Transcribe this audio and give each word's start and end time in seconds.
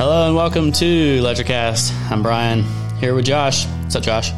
Hello 0.00 0.26
and 0.26 0.34
welcome 0.34 0.72
to 0.72 1.20
LedgerCast. 1.20 2.10
I'm 2.10 2.22
Brian 2.22 2.64
here 3.00 3.14
with 3.14 3.26
Josh. 3.26 3.66
What's 3.66 3.96
up, 3.96 4.02
Josh? 4.02 4.30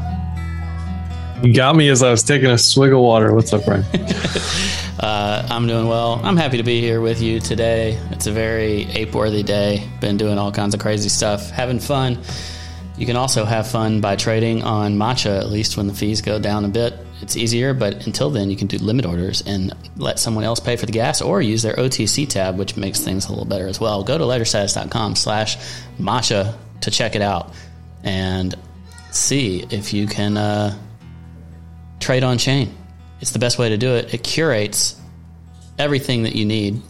You 1.40 1.54
got 1.54 1.76
me 1.76 1.88
as 1.88 2.02
I 2.02 2.10
was 2.10 2.24
taking 2.24 2.50
a 2.50 2.58
swig 2.58 2.92
of 2.92 2.98
water. 2.98 3.32
What's 3.32 3.52
up, 3.52 3.64
Brian? 3.64 3.84
uh, 4.98 5.46
I'm 5.48 5.68
doing 5.68 5.86
well. 5.86 6.20
I'm 6.24 6.36
happy 6.36 6.56
to 6.56 6.64
be 6.64 6.80
here 6.80 7.00
with 7.00 7.22
you 7.22 7.38
today. 7.38 7.96
It's 8.10 8.26
a 8.26 8.32
very 8.32 8.90
ape-worthy 8.90 9.44
day. 9.44 9.88
Been 10.00 10.16
doing 10.16 10.36
all 10.36 10.50
kinds 10.50 10.74
of 10.74 10.80
crazy 10.80 11.08
stuff, 11.08 11.50
having 11.50 11.78
fun. 11.78 12.18
You 12.96 13.06
can 13.06 13.14
also 13.14 13.44
have 13.44 13.68
fun 13.68 14.00
by 14.00 14.16
trading 14.16 14.64
on 14.64 14.96
Matcha, 14.96 15.38
at 15.38 15.48
least 15.48 15.76
when 15.76 15.86
the 15.86 15.94
fees 15.94 16.22
go 16.22 16.40
down 16.40 16.64
a 16.64 16.68
bit. 16.70 16.92
It's 17.22 17.36
easier, 17.36 17.72
but 17.72 18.04
until 18.06 18.30
then, 18.30 18.50
you 18.50 18.56
can 18.56 18.66
do 18.66 18.78
limit 18.78 19.06
orders 19.06 19.42
and 19.46 19.72
let 19.96 20.18
someone 20.18 20.42
else 20.42 20.58
pay 20.58 20.76
for 20.76 20.86
the 20.86 20.92
gas 20.92 21.22
or 21.22 21.40
use 21.40 21.62
their 21.62 21.76
OTC 21.76 22.28
tab, 22.28 22.58
which 22.58 22.76
makes 22.76 22.98
things 22.98 23.26
a 23.26 23.30
little 23.30 23.44
better 23.44 23.68
as 23.68 23.78
well. 23.78 24.02
Go 24.02 24.18
to 24.18 24.24
ledgerstatus.com 24.24 25.14
slash 25.14 25.56
matcha 26.00 26.56
to 26.80 26.90
check 26.90 27.14
it 27.14 27.22
out 27.22 27.54
and 28.02 28.56
see 29.12 29.64
if 29.70 29.94
you 29.94 30.08
can 30.08 30.36
uh, 30.36 30.76
trade 32.00 32.24
on 32.24 32.38
chain. 32.38 32.76
It's 33.20 33.30
the 33.30 33.38
best 33.38 33.56
way 33.56 33.68
to 33.68 33.76
do 33.76 33.94
it. 33.94 34.12
It 34.12 34.24
curates 34.24 35.00
everything 35.78 36.24
that 36.24 36.34
you 36.34 36.44
need 36.44 36.82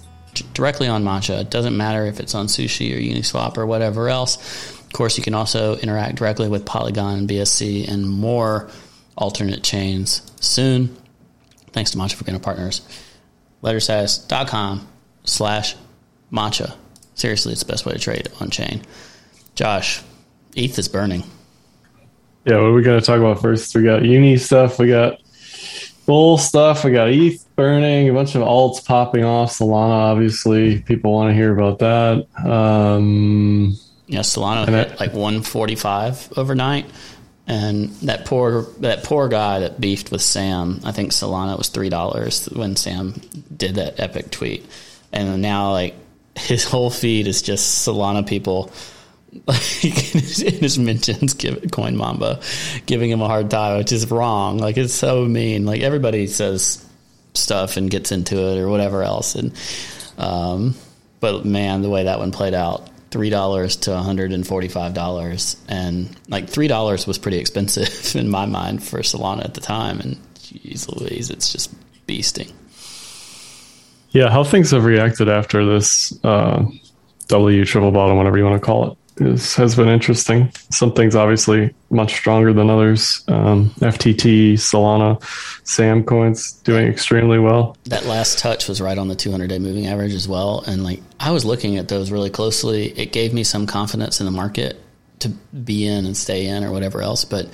directly 0.55 0.89
on 0.89 1.05
Matcha. 1.05 1.43
It 1.43 1.51
doesn't 1.51 1.77
matter 1.77 2.07
if 2.07 2.21
it's 2.21 2.35
on 2.35 2.47
Sushi 2.47 2.97
or 2.97 2.99
Uniswap 2.99 3.59
or 3.59 3.67
whatever 3.67 4.09
else. 4.09 4.71
Of 4.81 4.93
course, 4.95 5.19
you 5.19 5.25
can 5.25 5.35
also 5.35 5.77
interact 5.77 6.17
directly 6.17 6.49
with 6.49 6.65
Polygon 6.65 7.19
and 7.19 7.29
BSC 7.29 7.87
and 7.87 8.09
more 8.09 8.71
alternate 9.15 9.63
chains 9.63 10.32
soon. 10.43 10.97
Thanks 11.73 11.91
to 11.93 11.99
Matcha 11.99 12.15
for 12.15 12.25
being 12.25 12.37
our 12.37 12.43
partners. 12.43 12.83
Ledgerstatus.com 13.63 14.87
slash 15.25 15.77
Matcha. 16.33 16.77
Seriously, 17.15 17.53
it's 17.53 17.63
the 17.63 17.73
best 17.73 17.87
way 17.87 17.93
to 17.93 17.99
trade 17.99 18.29
on 18.41 18.51
chain. 18.51 18.83
Josh, 19.55 20.03
ETH 20.57 20.79
is 20.79 20.89
burning. 20.89 21.25
Yeah, 22.45 22.57
what 22.57 22.65
are 22.65 22.73
we 22.73 22.83
going 22.83 22.99
to 22.99 23.07
talk 23.07 23.19
about 23.19 23.41
first? 23.41 23.75
We 23.75 23.85
got 23.85 24.05
uni 24.05 24.37
stuff, 24.37 24.79
we 24.79 24.89
got 24.89 25.21
bull 26.07 26.39
stuff, 26.39 26.85
we 26.85 26.91
got 26.91 27.11
ETH 27.11 27.45
burning, 27.55 28.09
a 28.09 28.13
bunch 28.13 28.35
of 28.35 28.43
alts 28.43 28.85
popping 28.85 29.25
off. 29.25 29.53
Solana, 29.53 30.11
obviously, 30.13 30.81
people 30.81 31.13
want 31.13 31.31
to 31.31 31.35
hear 31.35 31.57
about 31.57 31.79
that. 31.79 32.27
Um, 32.45 33.77
yeah, 34.07 34.21
Solana 34.21 34.67
hit 34.69 34.99
like 34.99 35.13
145 35.13 36.33
overnight. 36.37 36.87
And 37.47 37.91
that 38.03 38.25
poor 38.25 38.63
that 38.79 39.03
poor 39.03 39.29
guy 39.29 39.61
that 39.61 39.81
beefed 39.81 40.13
with 40.13 40.23
Sam, 40.23 40.81
I 40.85 40.93
think 40.93 41.11
Solana 41.11 41.59
was 41.59 41.69
three 41.69 41.89
dollars 41.89 42.47
when 42.47 42.77
Sam 42.77 43.21
did 43.55 43.75
that 43.75 43.99
epic 43.99 44.31
tweet, 44.31 44.65
and 45.13 45.43
now 45.43 45.73
like 45.73 45.95
his 46.37 46.65
whole 46.65 46.91
feed 46.91 47.27
is 47.27 47.43
just 47.43 47.87
Solana 47.87 48.27
people 48.27 48.73
like 49.47 49.85
in 49.85 50.21
his, 50.21 50.43
in 50.43 50.55
his 50.61 50.79
mentions 50.79 51.35
give 51.35 51.71
coin 51.71 51.97
mamba 51.97 52.41
giving 52.87 53.11
him 53.11 53.23
a 53.23 53.27
hard 53.27 53.51
time 53.51 53.79
which 53.79 53.93
is 53.93 54.11
wrong. 54.11 54.59
Like 54.59 54.77
it's 54.77 54.95
so 54.95 55.25
mean. 55.25 55.67
Like 55.67 55.81
everybody 55.81 56.27
says 56.27 56.85
stuff 57.35 57.77
and 57.77 57.91
gets 57.91 58.13
into 58.13 58.37
it 58.37 58.59
or 58.59 58.69
whatever 58.69 59.03
else. 59.03 59.35
And 59.35 59.53
um 60.17 60.75
but 61.21 61.45
man 61.45 61.83
the 61.83 61.91
way 61.91 62.05
that 62.05 62.19
one 62.19 62.31
played 62.31 62.55
out 62.55 62.89
three 63.13 63.31
dollars 63.31 63.77
to 63.77 63.91
$145 63.91 65.57
and 65.69 66.17
like 66.29 66.49
three 66.49 66.67
dollars 66.67 67.07
was 67.07 67.19
pretty 67.19 67.39
expensive 67.39 68.17
in 68.21 68.29
my 68.29 68.47
mind 68.47 68.83
for 68.83 69.01
solana 69.01 69.45
at 69.45 69.55
the 69.55 69.61
time. 69.61 70.01
And 70.01 70.19
geez 70.43 70.89
louise 70.89 71.31
it's 71.31 71.53
just 71.53 71.73
beasting. 72.07 72.53
Yeah 74.11 74.31
how 74.31 74.43
things 74.45 74.71
have 74.73 74.85
reacted 74.85 75.29
after 75.29 75.65
this 75.65 76.19
uh 76.25 76.65
w 77.29 77.65
triple 77.65 77.93
bottom 77.93 78.17
whatever 78.17 78.39
you 78.39 78.45
want 78.45 78.61
to 78.61 78.67
call 78.67 78.91
it 78.91 78.99
is, 79.19 79.55
has 79.57 79.75
been 79.75 79.89
interesting. 79.89 80.51
Some 80.71 80.93
things 80.93 81.15
obviously 81.15 81.75
much 81.91 82.15
stronger 82.15 82.53
than 82.53 82.71
others. 82.71 83.25
Um, 83.29 83.71
FTT, 83.81 84.55
Solana, 84.55 85.23
Sam 85.67 86.05
coins 86.05 86.53
doing 86.65 86.87
extremely 86.87 87.39
well. 87.39 87.77
That 87.85 88.07
last 88.07 88.39
touch 88.39 88.69
was 88.69 88.81
right 88.81 88.97
on 88.97 89.09
the 89.09 89.15
200 89.15 89.49
day 89.49 89.59
moving 89.59 89.87
average 89.87 90.15
as 90.15 90.27
well. 90.27 90.65
And 90.67 90.85
like 90.85 91.03
I 91.21 91.31
was 91.31 91.45
looking 91.45 91.79
at 91.79 91.89
those 91.89 92.11
really 92.11 92.31
closely. 92.31 92.89
It 92.99 93.13
gave 93.13 93.33
me 93.33 93.45
some 93.45 93.67
confidence 93.67 94.21
in 94.21 94.27
the 94.27 94.33
market 94.33 94.81
to 95.21 95.29
be 95.29 95.87
in 95.87 96.07
and 96.07 96.17
stay 96.17 96.47
in 96.47 96.65
or 96.65 96.73
whatever 96.73 97.01
else. 97.03 97.25
But 97.25 97.49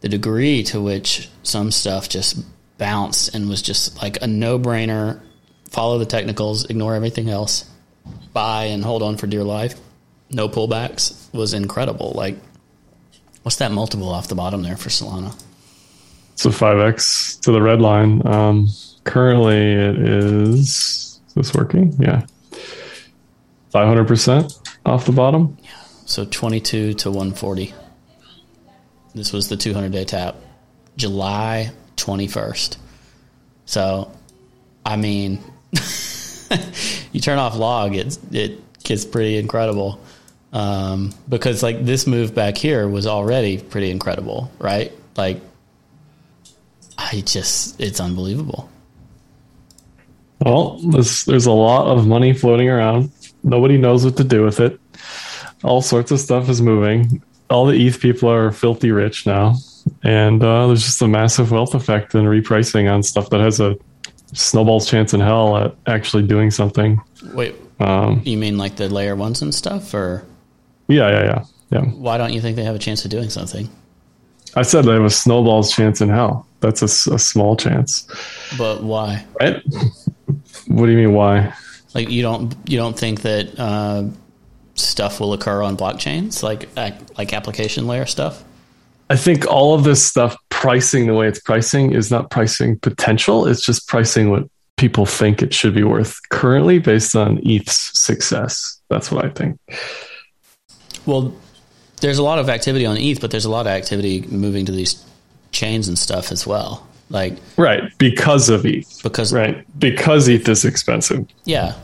the 0.00 0.08
degree 0.08 0.62
to 0.64 0.80
which 0.80 1.28
some 1.42 1.70
stuff 1.70 2.08
just 2.08 2.42
bounced 2.78 3.34
and 3.34 3.48
was 3.48 3.62
just 3.62 4.00
like 4.02 4.20
a 4.22 4.26
no 4.26 4.58
brainer 4.58 5.20
follow 5.70 5.98
the 5.98 6.06
technicals, 6.06 6.66
ignore 6.66 6.94
everything 6.94 7.30
else, 7.30 7.64
buy 8.34 8.64
and 8.64 8.84
hold 8.84 9.02
on 9.02 9.16
for 9.16 9.26
dear 9.26 9.42
life 9.42 9.74
no 10.32 10.48
pullbacks 10.48 11.32
was 11.32 11.54
incredible. 11.54 12.12
Like, 12.14 12.36
what's 13.42 13.56
that 13.56 13.72
multiple 13.72 14.08
off 14.08 14.28
the 14.28 14.34
bottom 14.34 14.62
there 14.62 14.76
for 14.76 14.88
Solana? 14.88 15.40
It's 16.32 16.46
a 16.46 16.48
5x 16.48 17.40
to 17.42 17.52
the 17.52 17.60
red 17.60 17.80
line. 17.80 18.26
Um, 18.26 18.68
currently, 19.04 19.72
it 19.72 19.98
is. 19.98 21.20
Is 21.28 21.34
this 21.34 21.54
working? 21.54 21.94
Yeah. 21.98 22.24
500% 23.72 24.68
off 24.86 25.06
the 25.06 25.12
bottom. 25.12 25.56
Yeah. 25.62 25.70
So 26.06 26.24
22 26.24 26.94
to 26.94 27.10
140. 27.10 27.74
This 29.14 29.32
was 29.32 29.48
the 29.48 29.56
200 29.56 29.92
day 29.92 30.04
tap, 30.04 30.36
July 30.96 31.70
21st. 31.96 32.76
So, 33.66 34.10
I 34.84 34.96
mean, 34.96 35.38
you 37.12 37.20
turn 37.20 37.38
off 37.38 37.56
log, 37.56 37.94
it, 37.94 38.18
it 38.32 38.82
gets 38.82 39.04
pretty 39.04 39.36
incredible 39.36 40.00
um, 40.52 41.12
because 41.28 41.62
like 41.62 41.84
this 41.84 42.06
move 42.06 42.34
back 42.34 42.58
here 42.58 42.86
was 42.86 43.06
already 43.06 43.58
pretty 43.58 43.90
incredible, 43.90 44.50
right? 44.58 44.92
Like, 45.16 45.40
I 46.98 47.22
just 47.24 47.80
it's 47.80 48.00
unbelievable. 48.00 48.70
Well, 50.40 50.78
there's 50.78 51.24
there's 51.24 51.46
a 51.46 51.52
lot 51.52 51.86
of 51.86 52.06
money 52.06 52.32
floating 52.32 52.68
around. 52.68 53.10
Nobody 53.42 53.78
knows 53.78 54.04
what 54.04 54.16
to 54.18 54.24
do 54.24 54.44
with 54.44 54.60
it. 54.60 54.78
All 55.62 55.80
sorts 55.80 56.10
of 56.10 56.20
stuff 56.20 56.48
is 56.48 56.60
moving. 56.60 57.22
All 57.48 57.66
the 57.66 57.86
ETH 57.86 58.00
people 58.00 58.30
are 58.30 58.50
filthy 58.50 58.90
rich 58.90 59.26
now, 59.26 59.54
and 60.02 60.42
uh, 60.42 60.66
there's 60.66 60.82
just 60.82 61.00
a 61.02 61.08
massive 61.08 61.50
wealth 61.50 61.74
effect 61.74 62.14
and 62.14 62.26
repricing 62.26 62.92
on 62.92 63.02
stuff 63.02 63.30
that 63.30 63.40
has 63.40 63.60
a 63.60 63.76
snowball's 64.32 64.88
chance 64.88 65.14
in 65.14 65.20
hell 65.20 65.56
at 65.56 65.74
actually 65.86 66.24
doing 66.24 66.50
something. 66.50 67.00
Wait, 67.32 67.54
um, 67.80 68.22
you 68.24 68.36
mean 68.36 68.58
like 68.58 68.76
the 68.76 68.88
layer 68.88 69.16
ones 69.16 69.42
and 69.42 69.54
stuff, 69.54 69.94
or 69.94 70.24
yeah, 70.92 71.10
yeah, 71.10 71.24
yeah, 71.24 71.44
yeah. 71.70 71.80
Why 71.80 72.18
don't 72.18 72.32
you 72.32 72.40
think 72.40 72.56
they 72.56 72.64
have 72.64 72.74
a 72.74 72.78
chance 72.78 73.04
of 73.04 73.10
doing 73.10 73.30
something? 73.30 73.68
I 74.54 74.62
said 74.62 74.84
they 74.84 74.92
have 74.92 75.04
a 75.04 75.10
snowball's 75.10 75.74
chance 75.74 76.00
in 76.00 76.08
hell. 76.08 76.46
That's 76.60 76.82
a, 76.82 77.14
a 77.14 77.18
small 77.18 77.56
chance. 77.56 78.06
But 78.58 78.82
why? 78.82 79.24
Right? 79.40 79.62
What 80.68 80.86
do 80.86 80.92
you 80.92 80.98
mean 80.98 81.14
why? 81.14 81.54
Like 81.94 82.10
you 82.10 82.22
don't 82.22 82.54
you 82.66 82.76
don't 82.76 82.98
think 82.98 83.22
that 83.22 83.58
uh, 83.58 84.04
stuff 84.74 85.20
will 85.20 85.32
occur 85.32 85.62
on 85.62 85.76
blockchains 85.76 86.42
like 86.42 86.68
like 87.18 87.32
application 87.32 87.86
layer 87.86 88.06
stuff? 88.06 88.44
I 89.10 89.16
think 89.16 89.46
all 89.46 89.74
of 89.74 89.84
this 89.84 90.04
stuff 90.04 90.36
pricing 90.48 91.06
the 91.06 91.14
way 91.14 91.28
it's 91.28 91.40
pricing 91.40 91.92
is 91.92 92.10
not 92.10 92.30
pricing 92.30 92.78
potential. 92.78 93.46
It's 93.46 93.64
just 93.64 93.86
pricing 93.88 94.30
what 94.30 94.44
people 94.76 95.04
think 95.04 95.42
it 95.42 95.52
should 95.52 95.74
be 95.74 95.84
worth 95.84 96.18
currently 96.30 96.78
based 96.78 97.14
on 97.14 97.38
ETH's 97.46 97.90
success. 97.98 98.80
That's 98.88 99.10
what 99.10 99.24
I 99.24 99.28
think. 99.28 99.58
Well, 101.06 101.34
there's 102.00 102.18
a 102.18 102.22
lot 102.22 102.38
of 102.38 102.48
activity 102.48 102.86
on 102.86 102.96
ETH, 102.96 103.20
but 103.20 103.30
there's 103.30 103.44
a 103.44 103.50
lot 103.50 103.66
of 103.66 103.72
activity 103.72 104.22
moving 104.22 104.66
to 104.66 104.72
these 104.72 105.04
chains 105.52 105.88
and 105.88 105.98
stuff 105.98 106.32
as 106.32 106.46
well. 106.46 106.86
Like 107.10 107.36
right 107.56 107.82
because 107.98 108.48
of 108.48 108.64
ETH. 108.64 109.02
Because 109.02 109.32
right 109.32 109.64
because 109.78 110.28
ETH 110.28 110.48
is 110.48 110.64
expensive. 110.64 111.26
Yeah. 111.44 111.74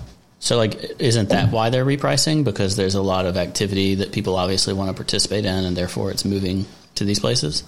So 0.40 0.56
like, 0.56 1.00
isn't 1.00 1.31
that 1.31 1.50
why 1.50 1.69
they're 1.70 1.84
repricing? 1.84 2.44
Because 2.44 2.76
there's 2.76 2.94
a 2.94 3.02
lot 3.02 3.26
of 3.26 3.37
activity 3.37 3.96
that 3.96 4.12
people 4.12 4.37
obviously 4.37 4.72
want 4.72 4.88
to 4.88 4.94
participate 4.94 5.44
in, 5.44 5.64
and 5.64 5.76
therefore 5.76 6.10
it's 6.12 6.25
moving 6.25 6.64
to 6.94 7.04
these 7.04 7.19
places. 7.19 7.64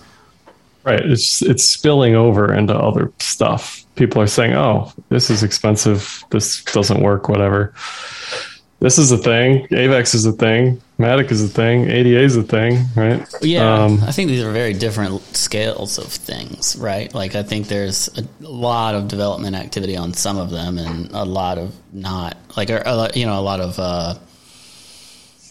Right. 0.85 1.05
It's 1.05 1.43
it's 1.43 1.65
spilling 1.65 2.15
over 2.15 2.55
into 2.55 2.75
other 2.75 3.13
stuff. 3.19 3.85
People 3.97 4.23
are 4.23 4.27
saying, 4.27 4.55
"Oh, 4.55 4.93
this 5.11 5.29
is 5.29 5.43
expensive. 5.43 6.25
This 6.31 6.65
doesn't 6.65 7.03
work. 7.03 7.29
Whatever." 7.29 7.75
This 8.81 8.99
is 8.99 9.13
a 9.13 9.19
thing. 9.19 9.67
AVAX 9.69 10.15
is 10.15 10.25
a 10.25 10.33
thing. 10.33 10.81
Matic 10.99 11.31
is 11.31 11.45
a 11.45 11.49
thing. 11.49 11.89
ADA 11.91 12.21
is 12.21 12.37
a 12.37 12.43
thing, 12.43 12.87
right? 12.97 13.27
Yeah, 13.43 13.85
um, 13.85 14.03
I 14.03 14.13
think 14.13 14.29
these 14.29 14.43
are 14.43 14.53
very 14.53 14.73
different 14.73 15.21
scales 15.37 15.99
of 15.99 16.07
things, 16.07 16.77
right? 16.77 17.13
Like 17.15 17.35
I 17.35 17.43
think 17.43 17.69
there's 17.69 18.09
a 18.17 18.27
lot 18.41 18.95
of 18.95 19.09
development 19.09 19.55
activity 19.55 19.97
on 19.97 20.15
some 20.15 20.39
of 20.39 20.51
them, 20.51 20.79
and 20.79 21.11
a 21.13 21.25
lot 21.25 21.59
of 21.59 21.75
not, 21.93 22.39
like 22.57 22.71
you 22.71 23.27
know, 23.27 23.39
a 23.39 23.43
lot 23.43 23.61
of 23.61 23.79
uh, 23.79 24.15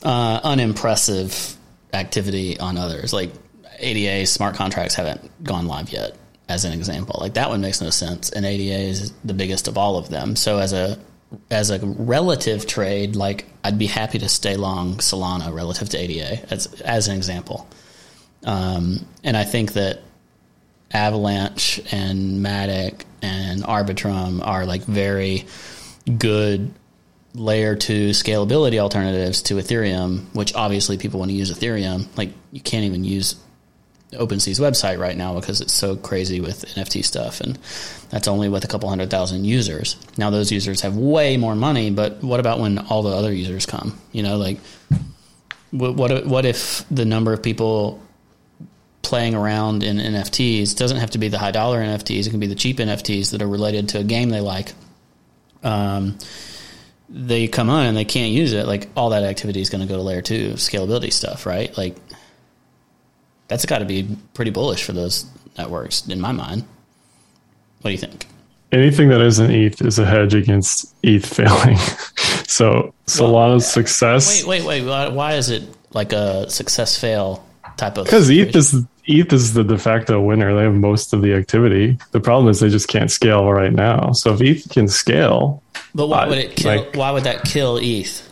uh, 0.03 0.39
unimpressive 0.43 1.55
activity 1.93 2.59
on 2.59 2.77
others. 2.77 3.13
Like 3.13 3.31
ADA 3.79 4.25
smart 4.25 4.55
contracts 4.55 4.95
haven't 4.95 5.43
gone 5.43 5.67
live 5.67 5.89
yet, 5.91 6.15
as 6.47 6.65
an 6.65 6.73
example. 6.73 7.17
Like 7.21 7.35
that 7.35 7.49
one 7.49 7.61
makes 7.61 7.79
no 7.79 7.91
sense, 7.91 8.31
and 8.31 8.43
ADA 8.43 8.89
is 8.89 9.13
the 9.23 9.35
biggest 9.35 9.67
of 9.67 9.77
all 9.77 9.97
of 9.97 10.09
them. 10.09 10.35
So 10.35 10.57
as 10.57 10.73
a 10.73 10.97
as 11.49 11.69
a 11.69 11.79
relative 11.79 12.65
trade, 12.65 13.15
like 13.15 13.45
I'd 13.63 13.77
be 13.77 13.87
happy 13.87 14.19
to 14.19 14.29
stay 14.29 14.55
long 14.55 14.95
Solana 14.95 15.53
relative 15.53 15.89
to 15.89 15.97
ADA 15.97 16.51
as 16.51 16.67
as 16.81 17.07
an 17.07 17.15
example. 17.15 17.67
Um, 18.43 19.05
and 19.23 19.35
I 19.35 19.43
think 19.43 19.73
that 19.73 20.01
Avalanche 20.91 21.81
and 21.91 22.43
Matic 22.43 23.01
and 23.21 23.63
Arbitrum 23.63 24.45
are 24.45 24.65
like 24.65 24.83
very 24.83 25.45
good 26.17 26.73
layer 27.35 27.75
two 27.75 28.09
scalability 28.09 28.79
alternatives 28.79 29.43
to 29.43 29.55
Ethereum, 29.55 30.33
which 30.33 30.55
obviously 30.55 30.97
people 30.97 31.19
want 31.19 31.29
to 31.29 31.37
use 31.37 31.51
Ethereum. 31.51 32.07
Like 32.17 32.31
you 32.51 32.61
can't 32.61 32.85
even 32.85 33.03
use 33.03 33.35
OpenSea's 34.11 34.59
website 34.59 34.99
right 34.99 35.15
now 35.15 35.39
because 35.39 35.61
it's 35.61 35.73
so 35.73 35.95
crazy 35.95 36.41
with 36.41 36.65
NFT 36.75 37.05
stuff, 37.05 37.41
and 37.41 37.59
that's 38.09 38.27
only 38.27 38.49
with 38.49 38.63
a 38.63 38.67
couple 38.67 38.89
hundred 38.89 39.11
thousand 39.11 39.45
users. 39.45 39.97
Now 40.17 40.29
those 40.29 40.51
users 40.51 40.81
have 40.81 40.97
way 40.97 41.37
more 41.37 41.55
money, 41.55 41.91
but 41.91 42.23
what 42.23 42.39
about 42.39 42.59
when 42.59 42.79
all 42.79 43.03
the 43.03 43.15
other 43.15 43.31
users 43.31 43.65
come? 43.65 43.99
You 44.11 44.23
know, 44.23 44.37
like 44.37 44.59
what 45.71 45.95
what, 45.95 46.25
what 46.25 46.45
if 46.45 46.83
the 46.89 47.05
number 47.05 47.33
of 47.33 47.43
people 47.43 48.01
playing 49.03 49.35
around 49.35 49.83
in 49.83 49.97
NFTs 49.97 50.75
doesn't 50.75 50.97
have 50.97 51.11
to 51.11 51.17
be 51.17 51.27
the 51.27 51.37
high 51.37 51.51
dollar 51.51 51.79
NFTs; 51.79 52.25
it 52.25 52.31
can 52.31 52.39
be 52.39 52.47
the 52.47 52.55
cheap 52.55 52.77
NFTs 52.77 53.31
that 53.31 53.41
are 53.43 53.47
related 53.47 53.89
to 53.89 53.99
a 53.99 54.03
game 54.03 54.29
they 54.29 54.41
like. 54.41 54.73
Um, 55.63 56.17
they 57.09 57.47
come 57.47 57.69
on 57.69 57.85
and 57.85 57.97
they 57.97 58.05
can't 58.05 58.31
use 58.31 58.53
it. 58.53 58.65
Like 58.65 58.89
all 58.95 59.09
that 59.09 59.23
activity 59.23 59.61
is 59.61 59.69
going 59.69 59.81
to 59.81 59.87
go 59.87 59.97
to 59.97 60.03
layer 60.03 60.21
two 60.21 60.51
scalability 60.53 61.11
stuff, 61.11 61.45
right? 61.45 61.75
Like 61.77 61.97
that's 63.49 63.65
got 63.65 63.79
to 63.79 63.85
be 63.85 64.15
pretty 64.33 64.51
bullish 64.51 64.83
for 64.83 64.93
those 64.93 65.25
networks 65.57 66.07
in 66.07 66.21
my 66.21 66.31
mind. 66.31 66.63
What 67.81 67.89
do 67.89 67.91
you 67.91 67.97
think? 67.97 68.25
Anything 68.71 69.09
that 69.09 69.19
isn't 69.21 69.51
ETH 69.51 69.81
is 69.81 69.99
a 69.99 70.05
hedge 70.05 70.35
against 70.35 70.93
ETH 71.03 71.25
failing. 71.25 71.75
so 72.47 72.93
Solana's 73.07 73.29
well, 73.31 73.59
success. 73.59 74.45
Wait, 74.45 74.63
wait, 74.63 74.85
wait. 74.85 75.11
Why 75.11 75.33
is 75.33 75.49
it 75.49 75.63
like 75.91 76.13
a 76.13 76.49
success 76.49 76.97
fail 76.97 77.45
type 77.77 77.97
of? 77.97 78.05
Because 78.05 78.29
ETH 78.29 78.55
is 78.55 78.85
ETH 79.05 79.33
is 79.33 79.53
the 79.53 79.63
de 79.63 79.77
facto 79.77 80.21
winner. 80.21 80.55
They 80.55 80.63
have 80.63 80.75
most 80.75 81.13
of 81.13 81.23
the 81.23 81.33
activity. 81.33 81.97
The 82.11 82.19
problem 82.19 82.47
is 82.49 82.59
they 82.59 82.69
just 82.69 82.87
can't 82.87 83.09
scale 83.09 83.51
right 83.51 83.73
now. 83.73 84.11
So 84.11 84.35
if 84.35 84.41
ETH 84.41 84.69
can 84.69 84.87
scale, 84.87 85.63
but 85.95 86.07
why 86.07 86.27
would 86.27 86.37
it 86.37 86.55
kill? 86.55 86.75
Like, 86.75 86.95
why 86.95 87.09
would 87.09 87.23
that 87.23 87.43
kill 87.45 87.77
ETH? 87.81 88.27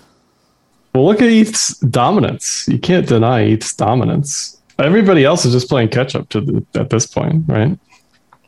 Well, 0.94 1.06
look 1.06 1.22
at 1.22 1.30
ETH's 1.30 1.78
dominance. 1.80 2.68
You 2.68 2.78
can't 2.78 3.08
deny 3.08 3.44
ETH's 3.44 3.74
dominance. 3.74 4.57
Everybody 4.80 5.26
else 5.26 5.46
is 5.46 5.54
just 5.54 5.70
playing 5.70 5.90
catch 5.90 6.16
up 6.16 6.30
to 6.30 6.42
the, 6.42 6.66
at 6.76 6.90
this 6.90 7.08
point, 7.08 7.46
right? 7.48 7.78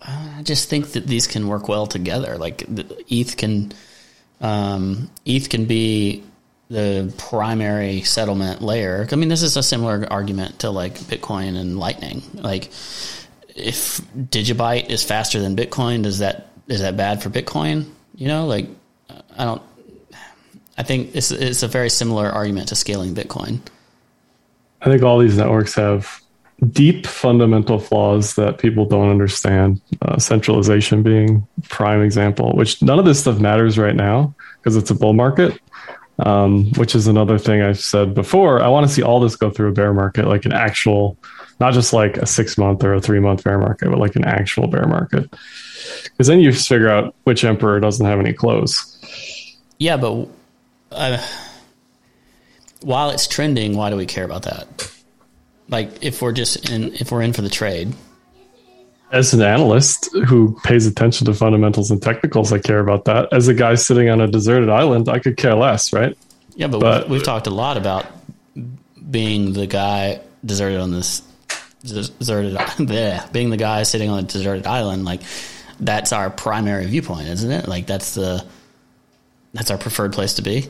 I 0.02 0.42
just 0.44 0.70
think 0.70 0.92
that 0.94 1.08
these 1.08 1.28
can 1.28 1.48
work 1.48 1.68
well 1.68 1.88
together. 1.88 2.38
Like 2.38 2.64
ETH 3.10 3.36
can, 3.36 3.74
um, 4.42 5.10
ETH 5.26 5.50
can 5.50 5.66
be 5.66 6.24
the 6.70 7.14
primary 7.18 8.02
settlement 8.04 8.62
layer. 8.62 9.08
I 9.12 9.16
mean, 9.16 9.30
this 9.30 9.42
is 9.42 9.58
a 9.58 9.64
similar 9.64 10.08
argument 10.10 10.60
to 10.60 10.70
like 10.70 10.94
Bitcoin 11.00 11.58
and 11.58 11.80
Lightning. 11.80 12.22
Like, 12.36 12.66
if 13.56 14.02
Digibyte 14.16 14.90
is 14.90 15.04
faster 15.04 15.40
than 15.42 15.56
Bitcoin, 15.56 16.04
does 16.04 16.20
that 16.20 16.48
is 16.68 16.82
that 16.82 16.96
bad 16.96 17.22
for 17.22 17.30
Bitcoin? 17.30 17.86
You 18.16 18.28
know, 18.28 18.46
like 18.46 18.68
I 19.38 19.46
don't. 19.46 19.62
I 20.78 20.84
think 20.84 21.16
it's 21.16 21.32
it's 21.32 21.64
a 21.64 21.68
very 21.68 21.90
similar 21.90 22.30
argument 22.30 22.70
to 22.70 22.76
scaling 22.76 23.16
Bitcoin. 23.16 23.60
I 24.82 24.86
think 24.86 25.04
all 25.04 25.20
these 25.20 25.38
networks 25.38 25.76
have 25.76 26.22
deep 26.72 27.06
fundamental 27.06 27.80
flaws 27.80 28.36
that 28.36 28.58
people 28.58 28.86
don't 28.86 29.10
understand. 29.10 29.82
Uh, 30.02 30.18
centralization 30.18 31.04
being 31.04 31.48
prime 31.70 32.02
example, 32.02 32.54
which 32.54 32.82
none 32.82 33.00
of 33.00 33.06
this 33.06 33.20
stuff 33.20 33.40
matters 33.40 33.78
right 33.78 33.96
now 33.96 34.34
because 34.58 34.76
it's 34.76 34.90
a 34.90 34.96
bull 34.96 35.14
market. 35.14 35.60
Um, 36.26 36.74
which 36.74 36.96
is 36.96 37.08
another 37.08 37.38
thing 37.38 37.62
I've 37.62 37.80
said 37.80 38.14
before. 38.14 38.62
I 38.62 38.68
want 38.68 38.86
to 38.86 38.92
see 38.94 39.02
all 39.02 39.22
this 39.22 39.38
go 39.38 39.50
through 39.50 39.70
a 39.70 39.72
bear 39.72 39.94
market, 39.94 40.28
like 40.28 40.44
an 40.44 40.52
actual, 40.52 41.18
not 41.62 41.74
just 41.74 41.94
like 41.94 42.18
a 42.18 42.26
six 42.26 42.58
month 42.58 42.84
or 42.84 42.94
a 42.94 43.00
three 43.00 43.22
month 43.22 43.46
bear 43.46 43.58
market, 43.58 43.90
but 43.90 44.00
like 44.00 44.18
an 44.18 44.26
actual 44.26 44.68
bear 44.68 44.86
market. 44.86 45.34
Because 46.04 46.28
then 46.28 46.42
you 46.42 46.52
figure 46.52 46.90
out 46.90 47.16
which 47.24 47.46
emperor 47.46 47.80
doesn't 47.80 48.06
have 48.06 48.20
any 48.20 48.34
clothes. 48.34 49.58
Yeah, 49.78 49.96
but 49.96 50.28
uh, 50.92 51.26
while 52.82 53.10
it's 53.10 53.28
trending, 53.28 53.76
why 53.76 53.90
do 53.90 53.96
we 53.96 54.06
care 54.06 54.26
about 54.26 54.44
that? 54.44 54.92
Like, 55.68 56.04
if 56.04 56.22
we're 56.22 56.32
just 56.32 56.70
in, 56.70 56.94
if 56.96 57.12
we're 57.12 57.22
in 57.22 57.34
for 57.34 57.42
the 57.42 57.50
trade. 57.50 57.94
As 59.12 59.34
an 59.34 59.42
analyst 59.42 60.10
who 60.28 60.60
pays 60.64 60.86
attention 60.86 61.26
to 61.26 61.34
fundamentals 61.34 61.92
and 61.92 62.02
technicals, 62.02 62.54
I 62.54 62.60
care 62.60 62.80
about 62.80 63.06
that. 63.06 63.32
As 63.34 63.48
a 63.48 63.54
guy 63.54 63.76
sitting 63.76 64.10
on 64.10 64.22
a 64.22 64.28
deserted 64.28 64.70
island, 64.70 65.10
I 65.10 65.20
could 65.20 65.38
care 65.38 65.56
less, 65.56 65.94
right? 65.94 66.18
Yeah, 66.56 66.68
but, 66.68 66.80
but 66.80 67.04
we've, 67.04 67.12
we've 67.12 67.24
talked 67.24 67.48
a 67.48 67.52
lot 67.52 67.78
about 67.78 68.06
being 69.10 69.54
the 69.54 69.68
guy 69.68 70.22
deserted 70.46 70.80
on 70.80 70.92
this 70.92 71.24
deserted, 71.82 72.58
yeah, 72.80 73.28
being 73.32 73.50
the 73.50 73.58
guy 73.58 73.84
sitting 73.84 74.10
on 74.10 74.20
a 74.20 74.24
deserted 74.24 74.68
island. 74.68 75.06
Like, 75.06 75.22
that's 75.80 76.14
our 76.14 76.30
primary 76.30 76.86
viewpoint, 76.86 77.28
isn't 77.28 77.52
it? 77.52 77.68
Like, 77.68 77.88
that's 77.88 78.14
the 78.14 78.46
that's 79.54 79.72
our 79.72 79.78
preferred 79.78 80.14
place 80.14 80.36
to 80.36 80.42
be. 80.42 80.68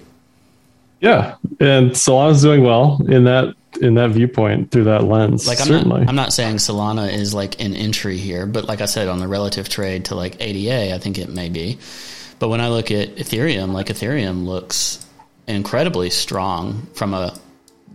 Yeah, 0.99 1.35
and 1.59 1.91
Solana's 1.91 2.41
doing 2.41 2.63
well 2.63 2.99
in 3.07 3.23
that 3.25 3.55
in 3.81 3.95
that 3.95 4.09
viewpoint 4.11 4.71
through 4.71 4.85
that 4.85 5.03
lens. 5.03 5.47
Like 5.47 5.61
I'm 5.61 5.67
certainly. 5.67 5.99
not, 6.01 6.09
I'm 6.09 6.15
not 6.15 6.33
saying 6.33 6.57
Solana 6.57 7.11
is 7.11 7.33
like 7.33 7.61
an 7.61 7.75
entry 7.75 8.17
here, 8.17 8.45
but 8.45 8.65
like 8.65 8.81
I 8.81 8.85
said, 8.85 9.07
on 9.07 9.19
the 9.19 9.27
relative 9.27 9.69
trade 9.69 10.05
to 10.05 10.15
like 10.15 10.37
ADA, 10.41 10.93
I 10.93 10.97
think 10.99 11.17
it 11.17 11.29
may 11.29 11.49
be. 11.49 11.77
But 12.39 12.49
when 12.49 12.61
I 12.61 12.69
look 12.69 12.91
at 12.91 13.15
Ethereum, 13.15 13.71
like 13.71 13.87
Ethereum 13.87 14.45
looks 14.45 15.05
incredibly 15.47 16.09
strong 16.09 16.87
from 16.93 17.13
a 17.13 17.37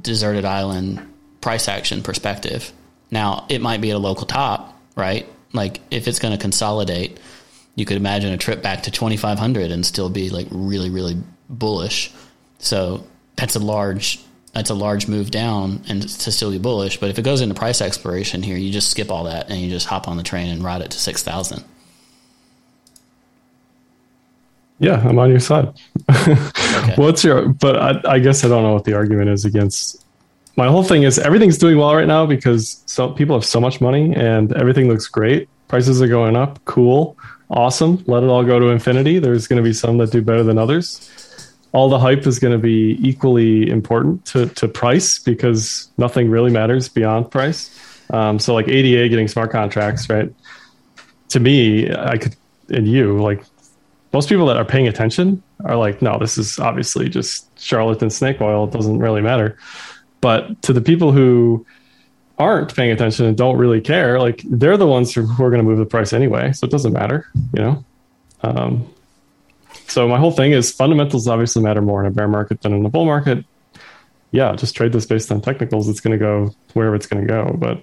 deserted 0.02 0.44
island 0.44 1.00
price 1.40 1.68
action 1.68 2.02
perspective. 2.02 2.72
Now 3.10 3.46
it 3.48 3.60
might 3.60 3.80
be 3.80 3.90
at 3.90 3.96
a 3.96 3.98
local 3.98 4.26
top, 4.26 4.78
right? 4.96 5.28
Like 5.52 5.80
if 5.90 6.08
it's 6.08 6.18
going 6.18 6.32
to 6.32 6.40
consolidate, 6.40 7.18
you 7.74 7.84
could 7.84 7.96
imagine 7.96 8.32
a 8.32 8.38
trip 8.38 8.62
back 8.62 8.84
to 8.84 8.90
2,500 8.90 9.70
and 9.70 9.84
still 9.84 10.08
be 10.08 10.30
like 10.30 10.46
really, 10.50 10.90
really 10.90 11.16
bullish 11.48 12.12
so 12.64 13.04
that's 13.36 13.54
a 13.56 13.58
large 13.58 14.20
that's 14.54 14.70
a 14.70 14.74
large 14.74 15.08
move 15.08 15.30
down 15.30 15.82
and 15.88 16.02
to 16.02 16.32
still 16.32 16.50
be 16.50 16.58
bullish. 16.58 16.98
But 16.98 17.10
if 17.10 17.18
it 17.18 17.22
goes 17.22 17.40
into 17.40 17.54
price 17.54 17.80
exploration 17.80 18.42
here, 18.42 18.56
you 18.56 18.72
just 18.72 18.88
skip 18.88 19.10
all 19.10 19.24
that 19.24 19.50
and 19.50 19.60
you 19.60 19.68
just 19.68 19.86
hop 19.86 20.06
on 20.08 20.16
the 20.16 20.22
train 20.22 20.48
and 20.48 20.62
ride 20.62 20.80
it 20.80 20.90
to 20.92 20.98
six 20.98 21.22
thousand. 21.22 21.64
Yeah, 24.78 25.00
I'm 25.06 25.18
on 25.18 25.30
your 25.30 25.40
side. 25.40 25.72
okay. 26.10 26.94
What's 26.96 27.22
your? 27.22 27.48
But 27.48 27.76
I, 27.76 28.14
I, 28.14 28.18
guess 28.18 28.44
I 28.44 28.48
don't 28.48 28.62
know 28.62 28.74
what 28.74 28.84
the 28.84 28.94
argument 28.94 29.30
is 29.30 29.44
against. 29.44 30.04
My 30.56 30.66
whole 30.66 30.82
thing 30.82 31.04
is 31.04 31.18
everything's 31.18 31.58
doing 31.58 31.78
well 31.78 31.94
right 31.94 32.08
now 32.08 32.26
because 32.26 32.82
so 32.86 33.10
people 33.10 33.36
have 33.36 33.44
so 33.44 33.60
much 33.60 33.80
money 33.80 34.14
and 34.14 34.52
everything 34.54 34.88
looks 34.88 35.06
great. 35.06 35.48
Prices 35.68 36.02
are 36.02 36.08
going 36.08 36.36
up. 36.36 36.64
Cool, 36.64 37.16
awesome. 37.50 38.02
Let 38.06 38.22
it 38.22 38.28
all 38.28 38.44
go 38.44 38.58
to 38.58 38.66
infinity. 38.66 39.18
There's 39.18 39.46
going 39.46 39.58
to 39.58 39.62
be 39.62 39.72
some 39.72 39.98
that 39.98 40.10
do 40.10 40.22
better 40.22 40.42
than 40.42 40.58
others 40.58 41.10
all 41.74 41.88
the 41.88 41.98
hype 41.98 42.24
is 42.24 42.38
going 42.38 42.52
to 42.52 42.58
be 42.58 42.96
equally 43.02 43.68
important 43.68 44.24
to, 44.26 44.46
to 44.46 44.68
price 44.68 45.18
because 45.18 45.90
nothing 45.98 46.30
really 46.30 46.50
matters 46.50 46.88
beyond 46.88 47.32
price. 47.32 47.68
Um, 48.10 48.38
so 48.38 48.54
like 48.54 48.68
ADA 48.68 49.08
getting 49.08 49.26
smart 49.26 49.50
contracts, 49.50 50.08
right? 50.08 50.32
To 51.30 51.40
me, 51.40 51.90
I 51.92 52.16
could, 52.16 52.36
and 52.68 52.86
you, 52.86 53.20
like 53.20 53.44
most 54.12 54.28
people 54.28 54.46
that 54.46 54.56
are 54.56 54.64
paying 54.64 54.86
attention 54.86 55.42
are 55.64 55.74
like, 55.74 56.00
no, 56.00 56.16
this 56.16 56.38
is 56.38 56.60
obviously 56.60 57.08
just 57.08 57.48
charlatan 57.58 58.08
snake 58.08 58.40
oil. 58.40 58.68
It 58.68 58.70
doesn't 58.70 59.00
really 59.00 59.20
matter. 59.20 59.58
But 60.20 60.62
to 60.62 60.72
the 60.72 60.80
people 60.80 61.10
who 61.10 61.66
aren't 62.38 62.72
paying 62.74 62.92
attention 62.92 63.26
and 63.26 63.36
don't 63.36 63.58
really 63.58 63.80
care, 63.80 64.20
like 64.20 64.42
they're 64.48 64.76
the 64.76 64.86
ones 64.86 65.12
who 65.12 65.22
are 65.22 65.50
going 65.50 65.58
to 65.58 65.64
move 65.64 65.78
the 65.78 65.86
price 65.86 66.12
anyway. 66.12 66.52
So 66.52 66.66
it 66.66 66.70
doesn't 66.70 66.92
matter, 66.92 67.26
you 67.52 67.62
know? 67.62 67.84
Um, 68.42 68.93
so 69.86 70.08
my 70.08 70.18
whole 70.18 70.30
thing 70.30 70.52
is 70.52 70.70
fundamentals 70.72 71.28
obviously 71.28 71.62
matter 71.62 71.82
more 71.82 72.00
in 72.00 72.06
a 72.06 72.10
bear 72.10 72.28
market 72.28 72.62
than 72.62 72.72
in 72.72 72.84
a 72.84 72.88
bull 72.88 73.04
market. 73.04 73.44
Yeah, 74.30 74.54
just 74.56 74.74
trade 74.74 74.92
this 74.92 75.06
based 75.06 75.30
on 75.30 75.40
technicals. 75.40 75.88
It's 75.88 76.00
going 76.00 76.18
to 76.18 76.18
go 76.18 76.54
wherever 76.72 76.96
it's 76.96 77.06
going 77.06 77.24
to 77.24 77.28
go. 77.28 77.54
But 77.56 77.80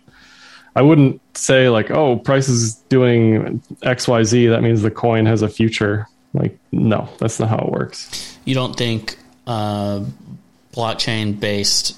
I 0.75 0.81
wouldn't 0.81 1.21
say 1.37 1.69
like, 1.69 1.91
oh, 1.91 2.17
price 2.17 2.49
is 2.49 2.75
doing 2.89 3.61
X, 3.83 4.07
Y, 4.07 4.23
Z. 4.23 4.47
That 4.47 4.61
means 4.61 4.81
the 4.81 4.91
coin 4.91 5.25
has 5.25 5.41
a 5.41 5.49
future. 5.49 6.07
Like, 6.33 6.57
no, 6.71 7.09
that's 7.19 7.39
not 7.39 7.49
how 7.49 7.57
it 7.59 7.71
works. 7.71 8.37
You 8.45 8.55
don't 8.55 8.75
think 8.75 9.17
uh, 9.47 10.03
blockchain 10.73 11.39
based 11.39 11.97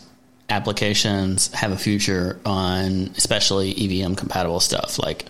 applications 0.50 1.52
have 1.54 1.72
a 1.72 1.78
future 1.78 2.40
on 2.46 3.12
especially 3.18 3.72
EVM 3.72 4.14
compatible 4.16 4.60
stuff 4.60 5.00
like 5.00 5.26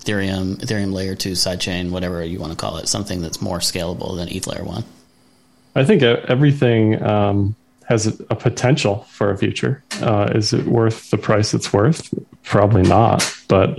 Ethereum, 0.00 0.56
Ethereum 0.56 0.92
layer 0.92 1.14
two 1.14 1.32
sidechain, 1.32 1.90
whatever 1.90 2.22
you 2.24 2.38
want 2.38 2.52
to 2.52 2.56
call 2.56 2.76
it, 2.78 2.88
something 2.88 3.20
that's 3.20 3.42
more 3.42 3.58
scalable 3.58 4.16
than 4.16 4.28
ETH 4.28 4.46
layer 4.46 4.64
one? 4.64 4.84
I 5.74 5.84
think 5.84 6.02
everything 6.02 7.02
um, 7.02 7.54
has 7.84 8.06
a 8.06 8.34
potential 8.34 9.06
for 9.10 9.30
a 9.30 9.38
future. 9.38 9.82
Uh, 10.00 10.30
is 10.34 10.52
it 10.52 10.66
worth 10.66 11.10
the 11.10 11.18
price 11.18 11.54
it's 11.54 11.72
worth? 11.72 12.12
Probably 12.42 12.82
not. 12.82 13.34
But 13.48 13.78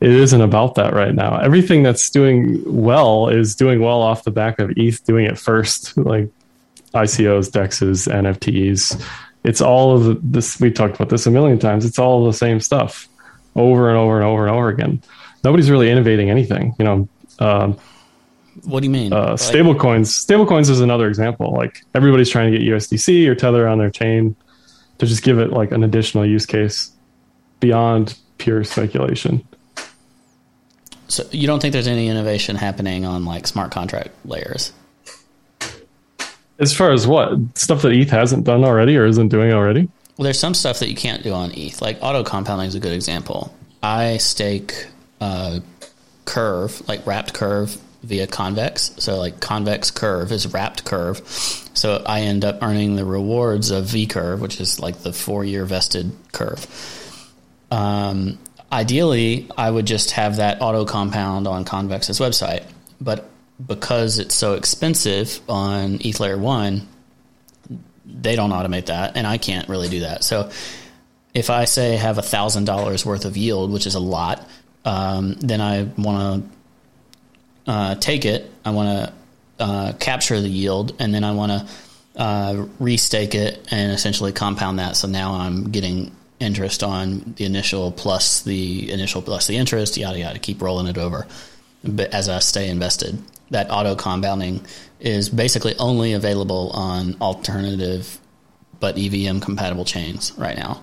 it 0.00 0.10
isn't 0.10 0.40
about 0.40 0.74
that 0.74 0.92
right 0.92 1.14
now. 1.14 1.38
Everything 1.38 1.82
that's 1.82 2.10
doing 2.10 2.62
well 2.66 3.28
is 3.28 3.54
doing 3.54 3.80
well 3.80 4.02
off 4.02 4.24
the 4.24 4.30
back 4.30 4.58
of 4.58 4.70
ETH 4.76 5.04
doing 5.04 5.26
it 5.26 5.38
first, 5.38 5.96
like 5.96 6.28
ICOs, 6.94 7.50
DEXs, 7.50 8.12
NFTs. 8.12 9.02
It's 9.44 9.60
all 9.60 9.96
of 9.96 10.32
this. 10.32 10.60
We 10.60 10.70
talked 10.70 10.96
about 10.96 11.08
this 11.08 11.26
a 11.26 11.30
million 11.30 11.58
times. 11.58 11.84
It's 11.84 11.98
all 11.98 12.26
the 12.26 12.32
same 12.32 12.60
stuff 12.60 13.08
over 13.54 13.88
and 13.88 13.96
over 13.96 14.16
and 14.16 14.24
over 14.24 14.46
and 14.46 14.54
over 14.54 14.68
again. 14.68 15.02
Nobody's 15.46 15.70
really 15.70 15.92
innovating 15.92 16.28
anything. 16.28 16.74
You 16.76 16.84
know, 16.84 17.08
um, 17.38 17.78
what 18.64 18.80
do 18.80 18.86
you 18.86 18.90
mean? 18.90 19.12
Uh, 19.12 19.36
stable 19.36 19.76
coins. 19.76 20.12
Stable 20.12 20.44
coins 20.44 20.68
is 20.68 20.80
another 20.80 21.06
example. 21.06 21.52
Like 21.52 21.84
everybody's 21.94 22.28
trying 22.28 22.50
to 22.50 22.58
get 22.58 22.66
USDC 22.66 23.28
or 23.28 23.36
Tether 23.36 23.68
on 23.68 23.78
their 23.78 23.88
chain 23.88 24.34
to 24.98 25.06
just 25.06 25.22
give 25.22 25.38
it 25.38 25.52
like 25.52 25.70
an 25.70 25.84
additional 25.84 26.26
use 26.26 26.46
case 26.46 26.90
beyond 27.60 28.18
pure 28.38 28.64
speculation. 28.64 29.46
So 31.06 31.22
you 31.30 31.46
don't 31.46 31.62
think 31.62 31.72
there's 31.72 31.86
any 31.86 32.08
innovation 32.08 32.56
happening 32.56 33.04
on 33.04 33.24
like 33.24 33.46
smart 33.46 33.70
contract 33.70 34.08
layers? 34.24 34.72
As 36.58 36.74
far 36.74 36.90
as 36.90 37.06
what 37.06 37.38
stuff 37.56 37.82
that 37.82 37.92
ETH 37.92 38.10
hasn't 38.10 38.42
done 38.42 38.64
already 38.64 38.96
or 38.96 39.06
isn't 39.06 39.28
doing 39.28 39.52
already? 39.52 39.88
Well, 40.16 40.24
there's 40.24 40.40
some 40.40 40.54
stuff 40.54 40.80
that 40.80 40.88
you 40.88 40.96
can't 40.96 41.22
do 41.22 41.32
on 41.32 41.52
ETH. 41.54 41.80
Like 41.80 41.98
auto 42.00 42.24
compounding 42.24 42.66
is 42.66 42.74
a 42.74 42.80
good 42.80 42.94
example. 42.94 43.54
I 43.80 44.16
stake 44.16 44.88
uh, 45.20 45.60
Curve, 46.24 46.86
like 46.88 47.06
wrapped 47.06 47.34
Curve 47.34 47.80
via 48.02 48.26
Convex. 48.26 48.92
So 48.98 49.16
like 49.18 49.40
Convex 49.40 49.90
Curve 49.90 50.32
is 50.32 50.52
wrapped 50.52 50.84
Curve. 50.84 51.18
So 51.74 52.02
I 52.06 52.22
end 52.22 52.44
up 52.44 52.62
earning 52.62 52.96
the 52.96 53.04
rewards 53.04 53.70
of 53.70 53.86
V 53.86 54.06
Curve, 54.06 54.40
which 54.40 54.60
is 54.60 54.80
like 54.80 54.98
the 55.02 55.12
four 55.12 55.44
year 55.44 55.64
vested 55.64 56.12
curve. 56.32 56.66
Um, 57.70 58.38
ideally, 58.70 59.48
I 59.56 59.70
would 59.70 59.86
just 59.86 60.12
have 60.12 60.36
that 60.36 60.62
auto 60.62 60.84
compound 60.84 61.46
on 61.46 61.64
Convex's 61.64 62.18
website, 62.18 62.64
but 63.00 63.28
because 63.64 64.18
it's 64.18 64.34
so 64.34 64.54
expensive 64.54 65.40
on 65.48 65.98
ETH 66.00 66.20
Layer 66.20 66.38
1, 66.38 66.86
they 68.04 68.36
don't 68.36 68.50
automate 68.50 68.86
that, 68.86 69.16
and 69.16 69.26
I 69.26 69.38
can't 69.38 69.68
really 69.68 69.88
do 69.88 70.00
that. 70.00 70.24
So 70.24 70.50
if 71.34 71.50
I 71.50 71.64
say 71.64 71.96
have 71.96 72.18
a 72.18 72.22
$1,000 72.22 73.04
worth 73.04 73.24
of 73.24 73.36
yield, 73.36 73.72
which 73.72 73.86
is 73.86 73.94
a 73.94 74.00
lot, 74.00 74.46
um, 74.86 75.34
then 75.34 75.60
I 75.60 75.82
want 75.98 76.52
to 77.66 77.70
uh, 77.70 77.94
take 77.96 78.24
it, 78.24 78.50
I 78.64 78.70
want 78.70 78.88
to 78.88 79.64
uh, 79.64 79.92
capture 79.94 80.40
the 80.40 80.48
yield, 80.48 80.94
and 80.98 81.12
then 81.12 81.24
I 81.24 81.32
want 81.32 81.52
to 81.52 82.22
uh, 82.22 82.52
restake 82.80 83.34
it 83.34 83.66
and 83.70 83.92
essentially 83.92 84.32
compound 84.32 84.78
that. 84.78 84.96
So 84.96 85.08
now 85.08 85.34
I'm 85.34 85.70
getting 85.70 86.12
interest 86.38 86.82
on 86.82 87.34
the 87.36 87.44
initial 87.44 87.90
plus 87.90 88.42
the 88.42 88.90
initial 88.90 89.22
plus 89.22 89.46
the 89.46 89.56
interest, 89.56 89.96
yada 89.96 90.18
yada, 90.18 90.38
keep 90.38 90.62
rolling 90.62 90.86
it 90.86 90.98
over. 90.98 91.26
But 91.82 92.14
as 92.14 92.28
I 92.28 92.38
stay 92.38 92.68
invested, 92.68 93.18
that 93.50 93.70
auto 93.70 93.96
compounding 93.96 94.64
is 95.00 95.28
basically 95.28 95.74
only 95.78 96.12
available 96.12 96.70
on 96.70 97.16
alternative 97.20 98.20
but 98.78 98.98
EVM 98.98 99.40
compatible 99.40 99.84
chains 99.84 100.32
right 100.36 100.56
now. 100.56 100.82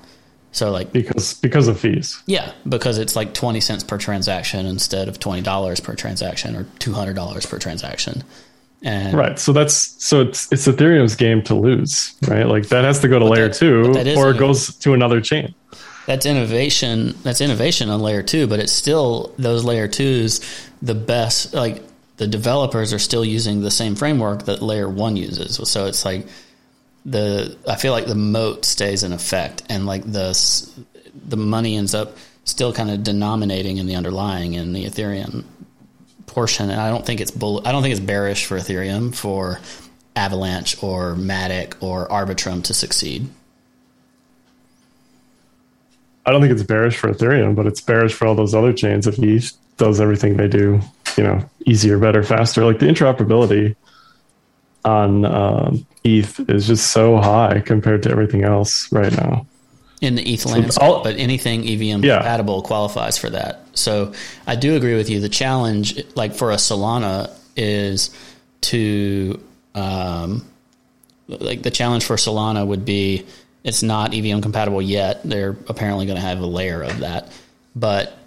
So 0.53 0.71
like 0.71 0.93
because 0.93 1.33
because 1.33 1.67
of 1.67 1.79
fees. 1.79 2.21
Yeah, 2.27 2.51
because 2.69 2.99
it's 2.99 3.15
like 3.15 3.33
20 3.33 3.59
cents 3.59 3.83
per 3.83 3.97
transaction 3.97 4.65
instead 4.67 5.09
of 5.09 5.19
$20 5.19 5.83
per 5.83 5.95
transaction 5.95 6.55
or 6.55 6.63
$200 6.79 7.49
per 7.49 7.59
transaction. 7.59 8.23
And 8.83 9.17
right. 9.17 9.39
So 9.39 9.51
that's 9.51 9.73
so 9.73 10.21
it's 10.21 10.51
it's 10.51 10.67
Ethereum's 10.67 11.15
game 11.15 11.41
to 11.43 11.55
lose, 11.55 12.15
right? 12.27 12.47
Like 12.47 12.67
that 12.67 12.83
has 12.83 12.99
to 12.99 13.07
go 13.07 13.17
to 13.17 13.25
layer 13.25 13.47
that, 13.47 13.57
2 13.57 14.15
or 14.17 14.31
it 14.31 14.37
goes 14.37 14.75
to 14.75 14.93
another 14.93 15.21
chain. 15.21 15.55
That's 16.05 16.25
innovation. 16.25 17.15
That's 17.23 17.41
innovation 17.41 17.89
on 17.89 18.01
layer 18.01 18.21
2, 18.21 18.45
but 18.45 18.59
it's 18.59 18.73
still 18.73 19.33
those 19.37 19.63
layer 19.65 19.87
2s 19.87 20.69
the 20.81 20.95
best 20.95 21.53
like 21.53 21.81
the 22.17 22.27
developers 22.27 22.93
are 22.93 22.99
still 22.99 23.25
using 23.25 23.61
the 23.61 23.71
same 23.71 23.95
framework 23.95 24.43
that 24.45 24.61
layer 24.61 24.87
1 24.87 25.15
uses. 25.15 25.59
So 25.67 25.87
it's 25.87 26.05
like 26.05 26.27
the 27.05 27.57
I 27.67 27.75
feel 27.75 27.91
like 27.91 28.05
the 28.05 28.15
moat 28.15 28.65
stays 28.65 29.03
in 29.03 29.11
effect 29.11 29.63
and 29.69 29.85
like 29.85 30.03
the 30.03 30.33
the 31.27 31.37
money 31.37 31.75
ends 31.75 31.93
up 31.93 32.17
still 32.45 32.73
kind 32.73 32.89
of 32.89 33.03
denominating 33.03 33.77
in 33.77 33.85
the 33.85 33.95
underlying 33.95 34.53
in 34.53 34.73
the 34.73 34.85
Ethereum 34.85 35.43
portion, 36.25 36.69
and 36.69 36.79
I 36.79 36.89
don't 36.89 37.05
think 37.05 37.21
it's 37.21 37.31
bull. 37.31 37.61
I 37.65 37.71
don't 37.71 37.81
think 37.81 37.93
it's 37.93 38.05
bearish 38.05 38.45
for 38.45 38.57
Ethereum 38.57 39.13
for 39.15 39.59
Avalanche 40.15 40.81
or 40.81 41.15
Matic 41.15 41.75
or 41.81 42.07
Arbitrum 42.07 42.63
to 42.65 42.73
succeed. 42.73 43.29
I 46.25 46.31
don't 46.31 46.41
think 46.41 46.53
it's 46.53 46.63
bearish 46.63 46.97
for 46.97 47.11
Ethereum, 47.11 47.55
but 47.55 47.67
it's 47.67 47.81
bearish 47.81 48.13
for 48.13 48.27
all 48.27 48.35
those 48.35 48.55
other 48.55 48.71
chains 48.71 49.07
if 49.07 49.15
he 49.15 49.41
does 49.77 49.99
everything 49.99 50.37
they 50.37 50.47
do, 50.47 50.79
you 51.17 51.23
know, 51.23 51.49
easier, 51.65 51.97
better, 51.97 52.23
faster. 52.23 52.63
Like 52.63 52.79
the 52.79 52.85
interoperability 52.85 53.75
on 54.85 55.25
um, 55.25 55.85
ETH 56.03 56.39
is 56.49 56.67
just 56.67 56.91
so 56.91 57.17
high 57.17 57.61
compared 57.61 58.03
to 58.03 58.11
everything 58.11 58.43
else 58.43 58.91
right 58.91 59.11
now 59.11 59.45
in 60.03 60.15
the 60.15 60.33
ETH 60.33 60.45
landscape, 60.45 61.03
but 61.03 61.15
anything 61.17 61.61
EVM 61.61 62.03
yeah. 62.03 62.17
compatible 62.17 62.61
qualifies 62.61 63.17
for 63.17 63.29
that. 63.29 63.61
So 63.73 64.11
I 64.45 64.57
do 64.57 64.75
agree 64.75 64.95
with 64.95 65.09
you. 65.09 65.21
The 65.21 65.29
challenge, 65.29 65.97
like 66.15 66.35
for 66.35 66.51
a 66.51 66.57
Solana, 66.57 67.31
is 67.55 68.09
to 68.61 69.41
um, 69.73 70.45
like 71.27 71.63
the 71.63 71.71
challenge 71.71 72.03
for 72.03 72.17
Solana 72.17 72.67
would 72.67 72.83
be 72.83 73.25
it's 73.63 73.81
not 73.81 74.13
EVM 74.13 74.41
compatible 74.41 74.81
yet. 74.81 75.21
They're 75.23 75.55
apparently 75.69 76.05
going 76.05 76.17
to 76.17 76.21
have 76.21 76.39
a 76.39 76.45
layer 76.45 76.83
of 76.83 76.99
that, 76.99 77.31
but 77.73 78.17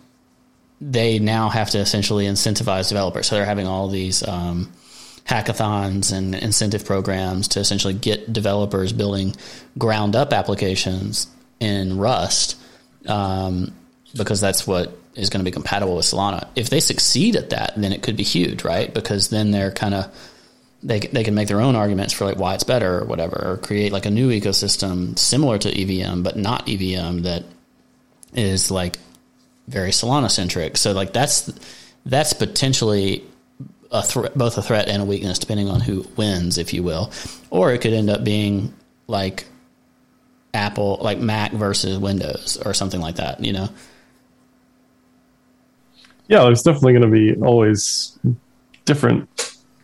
they 0.80 1.18
now 1.18 1.50
have 1.50 1.70
to 1.70 1.78
essentially 1.78 2.25
incentivize 2.25 2.88
developers. 2.88 3.26
So 3.26 3.36
they're 3.36 3.44
having 3.44 3.66
all 3.66 3.88
these 3.88 4.26
um, 4.26 4.72
hackathons 5.26 6.12
and 6.12 6.35
incentive 6.35 6.85
programs 6.85 7.49
to 7.49 7.61
essentially 7.61 7.95
get 7.95 8.33
developers 8.33 8.92
building 8.92 9.35
ground 9.76 10.14
up 10.14 10.33
applications 10.33 11.26
in 11.59 11.99
Rust 11.99 12.56
um, 13.06 13.73
because 14.16 14.40
that's 14.40 14.66
what 14.66 14.97
is 15.14 15.30
going 15.30 15.40
to 15.40 15.45
be 15.45 15.52
compatible 15.52 15.97
with 15.97 16.04
Solana. 16.04 16.47
If 16.54 16.71
they 16.71 16.80
succeed 16.80 17.37
at 17.37 17.50
that, 17.50 17.73
then 17.76 17.92
it 17.92 18.02
could 18.02 18.16
be 18.16 18.23
huge, 18.23 18.64
right? 18.64 18.92
Because 18.92 19.28
then 19.28 19.50
they're 19.50 19.73
kind 19.73 19.95
of 19.95 20.14
they 20.83 21.00
they 21.00 21.25
can 21.25 21.35
make 21.35 21.49
their 21.49 21.61
own 21.61 21.75
arguments 21.75 22.12
for 22.12 22.26
like 22.26 22.37
why 22.37 22.54
it's 22.54 22.64
better 22.64 22.99
or 23.00 23.04
whatever, 23.04 23.42
or 23.45 23.56
create 23.56 23.92
like 23.92 24.06
a 24.06 24.11
new 24.11 24.30
ecosystem 24.30 25.18
similar 25.18 25.59
to 25.59 25.71
EVM 25.71 26.23
but 26.23 26.37
not 26.37 26.68
EVM 26.68 27.23
that 27.23 27.45
is 28.35 28.71
like 28.71 28.99
very 29.66 29.90
Solana 29.90 30.30
centric. 30.30 30.76
So 30.76 30.92
like 30.92 31.12
that's 31.12 31.50
that's 32.04 32.33
potentially 32.35 33.25
a 33.90 34.02
threat, 34.02 34.37
both 34.37 34.59
a 34.59 34.62
threat 34.62 34.88
and 34.88 35.02
a 35.02 35.05
weakness 35.05 35.38
depending 35.38 35.69
on 35.69 35.81
who 35.81 36.07
wins, 36.16 36.59
if 36.59 36.73
you 36.73 36.83
will, 36.83 37.12
or 37.50 37.73
it 37.73 37.81
could 37.81 37.93
end 37.93 38.11
up 38.11 38.25
being 38.25 38.75
like 39.07 39.47
Apple, 40.55 40.99
like 41.00 41.19
Mac 41.19 41.52
versus 41.52 41.99
Windows 41.99 42.59
or 42.64 42.75
something 42.75 43.00
like 43.00 43.16
that, 43.16 43.43
you 43.45 43.52
know? 43.52 43.69
Yeah, 46.28 46.43
there's 46.43 46.62
definitely 46.62 46.95
going 46.95 47.11
to 47.11 47.35
be 47.35 47.40
always 47.40 48.19
different 48.85 49.28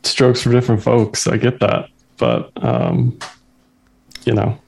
strokes 0.03 0.43
for 0.43 0.51
different 0.51 0.83
folks. 0.83 1.27
I 1.27 1.37
get 1.37 1.61
that. 1.61 1.89
But, 2.17 2.51
um, 2.57 3.19
you 4.25 4.33
know, 4.33 4.59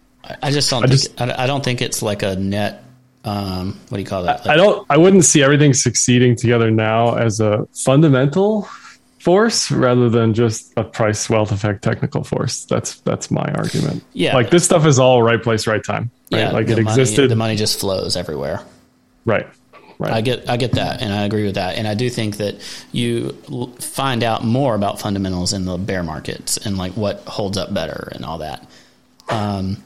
I 0.42 0.50
just 0.50 0.70
don't 0.70 0.84
I 0.84 0.86
think, 0.86 1.00
just, 1.00 1.20
I 1.20 1.46
don't 1.46 1.64
think 1.64 1.82
it's 1.82 2.02
like 2.02 2.22
a 2.22 2.36
net, 2.36 2.84
um, 3.24 3.78
what 3.88 3.96
do 3.96 4.02
you 4.02 4.06
call 4.06 4.24
that? 4.24 4.40
Like, 4.40 4.48
I 4.48 4.56
don't, 4.56 4.86
I 4.90 4.96
wouldn't 4.96 5.24
see 5.24 5.42
everything 5.42 5.72
succeeding 5.72 6.36
together 6.36 6.70
now 6.70 7.14
as 7.14 7.40
a 7.40 7.66
fundamental 7.72 8.68
force 9.24 9.70
rather 9.70 10.10
than 10.10 10.34
just 10.34 10.74
a 10.76 10.84
price 10.84 11.30
wealth 11.30 11.50
effect 11.50 11.82
technical 11.82 12.22
force. 12.22 12.66
That's 12.66 13.00
that's 13.00 13.30
my 13.30 13.50
argument. 13.54 14.04
Yeah, 14.12 14.34
like 14.34 14.50
this 14.50 14.64
stuff 14.64 14.84
is 14.84 14.98
all 14.98 15.22
right 15.22 15.42
place, 15.42 15.66
right 15.66 15.82
time. 15.82 16.10
Right? 16.30 16.40
Yeah, 16.40 16.50
like 16.50 16.68
it 16.68 16.76
money, 16.76 16.82
existed. 16.82 17.30
The 17.30 17.36
money 17.36 17.56
just 17.56 17.80
flows 17.80 18.16
everywhere. 18.16 18.60
Right. 19.24 19.46
Right. 19.98 20.12
I 20.12 20.20
get 20.20 20.48
I 20.50 20.56
get 20.58 20.72
that, 20.72 21.00
and 21.00 21.12
I 21.12 21.24
agree 21.24 21.44
with 21.44 21.54
that, 21.54 21.76
and 21.76 21.88
I 21.88 21.94
do 21.94 22.10
think 22.10 22.36
that 22.36 22.56
you 22.92 23.32
find 23.78 24.22
out 24.22 24.44
more 24.44 24.74
about 24.74 25.00
fundamentals 25.00 25.52
in 25.52 25.64
the 25.64 25.78
bear 25.78 26.02
markets 26.02 26.58
and 26.58 26.76
like 26.76 26.92
what 26.92 27.20
holds 27.20 27.56
up 27.56 27.72
better 27.72 28.08
and 28.12 28.24
all 28.24 28.38
that. 28.38 28.68
Um, 29.28 29.82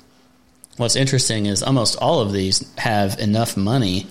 what's 0.78 0.96
interesting 0.96 1.46
is 1.46 1.62
almost 1.62 1.98
all 1.98 2.20
of 2.20 2.32
these 2.32 2.68
have 2.78 3.18
enough 3.20 3.56
money 3.56 4.06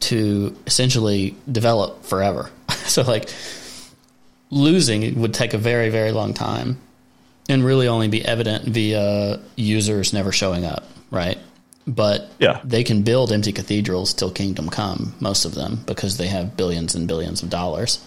to 0.00 0.56
essentially 0.66 1.36
develop 1.50 2.04
forever. 2.04 2.50
so 2.86 3.02
like 3.02 3.28
losing 4.52 5.18
would 5.18 5.32
take 5.32 5.54
a 5.54 5.58
very, 5.58 5.88
very 5.88 6.12
long 6.12 6.34
time 6.34 6.78
and 7.48 7.64
really 7.64 7.88
only 7.88 8.06
be 8.06 8.24
evident 8.24 8.64
via 8.66 9.40
users 9.56 10.12
never 10.12 10.30
showing 10.30 10.64
up, 10.64 10.84
right? 11.10 11.38
But 11.86 12.30
yeah. 12.38 12.60
they 12.62 12.84
can 12.84 13.02
build 13.02 13.32
empty 13.32 13.50
cathedrals 13.50 14.14
till 14.14 14.30
kingdom 14.30 14.68
come, 14.68 15.14
most 15.18 15.44
of 15.44 15.54
them, 15.54 15.80
because 15.86 16.18
they 16.18 16.28
have 16.28 16.56
billions 16.56 16.94
and 16.94 17.08
billions 17.08 17.42
of 17.42 17.50
dollars. 17.50 18.04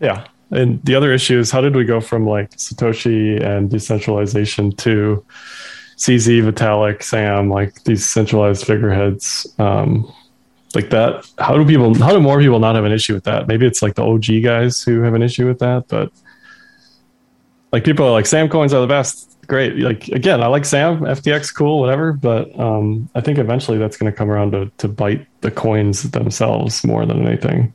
Yeah. 0.00 0.26
And 0.50 0.82
the 0.84 0.94
other 0.94 1.12
issue 1.12 1.38
is 1.38 1.50
how 1.50 1.60
did 1.60 1.74
we 1.74 1.84
go 1.84 2.00
from 2.00 2.24
like 2.24 2.50
Satoshi 2.52 3.42
and 3.42 3.68
decentralization 3.68 4.72
to 4.76 5.24
CZ, 5.96 6.50
Vitalik, 6.50 7.02
Sam, 7.02 7.50
like 7.50 7.82
these 7.84 8.08
centralized 8.08 8.64
figureheads? 8.64 9.52
Um, 9.58 10.10
like 10.74 10.90
that. 10.90 11.28
How 11.38 11.56
do 11.56 11.64
people? 11.66 11.94
How 11.94 12.12
do 12.12 12.20
more 12.20 12.38
people 12.40 12.58
not 12.58 12.74
have 12.74 12.84
an 12.84 12.92
issue 12.92 13.14
with 13.14 13.24
that? 13.24 13.48
Maybe 13.48 13.66
it's 13.66 13.82
like 13.82 13.94
the 13.94 14.04
OG 14.04 14.42
guys 14.42 14.82
who 14.82 15.02
have 15.02 15.14
an 15.14 15.22
issue 15.22 15.46
with 15.46 15.58
that, 15.60 15.88
but 15.88 16.12
like 17.72 17.84
people 17.84 18.06
are 18.06 18.12
like 18.12 18.26
Sam 18.26 18.48
coins 18.48 18.72
are 18.74 18.80
the 18.80 18.86
best. 18.86 19.28
Great. 19.46 19.76
Like 19.76 20.08
again, 20.08 20.42
I 20.42 20.46
like 20.46 20.64
Sam, 20.64 21.00
FTX, 21.00 21.54
cool, 21.54 21.80
whatever. 21.80 22.12
But 22.12 22.58
um, 22.58 23.08
I 23.14 23.20
think 23.20 23.38
eventually 23.38 23.78
that's 23.78 23.96
going 23.96 24.10
to 24.10 24.16
come 24.16 24.30
around 24.30 24.52
to 24.52 24.70
to 24.78 24.88
bite 24.88 25.26
the 25.40 25.50
coins 25.50 26.02
themselves 26.10 26.84
more 26.84 27.04
than 27.06 27.26
anything. 27.26 27.74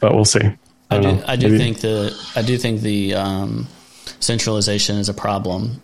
But 0.00 0.14
we'll 0.14 0.24
see. 0.24 0.44
I, 0.90 0.96
I 0.96 1.00
do. 1.00 1.12
Know. 1.12 1.24
I 1.26 1.36
do 1.36 1.48
Maybe. 1.48 1.58
think 1.58 1.80
the. 1.80 2.30
I 2.36 2.42
do 2.42 2.56
think 2.56 2.82
the 2.82 3.14
um, 3.14 3.66
centralization 4.20 4.96
is 4.96 5.08
a 5.08 5.14
problem 5.14 5.80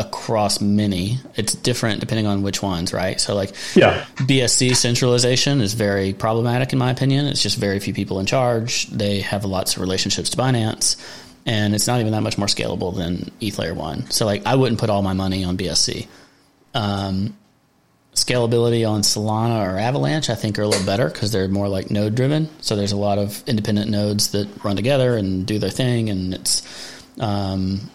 across 0.00 0.60
many. 0.60 1.18
It's 1.36 1.54
different 1.54 2.00
depending 2.00 2.26
on 2.26 2.42
which 2.42 2.62
ones, 2.62 2.92
right? 2.92 3.20
So, 3.20 3.34
like, 3.34 3.52
yeah, 3.74 4.06
BSC 4.16 4.74
centralization 4.74 5.60
is 5.60 5.74
very 5.74 6.12
problematic 6.12 6.72
in 6.72 6.78
my 6.78 6.90
opinion. 6.90 7.26
It's 7.26 7.42
just 7.42 7.58
very 7.58 7.78
few 7.78 7.94
people 7.94 8.18
in 8.18 8.26
charge. 8.26 8.86
They 8.86 9.20
have 9.20 9.44
lots 9.44 9.76
of 9.76 9.82
relationships 9.82 10.30
to 10.30 10.36
Binance, 10.36 10.96
and 11.46 11.74
it's 11.74 11.86
not 11.86 12.00
even 12.00 12.12
that 12.12 12.22
much 12.22 12.38
more 12.38 12.48
scalable 12.48 12.96
than 12.96 13.30
ETH 13.40 13.58
Layer 13.58 13.74
One. 13.74 14.10
So, 14.10 14.26
like, 14.26 14.46
I 14.46 14.54
wouldn't 14.56 14.80
put 14.80 14.90
all 14.90 15.02
my 15.02 15.12
money 15.12 15.44
on 15.44 15.56
BSC. 15.56 16.08
Um, 16.74 17.36
scalability 18.14 18.88
on 18.88 19.02
Solana 19.02 19.66
or 19.66 19.78
Avalanche, 19.78 20.30
I 20.30 20.34
think, 20.34 20.58
are 20.58 20.62
a 20.62 20.68
little 20.68 20.86
better 20.86 21.08
because 21.08 21.32
they're 21.32 21.48
more 21.48 21.68
like 21.68 21.90
node 21.90 22.14
driven. 22.14 22.48
So 22.60 22.76
there's 22.76 22.92
a 22.92 22.96
lot 22.96 23.18
of 23.18 23.42
independent 23.46 23.90
nodes 23.90 24.32
that 24.32 24.48
run 24.64 24.76
together 24.76 25.16
and 25.16 25.46
do 25.46 25.58
their 25.58 25.70
thing, 25.70 26.10
and 26.10 26.34
it's 26.34 26.62
um, 27.20 27.90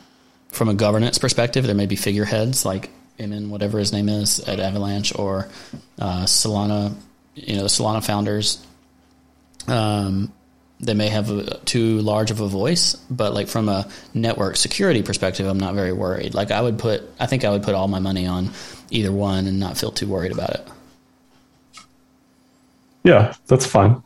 from 0.56 0.70
a 0.70 0.74
governance 0.74 1.18
perspective, 1.18 1.66
there 1.66 1.76
may 1.76 1.86
be 1.86 1.96
figureheads 1.96 2.66
like 2.66 2.90
Emin, 3.20 3.50
whatever 3.50 3.80
his 3.80 3.92
name 3.94 4.10
is 4.10 4.40
at 4.40 4.60
Avalanche, 4.60 5.18
or 5.18 5.50
uh, 6.00 6.24
Solana, 6.24 6.96
you 7.36 7.56
know, 7.56 7.64
the 7.64 7.70
Solana 7.70 8.04
founders. 8.04 8.66
Um, 9.68 10.32
they 10.80 10.94
may 10.94 11.08
have 11.08 11.30
a, 11.30 11.58
too 11.60 12.00
large 12.00 12.32
of 12.32 12.42
a 12.42 12.48
voice, 12.48 12.96
but 13.10 13.34
like 13.34 13.48
from 13.48 13.70
a 13.70 13.88
network 14.14 14.58
security 14.58 15.02
perspective, 15.02 15.48
I'm 15.48 15.60
not 15.60 15.74
very 15.74 15.94
worried. 15.94 16.34
Like 16.34 16.52
I 16.52 16.62
would 16.62 16.78
put, 16.78 17.04
I 17.20 17.26
think 17.26 17.46
I 17.46 17.50
would 17.50 17.64
put 17.64 17.76
all 17.76 17.88
my 17.88 18.00
money 18.00 18.28
on 18.28 18.52
either 18.90 19.12
one 19.12 19.48
and 19.48 19.60
not 19.60 19.78
feel 19.78 19.92
too 19.92 20.08
worried 20.08 20.32
about 20.32 20.50
it. 20.52 20.68
Yeah, 23.04 23.34
that's 23.48 23.66
fine. 23.66 24.02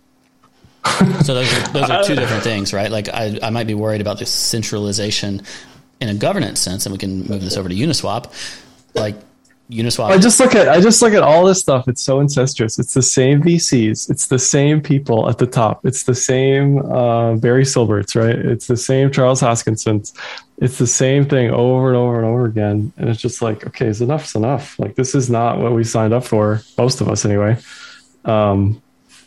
so 1.23 1.33
those 1.33 1.51
are, 1.51 1.67
those 1.71 1.89
are 1.89 2.03
two 2.03 2.15
different 2.21 2.43
things, 2.43 2.73
right? 2.73 2.91
Like 2.91 3.09
I, 3.09 3.39
I 3.41 3.49
might 3.49 3.67
be 3.67 3.73
worried 3.73 4.01
about 4.01 4.19
the 4.19 4.25
centralization 4.25 5.41
in 6.01 6.09
a 6.09 6.13
governance 6.13 6.59
sense, 6.59 6.85
and 6.85 6.93
we 6.93 6.99
can 6.99 7.23
move 7.25 7.41
this 7.41 7.57
over 7.57 7.69
to 7.69 7.75
Uniswap. 7.75 8.31
Like 8.93 9.15
Uniswap. 9.69 10.07
I 10.07 10.17
just 10.17 10.39
look 10.39 10.55
at 10.55 10.67
I 10.67 10.81
just 10.81 11.01
look 11.01 11.13
at 11.13 11.21
all 11.21 11.45
this 11.45 11.59
stuff. 11.59 11.87
It's 11.87 12.01
so 12.01 12.19
incestuous. 12.19 12.79
It's 12.79 12.95
the 12.95 13.03
same 13.03 13.43
VCs. 13.43 14.09
It's 14.09 14.25
the 14.25 14.39
same 14.39 14.81
people 14.81 15.29
at 15.29 15.37
the 15.37 15.45
top. 15.45 15.85
It's 15.85 16.03
the 16.03 16.15
same 16.15 16.79
uh, 16.91 17.35
Barry 17.35 17.65
Silberts, 17.65 18.15
right? 18.15 18.35
It's 18.35 18.65
the 18.65 18.77
same 18.77 19.11
Charles 19.11 19.41
Hoskinson. 19.41 20.11
It's 20.57 20.77
the 20.79 20.87
same 20.87 21.25
thing 21.29 21.51
over 21.51 21.89
and 21.89 21.97
over 21.97 22.17
and 22.17 22.25
over 22.25 22.45
again. 22.45 22.91
And 22.97 23.09
it's 23.09 23.21
just 23.21 23.43
like, 23.43 23.65
okay, 23.67 23.85
it's 23.85 24.01
enough's 24.01 24.35
enough. 24.35 24.79
Like 24.79 24.95
this 24.95 25.13
is 25.13 25.29
not 25.29 25.59
what 25.59 25.73
we 25.73 25.83
signed 25.83 26.13
up 26.13 26.23
for. 26.23 26.61
Most 26.77 26.99
of 27.01 27.07
us, 27.07 27.23
anyway. 27.23 27.57
Um, 28.25 28.81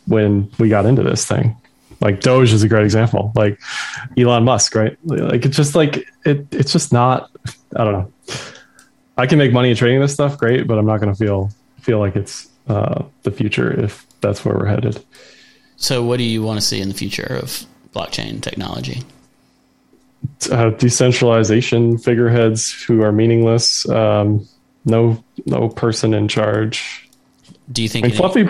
when 0.05 0.51
we 0.59 0.67
got 0.67 0.85
into 0.85 1.03
this 1.03 1.25
thing, 1.25 1.55
like 2.03 2.19
Doge 2.19 2.53
is 2.53 2.61
a 2.61 2.67
great 2.67 2.83
example. 2.83 3.31
Like 3.33 3.59
Elon 4.15 4.43
Musk, 4.43 4.75
right? 4.75 4.95
Like 5.05 5.45
it's 5.45 5.57
just 5.57 5.73
like 5.73 6.07
it. 6.25 6.45
It's 6.51 6.71
just 6.71 6.93
not. 6.93 7.31
I 7.75 7.83
don't 7.83 7.93
know 7.93 8.13
I 9.17 9.27
can 9.27 9.37
make 9.37 9.53
money 9.53 9.69
in 9.69 9.75
trading 9.75 9.99
this 9.99 10.13
stuff, 10.13 10.37
great, 10.37 10.67
but 10.67 10.77
I'm 10.77 10.85
not 10.85 10.99
going 10.99 11.13
to 11.13 11.17
feel 11.17 11.51
feel 11.81 11.99
like 11.99 12.15
it's 12.15 12.49
uh, 12.67 13.03
the 13.23 13.31
future 13.31 13.71
if 13.83 14.07
that's 14.21 14.43
where 14.43 14.55
we're 14.55 14.65
headed. 14.65 15.03
So, 15.75 16.03
what 16.03 16.17
do 16.17 16.23
you 16.23 16.41
want 16.41 16.59
to 16.59 16.65
see 16.65 16.81
in 16.81 16.87
the 16.87 16.95
future 16.95 17.37
of 17.41 17.65
blockchain 17.93 18.41
technology? 18.41 19.03
Uh, 20.49 20.69
decentralization, 20.71 21.97
figureheads 21.97 22.71
who 22.71 23.03
are 23.03 23.11
meaningless, 23.11 23.87
um, 23.89 24.47
no 24.85 25.23
no 25.45 25.69
person 25.69 26.13
in 26.13 26.27
charge. 26.27 27.09
Do 27.71 27.83
you 27.83 27.89
think 27.89 28.05
I 28.05 28.07
mean, 28.09 28.17
Fluffy? 28.17 28.47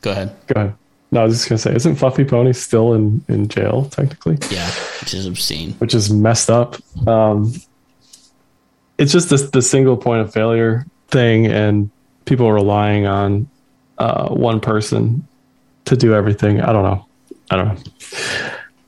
Go 0.00 0.10
ahead. 0.10 0.34
Go 0.46 0.60
ahead. 0.60 0.74
No, 1.10 1.22
I 1.22 1.24
was 1.24 1.34
just 1.34 1.48
gonna 1.48 1.58
say, 1.58 1.74
isn't 1.74 1.96
Fluffy 1.96 2.24
Pony 2.24 2.52
still 2.52 2.94
in 2.94 3.24
in 3.28 3.48
jail 3.48 3.86
technically? 3.86 4.38
Yeah, 4.50 4.70
which 5.00 5.14
is 5.14 5.26
obscene. 5.26 5.72
Which 5.74 5.94
is 5.94 6.10
messed 6.10 6.50
up. 6.50 6.76
Um, 7.06 7.54
it's 8.98 9.12
just 9.12 9.30
this 9.30 9.50
the 9.50 9.62
single 9.62 9.96
point 9.96 10.20
of 10.20 10.32
failure 10.32 10.86
thing, 11.08 11.46
and 11.46 11.90
people 12.24 12.52
relying 12.52 13.06
on 13.06 13.48
uh, 13.96 14.28
one 14.28 14.60
person 14.60 15.26
to 15.86 15.96
do 15.96 16.14
everything. 16.14 16.60
I 16.60 16.72
don't 16.72 16.82
know. 16.82 17.06
I 17.50 17.56
don't 17.56 17.68
know. 17.68 17.82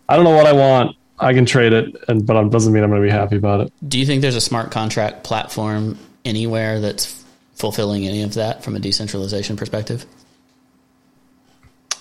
I 0.08 0.16
don't 0.16 0.24
know 0.24 0.36
what 0.36 0.46
I 0.46 0.52
want. 0.52 0.96
I 1.18 1.34
can 1.34 1.46
trade 1.46 1.72
it, 1.72 1.94
and 2.08 2.26
but 2.26 2.36
it 2.36 2.50
doesn't 2.50 2.72
mean 2.72 2.82
I'm 2.82 2.90
going 2.90 3.02
to 3.02 3.06
be 3.06 3.12
happy 3.12 3.36
about 3.36 3.60
it. 3.60 3.72
Do 3.86 3.98
you 3.98 4.06
think 4.06 4.22
there's 4.22 4.36
a 4.36 4.40
smart 4.40 4.70
contract 4.70 5.22
platform 5.22 5.98
anywhere 6.24 6.80
that's 6.80 7.24
fulfilling 7.54 8.06
any 8.06 8.22
of 8.22 8.34
that 8.34 8.64
from 8.64 8.74
a 8.74 8.78
decentralization 8.78 9.56
perspective? 9.56 10.06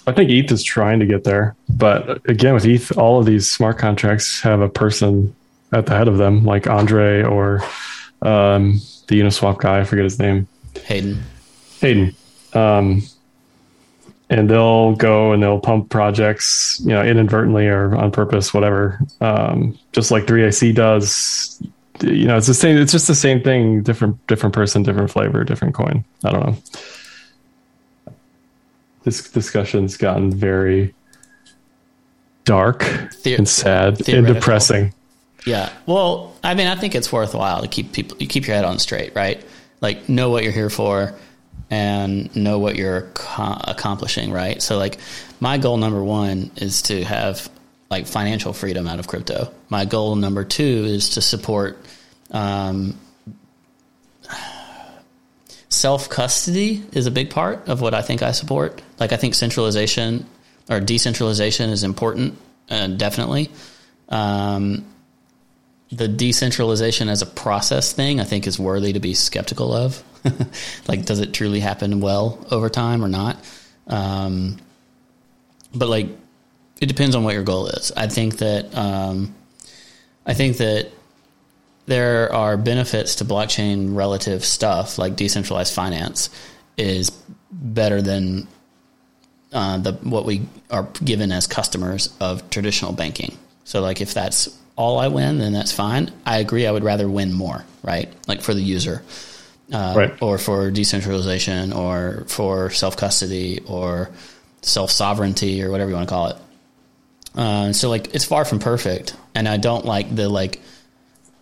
I 0.09 0.13
think 0.13 0.29
ETH 0.29 0.51
is 0.51 0.63
trying 0.63 0.99
to 0.99 1.05
get 1.05 1.23
there, 1.23 1.55
but 1.69 2.27
again, 2.29 2.53
with 2.53 2.65
ETH, 2.65 2.97
all 2.97 3.19
of 3.19 3.25
these 3.25 3.49
smart 3.49 3.77
contracts 3.77 4.41
have 4.41 4.61
a 4.61 4.69
person 4.69 5.35
at 5.71 5.85
the 5.85 5.95
head 5.95 6.07
of 6.07 6.17
them, 6.17 6.45
like 6.45 6.67
Andre 6.67 7.23
or 7.23 7.61
um, 8.21 8.79
the 9.07 9.19
Uniswap 9.19 9.59
guy. 9.59 9.79
I 9.79 9.83
forget 9.83 10.03
his 10.03 10.19
name. 10.19 10.47
Hayden. 10.85 11.23
Hayden. 11.79 12.15
Um, 12.53 13.03
and 14.29 14.49
they'll 14.49 14.95
go 14.95 15.31
and 15.31 15.41
they'll 15.41 15.59
pump 15.59 15.89
projects, 15.89 16.79
you 16.83 16.89
know, 16.89 17.03
inadvertently 17.03 17.67
or 17.67 17.95
on 17.95 18.11
purpose, 18.11 18.53
whatever. 18.53 18.99
Um, 19.21 19.77
just 19.91 20.11
like 20.11 20.25
3AC 20.25 20.75
does. 20.75 21.61
You 22.01 22.25
know, 22.25 22.37
it's 22.37 22.47
the 22.47 22.53
same. 22.53 22.77
It's 22.77 22.91
just 22.91 23.07
the 23.07 23.15
same 23.15 23.41
thing. 23.41 23.81
Different, 23.83 24.25
different 24.27 24.53
person, 24.53 24.83
different 24.83 25.11
flavor, 25.11 25.43
different 25.43 25.73
coin. 25.73 26.05
I 26.23 26.31
don't 26.31 26.45
know. 26.45 26.57
This 29.09 29.27
discussion's 29.27 29.97
gotten 29.97 30.31
very 30.31 30.93
dark 32.45 32.85
the- 33.23 33.33
and 33.33 33.49
sad 33.49 34.07
and 34.07 34.27
depressing. 34.27 34.93
Yeah. 35.47 35.71
Well, 35.87 36.35
I 36.43 36.53
mean, 36.53 36.67
I 36.67 36.75
think 36.75 36.93
it's 36.93 37.11
worthwhile 37.11 37.63
to 37.63 37.67
keep 37.67 37.91
people 37.91 38.17
you 38.19 38.27
keep 38.27 38.45
your 38.45 38.55
head 38.55 38.65
on 38.65 38.77
straight, 38.77 39.15
right? 39.15 39.43
Like 39.81 40.07
know 40.09 40.29
what 40.29 40.43
you're 40.43 40.51
here 40.51 40.69
for 40.69 41.15
and 41.71 42.35
know 42.35 42.59
what 42.59 42.75
you're 42.75 43.01
co- 43.15 43.59
accomplishing, 43.63 44.31
right? 44.31 44.61
So 44.61 44.77
like 44.77 44.99
my 45.39 45.57
goal 45.57 45.77
number 45.77 46.03
1 46.03 46.51
is 46.57 46.83
to 46.83 47.03
have 47.03 47.49
like 47.89 48.05
financial 48.05 48.53
freedom 48.53 48.87
out 48.87 48.99
of 48.99 49.07
crypto. 49.07 49.51
My 49.69 49.85
goal 49.85 50.15
number 50.15 50.43
2 50.43 50.63
is 50.63 51.09
to 51.11 51.21
support 51.21 51.83
um, 52.29 52.95
self 55.69 56.09
custody 56.09 56.83
is 56.91 57.05
a 57.05 57.11
big 57.11 57.29
part 57.29 57.69
of 57.69 57.81
what 57.81 57.93
I 57.93 58.01
think 58.01 58.21
I 58.21 58.31
support. 58.31 58.81
Like 58.99 59.13
I 59.13 59.17
think 59.17 59.35
centralization 59.35 60.25
or 60.69 60.79
decentralization 60.79 61.69
is 61.69 61.83
important, 61.83 62.37
uh, 62.69 62.87
definitely. 62.87 63.49
Um, 64.09 64.85
the 65.91 66.07
decentralization 66.07 67.09
as 67.09 67.21
a 67.21 67.25
process 67.25 67.93
thing, 67.93 68.19
I 68.19 68.23
think, 68.23 68.45
is 68.45 68.59
worthy 68.59 68.93
to 68.93 68.99
be 68.99 69.15
skeptical 69.15 69.73
of. 69.73 70.03
like, 70.87 71.05
does 71.05 71.19
it 71.19 71.33
truly 71.33 71.59
happen 71.59 71.99
well 71.99 72.45
over 72.51 72.69
time 72.69 73.03
or 73.03 73.07
not? 73.07 73.37
Um, 73.87 74.57
but 75.73 75.89
like, 75.89 76.07
it 76.79 76.85
depends 76.85 77.15
on 77.15 77.23
what 77.23 77.33
your 77.33 77.43
goal 77.43 77.67
is. 77.67 77.91
I 77.97 78.07
think 78.07 78.37
that 78.37 78.75
um, 78.77 79.33
I 80.25 80.33
think 80.33 80.57
that 80.57 80.91
there 81.89 82.31
are 82.31 82.55
benefits 82.55 83.15
to 83.15 83.25
blockchain 83.25 83.95
relative 83.95 84.45
stuff 84.45 84.99
like 84.99 85.15
decentralized 85.15 85.73
finance 85.73 86.29
is 86.77 87.09
better 87.51 87.99
than 88.01 88.47
uh, 89.51 89.79
the 89.79 89.93
what 89.93 90.23
we 90.23 90.43
are 90.69 90.87
given 91.03 91.31
as 91.31 91.47
customers 91.47 92.15
of 92.19 92.47
traditional 92.51 92.93
banking. 92.93 93.35
So 93.63 93.81
like 93.81 94.01
if 94.01 94.13
that's 94.13 94.55
all 94.75 94.99
I 94.99 95.07
win, 95.07 95.39
then 95.39 95.51
that's 95.51 95.71
fine. 95.71 96.11
I 96.27 96.37
agree. 96.37 96.67
I 96.67 96.71
would 96.71 96.83
rather 96.83 97.09
win 97.09 97.33
more, 97.33 97.65
right? 97.81 98.13
Like 98.27 98.41
for 98.41 98.53
the 98.53 98.61
user, 98.61 99.01
uh, 99.73 99.93
right. 99.97 100.21
or 100.21 100.37
for 100.37 100.69
decentralization, 100.69 101.73
or 101.73 102.25
for 102.27 102.69
self 102.69 102.97
custody, 102.97 103.61
or 103.65 104.11
self 104.61 104.91
sovereignty, 104.91 105.63
or 105.63 105.71
whatever 105.71 105.89
you 105.89 105.95
want 105.95 106.07
to 106.07 106.13
call 106.13 106.27
it. 106.27 106.37
Uh, 107.33 107.73
so 107.73 107.89
like 107.89 108.13
it's 108.13 108.25
far 108.25 108.45
from 108.45 108.59
perfect, 108.59 109.15
and 109.33 109.49
I 109.49 109.57
don't 109.57 109.85
like 109.85 110.15
the 110.15 110.29
like. 110.29 110.61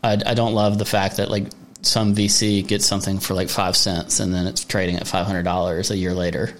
I, 0.04 0.14
I 0.26 0.34
don't 0.34 0.54
love 0.54 0.78
the 0.78 0.86
fact 0.86 1.18
that 1.18 1.30
like 1.30 1.46
some 1.82 2.16
VC 2.16 2.68
gets 2.68 2.86
something 2.86 3.20
for 3.20 3.34
like 3.34 3.50
five 3.50 3.76
cents 3.76 4.20
and 4.20 4.34
then 4.34 4.48
it's 4.48 4.64
trading 4.64 4.98
at 4.98 5.08
five 5.08 5.26
hundred 5.26 5.44
dollars 5.44 5.92
a 5.92 5.98
year 5.98 6.14
later, 6.14 6.56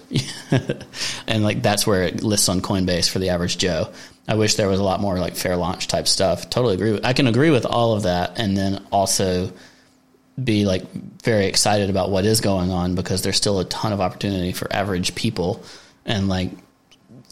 and 1.26 1.44
like 1.44 1.62
that's 1.62 1.86
where 1.86 2.04
it 2.04 2.22
lists 2.22 2.48
on 2.48 2.60
Coinbase 2.60 3.10
for 3.10 3.18
the 3.18 3.30
average 3.30 3.58
Joe. 3.58 3.92
I 4.26 4.34
wish 4.34 4.56
there 4.56 4.68
was 4.68 4.78
a 4.78 4.84
lot 4.84 5.00
more 5.00 5.18
like 5.18 5.36
fair 5.36 5.56
launch 5.56 5.88
type 5.88 6.06
stuff. 6.06 6.50
Totally 6.50 6.74
agree. 6.74 6.92
With, 6.92 7.04
I 7.04 7.14
can 7.14 7.26
agree 7.26 7.50
with 7.50 7.64
all 7.64 7.94
of 7.94 8.02
that, 8.02 8.38
and 8.38 8.56
then 8.56 8.84
also 8.92 9.52
be 10.42 10.64
like 10.64 10.88
very 11.22 11.46
excited 11.46 11.90
about 11.90 12.10
what 12.10 12.24
is 12.24 12.40
going 12.40 12.70
on 12.70 12.94
because 12.94 13.22
there's 13.22 13.36
still 13.36 13.58
a 13.58 13.64
ton 13.64 13.92
of 13.92 14.00
opportunity 14.00 14.52
for 14.52 14.72
average 14.72 15.14
people 15.14 15.64
and 16.04 16.28
like 16.28 16.50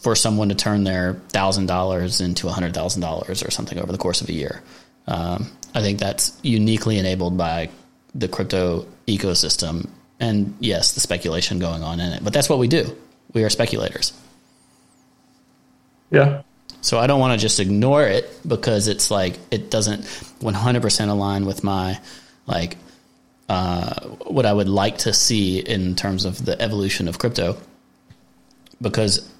for 0.02 0.16
someone 0.16 0.48
to 0.48 0.54
turn 0.54 0.84
their 0.84 1.14
thousand 1.28 1.66
dollars 1.66 2.20
into 2.20 2.48
a 2.48 2.50
hundred 2.50 2.74
thousand 2.74 3.02
dollars 3.02 3.42
or 3.42 3.50
something 3.50 3.78
over 3.78 3.92
the 3.92 3.98
course 3.98 4.22
of 4.22 4.28
a 4.28 4.32
year. 4.32 4.62
Um, 5.06 5.50
I 5.76 5.82
think 5.82 5.98
that's 5.98 6.32
uniquely 6.42 6.98
enabled 6.98 7.36
by 7.36 7.68
the 8.14 8.28
crypto 8.28 8.86
ecosystem, 9.06 9.90
and 10.18 10.56
yes, 10.58 10.92
the 10.92 11.00
speculation 11.00 11.58
going 11.58 11.82
on 11.82 12.00
in 12.00 12.12
it. 12.14 12.24
But 12.24 12.32
that's 12.32 12.48
what 12.48 12.58
we 12.58 12.66
do. 12.66 12.96
We 13.34 13.44
are 13.44 13.50
speculators. 13.50 14.14
Yeah. 16.10 16.40
So 16.80 16.98
I 16.98 17.06
don't 17.06 17.20
want 17.20 17.34
to 17.34 17.38
just 17.38 17.60
ignore 17.60 18.04
it 18.04 18.26
because 18.48 18.88
it's 18.88 19.10
like 19.10 19.38
it 19.50 19.70
doesn't 19.70 20.00
100% 20.40 21.08
align 21.10 21.44
with 21.44 21.62
my 21.62 22.00
like 22.46 22.78
uh, 23.50 24.00
what 24.24 24.46
I 24.46 24.54
would 24.54 24.70
like 24.70 24.96
to 24.98 25.12
see 25.12 25.58
in 25.58 25.94
terms 25.94 26.24
of 26.24 26.42
the 26.42 26.58
evolution 26.58 27.06
of 27.06 27.18
crypto. 27.18 27.58
Because 28.80 29.30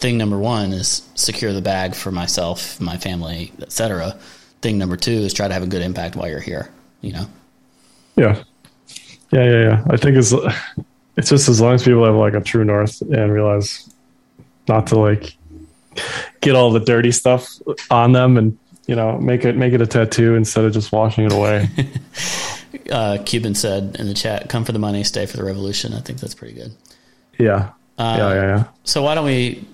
thing 0.00 0.18
number 0.18 0.38
one 0.38 0.72
is 0.72 1.08
secure 1.14 1.52
the 1.52 1.62
bag 1.62 1.94
for 1.94 2.10
myself, 2.10 2.80
my 2.80 2.96
family, 2.96 3.52
etc. 3.62 4.18
Thing 4.66 4.78
number 4.78 4.96
two 4.96 5.12
is 5.12 5.32
try 5.32 5.46
to 5.46 5.54
have 5.54 5.62
a 5.62 5.68
good 5.68 5.80
impact 5.80 6.16
while 6.16 6.28
you're 6.28 6.40
here. 6.40 6.68
You 7.00 7.12
know. 7.12 7.26
Yeah. 8.16 8.42
Yeah, 9.30 9.44
yeah, 9.44 9.62
yeah. 9.62 9.84
I 9.88 9.96
think 9.96 10.16
it's 10.16 10.34
it's 11.16 11.30
just 11.30 11.48
as 11.48 11.60
long 11.60 11.74
as 11.74 11.84
people 11.84 12.04
have 12.04 12.16
like 12.16 12.34
a 12.34 12.40
true 12.40 12.64
north 12.64 13.00
and 13.00 13.32
realize 13.32 13.88
not 14.66 14.88
to 14.88 14.98
like 14.98 15.36
get 16.40 16.56
all 16.56 16.72
the 16.72 16.80
dirty 16.80 17.12
stuff 17.12 17.48
on 17.92 18.10
them 18.10 18.36
and 18.36 18.58
you 18.88 18.96
know 18.96 19.16
make 19.20 19.44
it 19.44 19.56
make 19.56 19.72
it 19.72 19.80
a 19.80 19.86
tattoo 19.86 20.34
instead 20.34 20.64
of 20.64 20.72
just 20.72 20.90
washing 20.90 21.26
it 21.26 21.32
away. 21.32 21.70
uh, 22.90 23.18
Cuban 23.24 23.54
said 23.54 23.94
in 24.00 24.08
the 24.08 24.14
chat, 24.14 24.48
"Come 24.48 24.64
for 24.64 24.72
the 24.72 24.80
money, 24.80 25.04
stay 25.04 25.26
for 25.26 25.36
the 25.36 25.44
revolution." 25.44 25.94
I 25.94 26.00
think 26.00 26.18
that's 26.18 26.34
pretty 26.34 26.54
good. 26.54 26.72
Yeah. 27.38 27.70
Uh, 27.96 28.16
yeah, 28.18 28.34
yeah, 28.34 28.56
yeah. 28.56 28.64
So 28.82 29.04
why 29.04 29.14
don't 29.14 29.26
we 29.26 29.64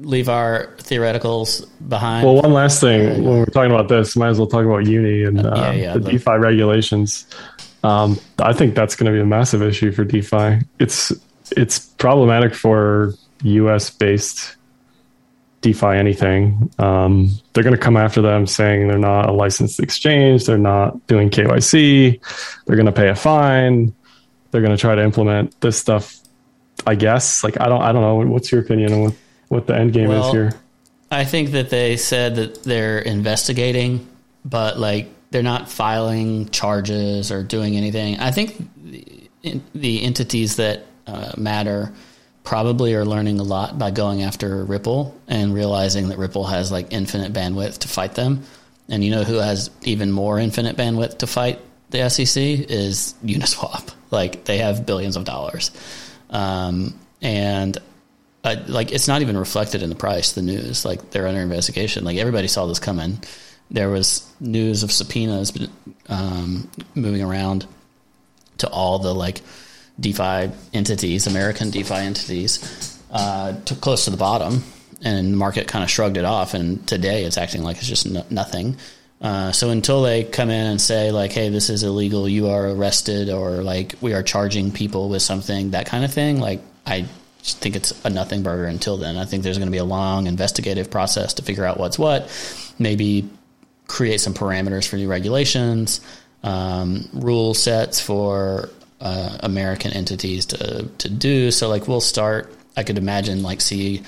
leave 0.00 0.28
our 0.28 0.74
theoreticals 0.78 1.66
behind? 1.88 2.26
Well, 2.26 2.36
one 2.36 2.52
last 2.52 2.80
thing 2.80 3.24
when 3.24 3.38
we're 3.38 3.46
talking 3.46 3.72
about 3.72 3.88
this, 3.88 4.16
might 4.16 4.28
as 4.28 4.38
well 4.38 4.46
talk 4.46 4.64
about 4.64 4.86
Uni 4.86 5.24
and 5.24 5.46
uh, 5.46 5.52
yeah, 5.56 5.72
yeah, 5.72 5.92
the, 5.94 6.00
the 6.00 6.10
DeFi 6.12 6.36
regulations. 6.36 7.26
Um, 7.82 8.18
I 8.38 8.52
think 8.52 8.74
that's 8.74 8.96
going 8.96 9.06
to 9.06 9.12
be 9.12 9.20
a 9.20 9.26
massive 9.26 9.62
issue 9.62 9.92
for 9.92 10.04
DeFi. 10.04 10.66
It's 10.78 11.12
it's 11.56 11.78
problematic 11.78 12.54
for 12.54 13.14
U.S. 13.42 13.90
based 13.90 14.56
DeFi 15.60 15.86
anything. 15.86 16.70
Um, 16.78 17.30
they're 17.52 17.64
going 17.64 17.76
to 17.76 17.80
come 17.80 17.96
after 17.96 18.20
them 18.20 18.46
saying 18.46 18.88
they're 18.88 18.98
not 18.98 19.28
a 19.28 19.32
licensed 19.32 19.80
exchange, 19.80 20.46
they're 20.46 20.58
not 20.58 21.06
doing 21.06 21.30
KYC, 21.30 22.20
they're 22.66 22.76
going 22.76 22.86
to 22.86 22.92
pay 22.92 23.08
a 23.08 23.14
fine, 23.14 23.94
they're 24.50 24.62
going 24.62 24.76
to 24.76 24.80
try 24.80 24.94
to 24.94 25.02
implement 25.02 25.58
this 25.60 25.78
stuff. 25.78 26.16
I 26.86 26.94
guess. 26.94 27.42
Like 27.42 27.60
I 27.60 27.68
don't 27.68 27.82
I 27.82 27.90
don't 27.90 28.02
know. 28.02 28.30
What's 28.30 28.52
your 28.52 28.60
opinion 28.60 28.92
on 28.92 29.00
what, 29.04 29.14
what 29.48 29.66
the 29.66 29.76
end 29.76 29.92
game 29.92 30.08
well, 30.08 30.26
is 30.26 30.32
here? 30.32 30.52
I 31.10 31.24
think 31.24 31.52
that 31.52 31.70
they 31.70 31.96
said 31.96 32.36
that 32.36 32.64
they're 32.64 32.98
investigating, 32.98 34.06
but 34.44 34.78
like 34.78 35.08
they're 35.30 35.42
not 35.42 35.68
filing 35.68 36.48
charges 36.50 37.30
or 37.30 37.42
doing 37.42 37.76
anything. 37.76 38.18
I 38.18 38.30
think 38.30 38.56
the, 38.82 39.30
the 39.74 40.02
entities 40.02 40.56
that 40.56 40.84
uh, 41.06 41.32
matter 41.36 41.92
probably 42.42 42.94
are 42.94 43.04
learning 43.04 43.40
a 43.40 43.42
lot 43.42 43.78
by 43.78 43.90
going 43.90 44.22
after 44.22 44.64
Ripple 44.64 45.16
and 45.26 45.52
realizing 45.52 46.08
that 46.08 46.18
Ripple 46.18 46.44
has 46.44 46.70
like 46.70 46.92
infinite 46.92 47.32
bandwidth 47.32 47.78
to 47.78 47.88
fight 47.88 48.14
them. 48.14 48.44
And 48.88 49.02
you 49.02 49.10
know 49.10 49.24
who 49.24 49.36
has 49.36 49.70
even 49.82 50.12
more 50.12 50.38
infinite 50.38 50.76
bandwidth 50.76 51.18
to 51.18 51.26
fight 51.26 51.60
the 51.90 52.08
SEC 52.08 52.42
is 52.42 53.14
Uniswap. 53.24 53.92
Like 54.08 54.44
they 54.44 54.58
have 54.58 54.86
billions 54.86 55.16
of 55.16 55.24
dollars, 55.24 55.72
um, 56.30 56.96
and 57.20 57.76
uh, 58.46 58.62
like 58.68 58.92
it's 58.92 59.08
not 59.08 59.22
even 59.22 59.36
reflected 59.36 59.82
in 59.82 59.90
the 59.90 59.96
price. 59.96 60.32
The 60.32 60.42
news, 60.42 60.84
like 60.84 61.10
they're 61.10 61.26
under 61.26 61.40
investigation. 61.40 62.04
Like 62.04 62.16
everybody 62.16 62.46
saw 62.46 62.66
this 62.66 62.78
coming. 62.78 63.20
There 63.72 63.90
was 63.90 64.24
news 64.38 64.84
of 64.84 64.92
subpoenas 64.92 65.52
um, 66.08 66.70
moving 66.94 67.22
around 67.22 67.66
to 68.58 68.68
all 68.68 69.00
the 69.00 69.12
like 69.12 69.40
DeFi 69.98 70.52
entities, 70.72 71.26
American 71.26 71.70
DeFi 71.70 71.94
entities, 71.94 73.02
uh, 73.10 73.60
took 73.64 73.80
close 73.80 74.04
to 74.04 74.10
the 74.10 74.16
bottom, 74.16 74.62
and 75.02 75.32
the 75.32 75.36
market 75.36 75.66
kind 75.66 75.82
of 75.82 75.90
shrugged 75.90 76.16
it 76.16 76.24
off. 76.24 76.54
And 76.54 76.86
today, 76.86 77.24
it's 77.24 77.38
acting 77.38 77.64
like 77.64 77.78
it's 77.78 77.88
just 77.88 78.06
no- 78.08 78.26
nothing. 78.30 78.76
Uh, 79.20 79.50
so 79.50 79.70
until 79.70 80.02
they 80.02 80.22
come 80.22 80.50
in 80.50 80.66
and 80.66 80.80
say 80.80 81.10
like, 81.10 81.32
"Hey, 81.32 81.48
this 81.48 81.68
is 81.68 81.82
illegal. 81.82 82.28
You 82.28 82.50
are 82.50 82.68
arrested," 82.68 83.28
or 83.28 83.64
like, 83.64 83.96
"We 84.00 84.14
are 84.14 84.22
charging 84.22 84.70
people 84.70 85.08
with 85.08 85.22
something," 85.22 85.72
that 85.72 85.86
kind 85.86 86.04
of 86.04 86.14
thing, 86.14 86.38
like 86.38 86.60
I 86.86 87.06
think 87.54 87.76
it's 87.76 87.92
a 88.04 88.10
nothing 88.10 88.42
burger 88.42 88.66
until 88.66 88.96
then. 88.96 89.16
I 89.16 89.24
think 89.24 89.42
there's 89.42 89.58
going 89.58 89.68
to 89.68 89.72
be 89.72 89.78
a 89.78 89.84
long 89.84 90.26
investigative 90.26 90.90
process 90.90 91.34
to 91.34 91.42
figure 91.42 91.64
out 91.64 91.78
what's 91.78 91.98
what. 91.98 92.30
Maybe 92.78 93.28
create 93.88 94.20
some 94.20 94.34
parameters 94.34 94.86
for 94.88 94.96
new 94.96 95.08
regulations, 95.08 96.00
um, 96.42 97.08
rule 97.12 97.54
sets 97.54 98.00
for 98.00 98.70
uh, 99.00 99.38
American 99.40 99.92
entities 99.92 100.46
to 100.46 100.88
to 100.98 101.08
do. 101.08 101.50
So 101.50 101.68
like 101.68 101.88
we'll 101.88 102.00
start. 102.00 102.52
I 102.76 102.82
could 102.82 102.98
imagine 102.98 103.42
like 103.42 103.60
see 103.60 104.02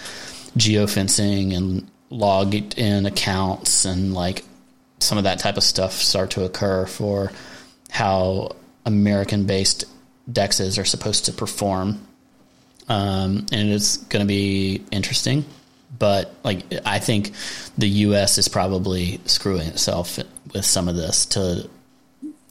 geofencing 0.56 1.56
and 1.56 1.90
logged 2.10 2.78
in 2.78 3.06
accounts 3.06 3.84
and 3.84 4.14
like 4.14 4.44
some 5.00 5.18
of 5.18 5.24
that 5.24 5.38
type 5.38 5.56
of 5.56 5.62
stuff 5.62 5.92
start 5.92 6.30
to 6.32 6.44
occur 6.44 6.86
for 6.86 7.30
how 7.90 8.56
American 8.84 9.44
based 9.44 9.84
dexes 10.30 10.78
are 10.78 10.84
supposed 10.84 11.26
to 11.26 11.32
perform. 11.32 12.06
Um, 12.88 13.46
and 13.52 13.70
it's 13.70 13.98
going 13.98 14.24
to 14.24 14.28
be 14.28 14.82
interesting, 14.90 15.44
but 15.98 16.34
like 16.42 16.64
I 16.86 16.98
think 16.98 17.32
the 17.76 17.88
U.S. 17.88 18.38
is 18.38 18.48
probably 18.48 19.20
screwing 19.26 19.68
itself 19.68 20.18
with 20.54 20.64
some 20.64 20.88
of 20.88 20.96
this 20.96 21.26
to 21.26 21.68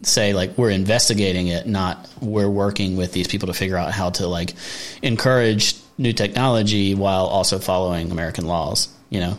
say 0.04 0.34
like 0.34 0.58
we're 0.58 0.70
investigating 0.70 1.48
it, 1.48 1.66
not 1.66 2.08
we're 2.22 2.50
working 2.50 2.98
with 2.98 3.14
these 3.14 3.28
people 3.28 3.48
to 3.48 3.54
figure 3.54 3.78
out 3.78 3.92
how 3.92 4.12
to 4.12 4.28
like 4.28 4.54
encourage 5.02 5.76
new 5.98 6.14
technology 6.14 6.94
while 6.94 7.26
also 7.26 7.58
following 7.58 8.12
American 8.12 8.46
laws. 8.46 8.90
You 9.10 9.22
know? 9.22 9.38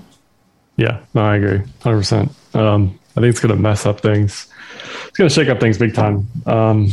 Yeah, 0.76 1.00
no, 1.14 1.22
I 1.22 1.36
agree, 1.36 1.62
hundred 1.80 1.98
percent. 1.98 2.32
Um, 2.54 2.98
I 3.16 3.20
think 3.20 3.30
it's 3.30 3.40
going 3.40 3.54
to 3.54 3.60
mess 3.60 3.86
up 3.86 4.00
things. 4.00 4.46
It's 5.08 5.18
going 5.18 5.28
to 5.28 5.34
shake 5.34 5.48
up 5.48 5.60
things 5.60 5.78
big 5.78 5.94
time. 5.94 6.28
Um, 6.46 6.90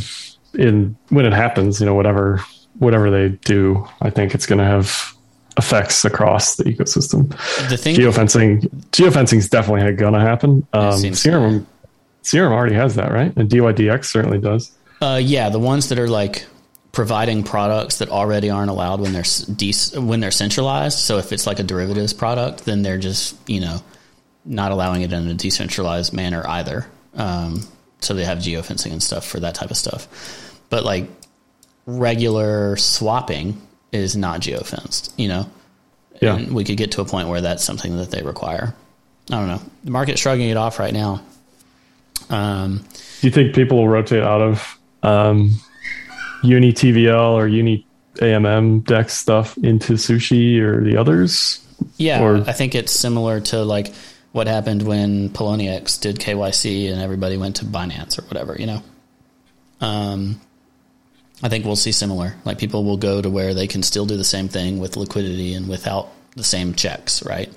in 0.54 0.96
when 1.08 1.24
it 1.26 1.32
happens, 1.32 1.80
you 1.80 1.86
know, 1.86 1.94
whatever 1.94 2.40
whatever 2.78 3.10
they 3.10 3.30
do, 3.30 3.86
I 4.00 4.10
think 4.10 4.34
it's 4.34 4.46
going 4.46 4.58
to 4.58 4.64
have 4.64 5.12
effects 5.58 6.04
across 6.04 6.56
the 6.56 6.64
ecosystem. 6.64 7.30
The 7.68 7.76
thing 7.76 7.96
geofencing, 7.96 8.68
geofencing 8.90 9.38
is 9.38 9.48
definitely 9.48 9.92
going 9.94 10.12
to 10.12 10.20
happen. 10.20 10.66
Um, 10.72 11.14
Serum 11.14 11.66
Serum 12.22 12.52
already 12.52 12.74
has 12.74 12.96
that, 12.96 13.12
right? 13.12 13.32
And 13.36 13.48
DYDX 13.48 14.06
certainly 14.06 14.38
does. 14.38 14.72
Uh, 15.00 15.20
yeah, 15.22 15.48
the 15.48 15.60
ones 15.60 15.88
that 15.90 15.98
are 15.98 16.08
like 16.08 16.46
providing 16.90 17.44
products 17.44 17.98
that 17.98 18.08
already 18.08 18.50
aren't 18.50 18.70
allowed 18.70 19.00
when 19.00 19.12
they're 19.12 19.22
de- 19.54 20.00
when 20.00 20.18
they're 20.20 20.30
centralized. 20.30 20.98
So 20.98 21.18
if 21.18 21.30
it's 21.30 21.46
like 21.46 21.58
a 21.60 21.62
derivatives 21.62 22.12
product, 22.12 22.64
then 22.64 22.82
they're 22.82 22.98
just 22.98 23.36
you 23.48 23.60
know 23.60 23.80
not 24.44 24.72
allowing 24.72 25.02
it 25.02 25.12
in 25.12 25.28
a 25.28 25.34
decentralized 25.34 26.12
manner 26.12 26.42
either. 26.48 26.86
Um, 27.14 27.66
so 28.00 28.14
they 28.14 28.24
have 28.24 28.38
geofencing 28.38 28.92
and 28.92 29.02
stuff 29.02 29.24
for 29.24 29.40
that 29.40 29.54
type 29.54 29.70
of 29.70 29.76
stuff. 29.76 30.08
But 30.68 30.84
like 30.84 31.08
regular 31.86 32.76
swapping 32.76 33.60
is 33.92 34.16
not 34.16 34.40
geofenced, 34.40 35.12
you 35.16 35.28
know. 35.28 35.48
Yeah. 36.20 36.36
And 36.36 36.54
we 36.54 36.64
could 36.64 36.76
get 36.76 36.92
to 36.92 37.00
a 37.00 37.04
point 37.04 37.28
where 37.28 37.40
that's 37.40 37.62
something 37.62 37.96
that 37.98 38.10
they 38.10 38.22
require. 38.22 38.74
I 39.30 39.38
don't 39.38 39.48
know. 39.48 39.60
The 39.84 39.90
market's 39.90 40.20
shrugging 40.20 40.48
it 40.48 40.56
off 40.56 40.78
right 40.78 40.94
now. 40.94 41.22
Um, 42.30 42.84
Do 43.20 43.26
you 43.26 43.30
think 43.30 43.54
people 43.54 43.78
will 43.78 43.88
rotate 43.88 44.22
out 44.22 44.40
of 44.40 44.78
um, 45.02 45.52
Uni 46.42 46.72
TVL 46.72 47.32
or 47.32 47.46
Uni 47.46 47.86
AMM 48.16 48.84
Dex 48.84 49.14
stuff 49.14 49.56
into 49.58 49.94
Sushi 49.94 50.60
or 50.60 50.82
the 50.82 50.96
others? 50.96 51.62
Yeah, 51.98 52.22
or? 52.22 52.36
I 52.38 52.52
think 52.52 52.74
it's 52.74 52.92
similar 52.92 53.40
to 53.40 53.62
like 53.62 53.92
what 54.32 54.46
happened 54.46 54.82
when 54.82 55.28
Poloniex 55.30 56.00
did 56.00 56.18
KYC 56.18 56.90
and 56.90 57.00
everybody 57.00 57.36
went 57.36 57.56
to 57.56 57.64
Binance 57.64 58.18
or 58.18 58.22
whatever, 58.22 58.56
you 58.58 58.66
know. 58.66 58.82
Um, 59.80 60.40
I 61.42 61.48
think 61.48 61.64
we'll 61.64 61.76
see 61.76 61.92
similar. 61.92 62.34
Like 62.44 62.58
people 62.58 62.84
will 62.84 62.96
go 62.96 63.20
to 63.20 63.28
where 63.28 63.54
they 63.54 63.66
can 63.66 63.82
still 63.82 64.06
do 64.06 64.16
the 64.16 64.24
same 64.24 64.48
thing 64.48 64.78
with 64.78 64.96
liquidity 64.96 65.54
and 65.54 65.68
without 65.68 66.08
the 66.34 66.44
same 66.44 66.74
checks, 66.74 67.24
right? 67.24 67.48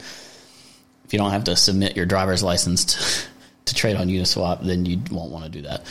If 1.06 1.14
you 1.14 1.20
don't 1.20 1.32
have 1.32 1.46
to 1.46 1.56
submit 1.56 1.96
your 1.96 2.06
driver's 2.06 2.44
license 2.44 2.86
to, 2.86 3.28
to 3.66 3.76
trade 3.76 3.96
on 3.96 4.08
Uniswap, 4.08 4.66
then 4.66 4.86
you 4.86 5.00
won't 5.12 5.32
want 5.32 5.46
to 5.46 5.50
do 5.50 5.62
that. 5.64 5.86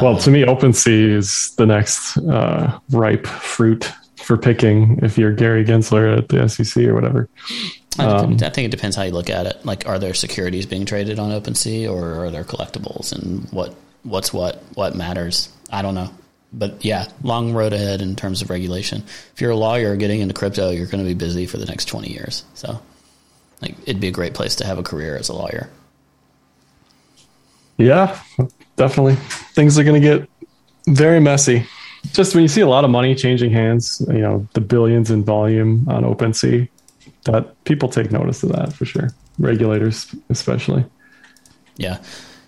Well, 0.00 0.16
to 0.18 0.30
me, 0.30 0.42
OpenSea 0.42 1.16
is 1.16 1.54
the 1.56 1.66
next 1.66 2.16
uh, 2.16 2.78
ripe 2.90 3.26
fruit 3.26 3.92
for 4.16 4.38
picking 4.38 4.98
if 5.02 5.18
you're 5.18 5.32
Gary 5.32 5.64
Gensler 5.64 6.16
at 6.16 6.28
the 6.28 6.48
SEC 6.48 6.84
or 6.84 6.94
whatever. 6.94 7.28
Um, 7.98 8.34
I 8.42 8.48
think 8.48 8.66
it 8.66 8.70
depends 8.70 8.96
how 8.96 9.02
you 9.02 9.12
look 9.12 9.28
at 9.28 9.44
it. 9.46 9.66
Like, 9.66 9.86
are 9.86 9.98
there 9.98 10.14
securities 10.14 10.64
being 10.64 10.86
traded 10.86 11.18
on 11.18 11.30
OpenSea, 11.30 11.92
or 11.92 12.24
are 12.24 12.30
there 12.30 12.44
collectibles, 12.44 13.12
and 13.12 13.46
what 13.50 13.74
what's 14.02 14.32
what 14.32 14.62
what 14.74 14.94
matters? 14.96 15.50
I 15.70 15.82
don't 15.82 15.94
know. 15.94 16.10
But 16.52 16.84
yeah, 16.84 17.08
long 17.22 17.52
road 17.52 17.72
ahead 17.72 18.02
in 18.02 18.14
terms 18.16 18.42
of 18.42 18.50
regulation. 18.50 19.02
If 19.34 19.40
you're 19.40 19.50
a 19.50 19.56
lawyer 19.56 19.96
getting 19.96 20.20
into 20.20 20.34
crypto, 20.34 20.70
you're 20.70 20.86
going 20.86 21.02
to 21.02 21.08
be 21.08 21.14
busy 21.14 21.46
for 21.46 21.56
the 21.58 21.66
next 21.66 21.86
20 21.86 22.12
years. 22.12 22.44
So, 22.54 22.80
like, 23.60 23.74
it'd 23.82 24.00
be 24.00 24.08
a 24.08 24.12
great 24.12 24.34
place 24.34 24.56
to 24.56 24.66
have 24.66 24.78
a 24.78 24.82
career 24.82 25.16
as 25.16 25.28
a 25.28 25.34
lawyer. 25.34 25.70
Yeah, 27.78 28.20
definitely. 28.76 29.16
Things 29.54 29.78
are 29.78 29.84
going 29.84 30.00
to 30.00 30.08
get 30.18 30.28
very 30.86 31.20
messy. 31.20 31.66
Just 32.12 32.34
when 32.34 32.42
you 32.42 32.48
see 32.48 32.60
a 32.60 32.68
lot 32.68 32.84
of 32.84 32.90
money 32.90 33.14
changing 33.14 33.52
hands, 33.52 34.04
you 34.08 34.18
know, 34.18 34.46
the 34.54 34.60
billions 34.60 35.10
in 35.10 35.24
volume 35.24 35.88
on 35.88 36.02
OpenSea, 36.04 36.68
that 37.24 37.64
people 37.64 37.88
take 37.88 38.10
notice 38.10 38.42
of 38.42 38.50
that 38.50 38.72
for 38.72 38.84
sure. 38.84 39.10
Regulators, 39.38 40.14
especially. 40.28 40.84
Yeah. 41.76 41.98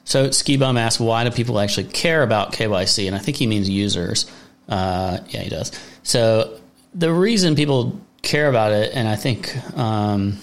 So 0.04 0.30
Ski 0.30 0.56
Bum 0.56 0.76
asked, 0.76 1.00
why 1.00 1.24
do 1.24 1.30
people 1.30 1.58
actually 1.58 1.84
care 1.84 2.22
about 2.22 2.52
KYC? 2.52 3.06
And 3.06 3.16
I 3.16 3.18
think 3.18 3.36
he 3.36 3.46
means 3.46 3.68
users. 3.68 4.30
Uh, 4.68 5.18
yeah, 5.28 5.40
he 5.40 5.50
does. 5.50 5.72
So 6.02 6.58
the 6.94 7.12
reason 7.12 7.56
people 7.56 8.00
care 8.22 8.48
about 8.48 8.72
it, 8.72 8.92
and 8.94 9.08
I 9.08 9.16
think 9.16 9.54
um, 9.76 10.38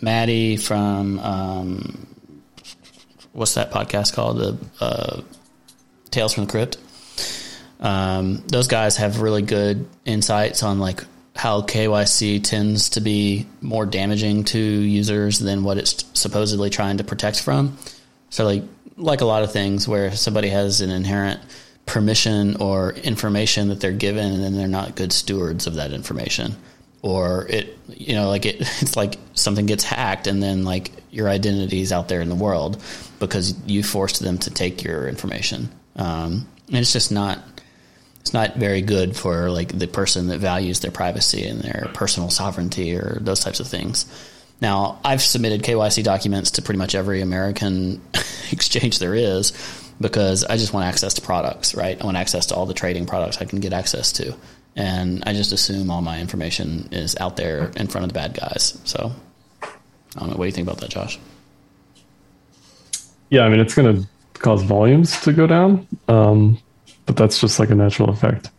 Marty 0.00 0.56
from 0.56 1.18
um, 1.18 2.06
what's 3.32 3.54
that 3.54 3.70
podcast 3.70 4.14
called? 4.14 4.38
The 4.38 4.58
uh, 4.80 5.20
Tales 6.10 6.34
from 6.34 6.46
the 6.46 6.50
Crypt. 6.50 6.78
Um, 7.80 8.42
those 8.46 8.68
guys 8.68 8.96
have 8.96 9.20
really 9.20 9.42
good 9.42 9.86
insights 10.04 10.62
on 10.62 10.78
like 10.78 11.04
how 11.34 11.60
KYC 11.60 12.42
tends 12.42 12.90
to 12.90 13.00
be 13.00 13.46
more 13.60 13.84
damaging 13.84 14.44
to 14.44 14.58
users 14.58 15.38
than 15.38 15.62
what 15.62 15.76
it's 15.76 16.04
supposedly 16.14 16.70
trying 16.70 16.96
to 16.98 17.04
protect 17.04 17.42
from. 17.42 17.76
So 18.30 18.44
like 18.44 18.62
like 18.96 19.20
a 19.20 19.26
lot 19.26 19.42
of 19.42 19.52
things 19.52 19.86
where 19.86 20.12
somebody 20.12 20.48
has 20.48 20.80
an 20.80 20.90
inherent 20.90 21.40
permission 21.84 22.56
or 22.56 22.92
information 22.92 23.68
that 23.68 23.80
they're 23.80 23.92
given 23.92 24.32
and 24.32 24.42
then 24.42 24.56
they're 24.56 24.68
not 24.68 24.96
good 24.96 25.12
stewards 25.12 25.66
of 25.66 25.74
that 25.74 25.92
information. 25.92 26.56
Or 27.02 27.46
it 27.48 27.78
you 27.88 28.14
know 28.14 28.28
like 28.28 28.46
it 28.46 28.56
it's 28.82 28.96
like 28.96 29.16
something 29.34 29.66
gets 29.66 29.84
hacked 29.84 30.26
and 30.26 30.42
then 30.42 30.64
like 30.64 30.90
your 31.10 31.28
identity 31.28 31.80
is 31.80 31.92
out 31.92 32.08
there 32.08 32.20
in 32.20 32.28
the 32.28 32.34
world 32.34 32.82
because 33.20 33.54
you 33.66 33.82
forced 33.82 34.20
them 34.20 34.38
to 34.38 34.50
take 34.50 34.82
your 34.82 35.08
information. 35.08 35.70
Um, 35.96 36.46
and 36.68 36.76
it's 36.76 36.92
just 36.92 37.12
not 37.12 37.38
it's 38.20 38.34
not 38.34 38.56
very 38.56 38.82
good 38.82 39.16
for 39.16 39.50
like 39.50 39.78
the 39.78 39.86
person 39.86 40.26
that 40.28 40.38
values 40.38 40.80
their 40.80 40.90
privacy 40.90 41.46
and 41.46 41.60
their 41.60 41.90
personal 41.94 42.28
sovereignty 42.28 42.96
or 42.96 43.18
those 43.20 43.38
types 43.38 43.60
of 43.60 43.68
things 43.68 44.04
now, 44.60 44.98
I've 45.04 45.22
submitted 45.22 45.62
KYC 45.62 46.02
documents 46.02 46.52
to 46.52 46.62
pretty 46.62 46.78
much 46.78 46.94
every 46.94 47.20
American 47.20 48.00
exchange 48.52 48.98
there 48.98 49.14
is 49.14 49.52
because 50.00 50.44
I 50.44 50.56
just 50.56 50.72
want 50.72 50.86
access 50.86 51.14
to 51.14 51.22
products, 51.22 51.74
right? 51.74 52.00
I 52.00 52.04
want 52.04 52.16
access 52.16 52.46
to 52.46 52.54
all 52.54 52.66
the 52.66 52.74
trading 52.74 53.06
products 53.06 53.38
I 53.38 53.44
can 53.44 53.60
get 53.60 53.72
access 53.72 54.12
to. 54.12 54.34
And 54.74 55.22
I 55.26 55.32
just 55.32 55.52
assume 55.52 55.90
all 55.90 56.02
my 56.02 56.20
information 56.20 56.88
is 56.92 57.16
out 57.16 57.36
there 57.36 57.70
in 57.76 57.86
front 57.88 58.04
of 58.04 58.08
the 58.08 58.14
bad 58.14 58.34
guys. 58.34 58.78
So, 58.84 59.12
I 59.62 59.68
don't 60.20 60.30
know. 60.30 60.36
What 60.36 60.44
do 60.44 60.46
you 60.46 60.52
think 60.52 60.68
about 60.68 60.80
that, 60.80 60.90
Josh? 60.90 61.18
Yeah, 63.30 63.42
I 63.42 63.48
mean, 63.48 63.60
it's 63.60 63.74
going 63.74 63.96
to 63.96 64.08
cause 64.34 64.62
volumes 64.62 65.18
to 65.22 65.32
go 65.32 65.46
down, 65.46 65.86
um, 66.08 66.58
but 67.06 67.16
that's 67.16 67.40
just 67.40 67.58
like 67.58 67.70
a 67.70 67.74
natural 67.74 68.10
effect. 68.10 68.50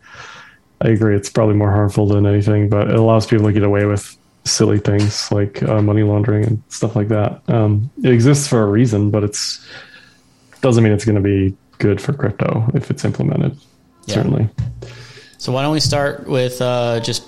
I 0.80 0.88
agree. 0.88 1.16
It's 1.16 1.30
probably 1.30 1.54
more 1.54 1.70
harmful 1.70 2.06
than 2.06 2.26
anything, 2.26 2.68
but 2.68 2.88
it 2.88 2.96
allows 2.96 3.26
people 3.26 3.46
to 3.46 3.52
get 3.52 3.62
away 3.62 3.84
with 3.84 4.17
silly 4.50 4.78
things 4.78 5.30
like 5.30 5.62
uh, 5.62 5.80
money 5.82 6.02
laundering 6.02 6.44
and 6.44 6.62
stuff 6.68 6.96
like 6.96 7.08
that. 7.08 7.42
Um, 7.48 7.90
it 8.02 8.12
exists 8.12 8.48
for 8.48 8.62
a 8.62 8.66
reason, 8.66 9.10
but 9.10 9.24
it's 9.24 9.66
doesn't 10.60 10.82
mean 10.82 10.92
it's 10.92 11.04
going 11.04 11.16
to 11.16 11.22
be 11.22 11.56
good 11.78 12.00
for 12.00 12.12
crypto 12.12 12.68
if 12.74 12.90
it's 12.90 13.04
implemented. 13.04 13.56
Yeah. 14.06 14.14
Certainly. 14.14 14.48
So 15.38 15.52
why 15.52 15.62
don't 15.62 15.72
we 15.72 15.80
start 15.80 16.26
with 16.26 16.60
uh, 16.60 17.00
just 17.00 17.24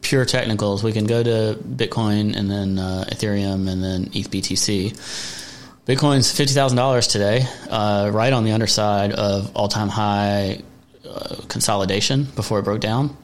pure 0.00 0.24
technicals? 0.24 0.84
We 0.84 0.92
can 0.92 1.06
go 1.06 1.22
to 1.22 1.58
Bitcoin 1.62 2.36
and 2.36 2.50
then 2.50 2.78
uh, 2.78 3.04
Ethereum 3.10 3.68
and 3.68 3.82
then 3.82 4.06
ETHBTC. 4.06 5.46
Bitcoin's 5.86 6.30
fifty 6.30 6.52
thousand 6.52 6.76
dollars 6.76 7.06
today, 7.06 7.46
uh, 7.70 8.10
right 8.12 8.32
on 8.32 8.44
the 8.44 8.52
underside 8.52 9.10
of 9.12 9.56
all 9.56 9.68
time 9.68 9.88
high 9.88 10.60
uh, 11.08 11.36
consolidation 11.48 12.24
before 12.36 12.58
it 12.58 12.62
broke 12.62 12.80
down. 12.80 13.16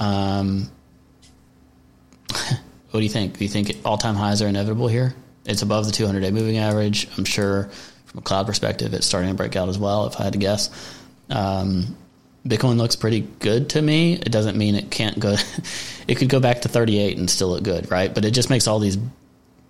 Um, 0.00 0.68
What 2.90 3.00
do 3.00 3.04
you 3.04 3.10
think? 3.10 3.38
Do 3.38 3.44
you 3.44 3.50
think 3.50 3.76
all 3.84 3.98
time 3.98 4.14
highs 4.14 4.40
are 4.42 4.48
inevitable 4.48 4.88
here? 4.88 5.14
It's 5.44 5.62
above 5.62 5.86
the 5.86 5.92
200 5.92 6.20
day 6.20 6.30
moving 6.30 6.58
average. 6.58 7.08
I'm 7.16 7.24
sure 7.24 7.70
from 8.06 8.18
a 8.18 8.22
cloud 8.22 8.46
perspective, 8.46 8.94
it's 8.94 9.06
starting 9.06 9.30
to 9.30 9.36
break 9.36 9.56
out 9.56 9.68
as 9.68 9.78
well, 9.78 10.06
if 10.06 10.18
I 10.18 10.24
had 10.24 10.32
to 10.32 10.38
guess. 10.38 10.70
Um, 11.28 11.96
Bitcoin 12.46 12.78
looks 12.78 12.96
pretty 12.96 13.20
good 13.40 13.70
to 13.70 13.82
me. 13.82 14.14
It 14.14 14.32
doesn't 14.32 14.56
mean 14.56 14.74
it 14.74 14.90
can't 14.90 15.18
go, 15.18 15.36
it 16.08 16.16
could 16.16 16.28
go 16.30 16.40
back 16.40 16.62
to 16.62 16.68
38 16.68 17.18
and 17.18 17.28
still 17.28 17.48
look 17.48 17.62
good, 17.62 17.90
right? 17.90 18.14
But 18.14 18.24
it 18.24 18.30
just 18.30 18.48
makes 18.48 18.66
all 18.66 18.78
these 18.78 18.96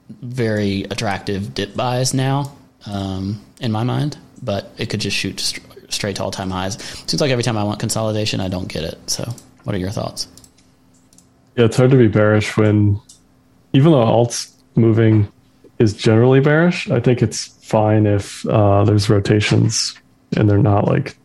very 0.09 0.85
attractive 0.85 1.55
dip 1.55 1.75
buys 1.75 2.15
now, 2.15 2.53
um, 2.87 3.45
in 3.61 3.73
my 3.73 3.83
mind. 3.83 4.17
But 4.41 4.71
it 4.79 4.89
could 4.89 5.01
just 5.01 5.17
shoot 5.17 5.41
straight 5.89 6.17
to 6.17 6.23
all 6.23 6.31
time 6.31 6.51
highs. 6.51 6.81
Seems 7.07 7.21
like 7.21 7.33
every 7.33 7.43
time 7.43 7.59
I 7.59 7.65
want 7.65 7.81
consolidation, 7.81 8.41
I 8.41 8.49
don't 8.49 8.69
get 8.69 8.85
it. 8.85 9.11
So, 9.11 9.35
what 9.65 9.75
are 9.75 9.79
your 9.79 9.91
thoughts? 9.91 10.29
Yeah, 11.57 11.65
it's 11.65 11.77
hard 11.77 11.91
to 11.91 11.97
be 11.97 12.07
bearish 12.07 12.57
when 12.57 13.01
even 13.73 13.93
though 13.93 14.05
alts 14.05 14.55
moving 14.75 15.31
is 15.79 15.95
generally 15.95 16.41
bearish, 16.41 16.91
I 16.91 17.01
think 17.01 17.23
it's 17.23 17.47
fine 17.63 18.07
if 18.07 18.47
uh, 18.47 18.85
there's 18.85 19.11
rotations 19.11 19.99
and 20.37 20.49
they're 20.49 20.59
not 20.59 20.87
like, 20.87 21.17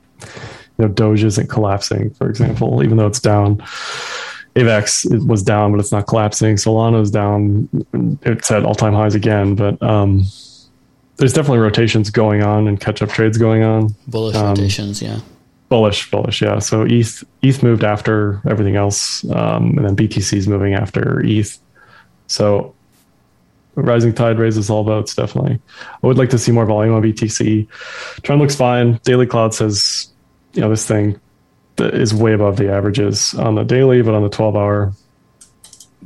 you 0.77 0.85
know, 0.85 0.87
Doge 0.87 1.23
isn't 1.23 1.47
collapsing, 1.47 2.11
for 2.11 2.29
example, 2.29 2.83
even 2.83 2.97
though 2.97 3.07
it's 3.07 3.19
down. 3.19 3.63
AVAX 4.55 5.25
was 5.27 5.41
down, 5.41 5.71
but 5.71 5.79
it's 5.79 5.91
not 5.91 6.05
collapsing. 6.05 6.57
Solana 6.57 7.01
is 7.01 7.09
down. 7.09 7.67
It's 8.21 8.51
at 8.51 8.63
all 8.63 8.75
time 8.75 8.93
highs 8.93 9.15
again, 9.15 9.55
but 9.55 9.81
um, 9.81 10.23
there's 11.17 11.33
definitely 11.33 11.59
rotations 11.59 12.11
going 12.11 12.43
on 12.43 12.67
and 12.67 12.79
catch 12.79 13.01
up 13.01 13.09
trades 13.09 13.37
going 13.37 13.63
on. 13.63 13.95
Bullish 14.07 14.35
um, 14.35 14.49
rotations, 14.49 15.01
yeah. 15.01 15.19
Bullish, 15.69 16.11
bullish, 16.11 16.41
yeah. 16.41 16.59
So 16.59 16.83
ETH, 16.83 17.23
ETH 17.41 17.63
moved 17.63 17.83
after 17.83 18.41
everything 18.47 18.75
else, 18.75 19.27
um, 19.31 19.75
and 19.77 19.85
then 19.85 19.95
BTC 19.95 20.37
is 20.37 20.47
moving 20.47 20.75
after 20.75 21.21
ETH. 21.25 21.57
So 22.33 22.73
rising 23.75 24.11
tide 24.13 24.39
raises 24.39 24.69
all 24.69 24.83
boats, 24.83 25.13
definitely. 25.13 25.59
I 26.03 26.07
would 26.07 26.17
like 26.17 26.31
to 26.31 26.39
see 26.39 26.51
more 26.51 26.65
volume 26.65 26.95
on 26.95 27.03
BTC. 27.03 27.67
Trend 28.23 28.41
looks 28.41 28.55
fine. 28.55 28.99
Daily 29.03 29.27
Cloud 29.27 29.53
says, 29.53 30.11
you 30.53 30.61
know, 30.61 30.69
this 30.69 30.87
thing 30.87 31.19
is 31.77 32.11
way 32.13 32.33
above 32.33 32.57
the 32.57 32.71
averages 32.71 33.35
on 33.35 33.53
the 33.53 33.63
daily, 33.63 34.01
but 34.01 34.15
on 34.15 34.23
the 34.23 34.29
12 34.29 34.55
hour, 34.55 34.93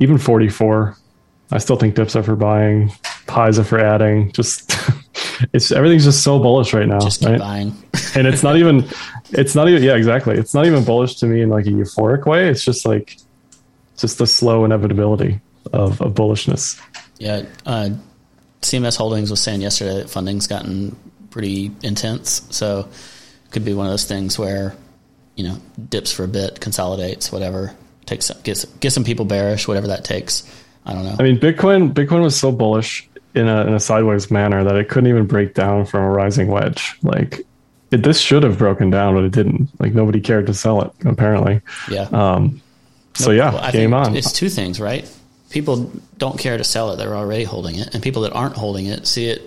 even 0.00 0.18
44. 0.18 0.96
I 1.50 1.58
still 1.58 1.76
think 1.76 1.94
dips 1.94 2.14
are 2.14 2.22
for 2.22 2.36
buying, 2.36 2.92
highs 3.26 3.58
are 3.58 3.64
for 3.64 3.78
adding. 3.78 4.30
Just 4.32 4.70
it's 5.54 5.72
everything's 5.72 6.04
just 6.04 6.22
so 6.22 6.38
bullish 6.38 6.74
right 6.74 6.86
now. 6.86 7.00
Just 7.00 7.24
right? 7.24 7.38
buying. 7.38 7.72
and 8.14 8.26
it's 8.26 8.42
not 8.42 8.58
even 8.58 8.86
it's 9.30 9.54
not 9.54 9.66
even 9.66 9.82
yeah, 9.82 9.94
exactly. 9.94 10.36
It's 10.36 10.52
not 10.52 10.66
even 10.66 10.84
bullish 10.84 11.14
to 11.16 11.26
me 11.26 11.40
in 11.40 11.48
like 11.48 11.64
a 11.64 11.70
euphoric 11.70 12.26
way. 12.26 12.50
It's 12.50 12.62
just 12.62 12.84
like 12.84 13.16
just 13.96 14.18
the 14.18 14.26
slow 14.26 14.66
inevitability 14.66 15.40
of, 15.72 16.00
of 16.00 16.14
bullishness. 16.14 16.80
Yeah, 17.18 17.44
uh, 17.66 17.90
CMS 18.62 18.96
Holdings 18.96 19.30
was 19.30 19.40
saying 19.40 19.60
yesterday 19.60 19.94
that 19.96 20.10
funding's 20.10 20.46
gotten 20.46 20.96
pretty 21.30 21.70
intense, 21.82 22.42
so 22.50 22.88
it 23.44 23.50
could 23.50 23.64
be 23.64 23.74
one 23.74 23.86
of 23.86 23.92
those 23.92 24.04
things 24.04 24.38
where 24.38 24.74
you 25.36 25.44
know 25.44 25.56
dips 25.88 26.12
for 26.12 26.24
a 26.24 26.28
bit, 26.28 26.60
consolidates, 26.60 27.30
whatever, 27.30 27.74
takes 28.06 28.30
gets 28.42 28.64
get 28.64 28.92
some 28.92 29.04
people 29.04 29.24
bearish, 29.24 29.68
whatever 29.68 29.88
that 29.88 30.04
takes. 30.04 30.42
I 30.84 30.94
don't 30.94 31.04
know. 31.04 31.16
I 31.18 31.22
mean, 31.22 31.38
Bitcoin 31.38 31.92
Bitcoin 31.92 32.22
was 32.22 32.38
so 32.38 32.50
bullish 32.50 33.08
in 33.34 33.48
a 33.48 33.66
in 33.66 33.74
a 33.74 33.80
sideways 33.80 34.30
manner 34.30 34.64
that 34.64 34.76
it 34.76 34.88
couldn't 34.88 35.08
even 35.08 35.26
break 35.26 35.54
down 35.54 35.84
from 35.86 36.02
a 36.02 36.10
rising 36.10 36.48
wedge. 36.48 36.96
Like 37.02 37.46
it, 37.90 38.02
this 38.02 38.20
should 38.20 38.42
have 38.42 38.58
broken 38.58 38.90
down, 38.90 39.14
but 39.14 39.24
it 39.24 39.32
didn't. 39.32 39.68
Like 39.80 39.94
nobody 39.94 40.20
cared 40.20 40.46
to 40.46 40.54
sell 40.54 40.82
it 40.82 40.90
apparently. 41.04 41.60
Yeah. 41.90 42.02
Um, 42.12 42.60
so 43.14 43.30
yeah, 43.30 43.52
well, 43.52 43.72
game 43.72 43.94
on. 43.94 44.16
It's 44.16 44.32
two 44.32 44.48
things, 44.48 44.80
right? 44.80 45.10
People 45.50 45.90
don't 46.16 46.38
care 46.38 46.58
to 46.58 46.64
sell 46.64 46.92
it; 46.92 46.96
they're 46.96 47.16
already 47.16 47.44
holding 47.44 47.76
it, 47.76 47.94
and 47.94 48.02
people 48.02 48.22
that 48.22 48.32
aren't 48.32 48.56
holding 48.56 48.86
it 48.86 49.06
see 49.06 49.28
it 49.28 49.42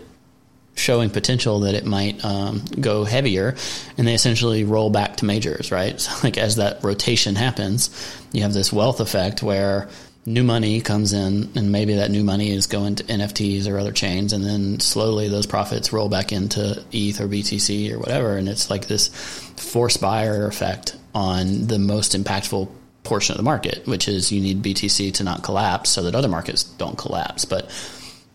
showing 0.76 1.10
potential 1.10 1.62
that 1.62 1.76
it 1.76 1.86
might 1.86 2.24
um, 2.24 2.64
go 2.80 3.04
heavier, 3.04 3.56
and 3.98 4.08
they 4.08 4.14
essentially 4.14 4.64
roll 4.64 4.90
back 4.90 5.18
to 5.18 5.26
majors, 5.26 5.72
right? 5.72 6.00
So, 6.02 6.12
like 6.24 6.38
as 6.38 6.56
that 6.56 6.84
rotation 6.84 7.36
happens, 7.36 7.90
you 8.32 8.42
have 8.42 8.54
this 8.54 8.74
wealth 8.74 9.00
effect 9.00 9.44
where 9.44 9.90
new 10.26 10.44
money 10.44 10.82
comes 10.82 11.14
in, 11.14 11.52
and 11.56 11.72
maybe 11.72 11.96
that 11.96 12.12
new 12.12 12.24
money 12.24 12.52
is 12.52 12.68
going 12.68 12.96
to 12.96 13.04
NFTs 13.04 13.68
or 13.68 13.78
other 13.78 13.92
chains, 13.92 14.34
and 14.34 14.44
then 14.44 14.80
slowly 14.80 15.28
those 15.28 15.46
profits 15.46 15.94
roll 15.94 16.10
back 16.10 16.32
into 16.32 16.84
ETH 16.92 17.20
or 17.20 17.28
BTC 17.28 17.92
or 17.92 18.00
whatever, 18.00 18.38
and 18.38 18.48
it's 18.50 18.70
like 18.70 18.88
this 18.88 19.10
force 19.58 19.98
buyer 19.98 20.48
effect 20.48 20.96
on 21.14 21.68
the 21.68 21.80
most 21.80 22.16
impactful 22.16 22.70
portion 23.04 23.34
of 23.34 23.38
the 23.38 23.44
market, 23.44 23.86
which 23.88 24.08
is 24.08 24.32
you 24.32 24.42
need 24.42 24.62
BTC 24.62 25.14
to 25.16 25.24
not 25.24 25.44
collapse 25.44 25.90
so 25.90 26.04
that 26.04 26.16
other 26.16 26.28
markets 26.28 26.64
don't 26.64 26.98
collapse. 26.98 27.46
But 27.46 27.66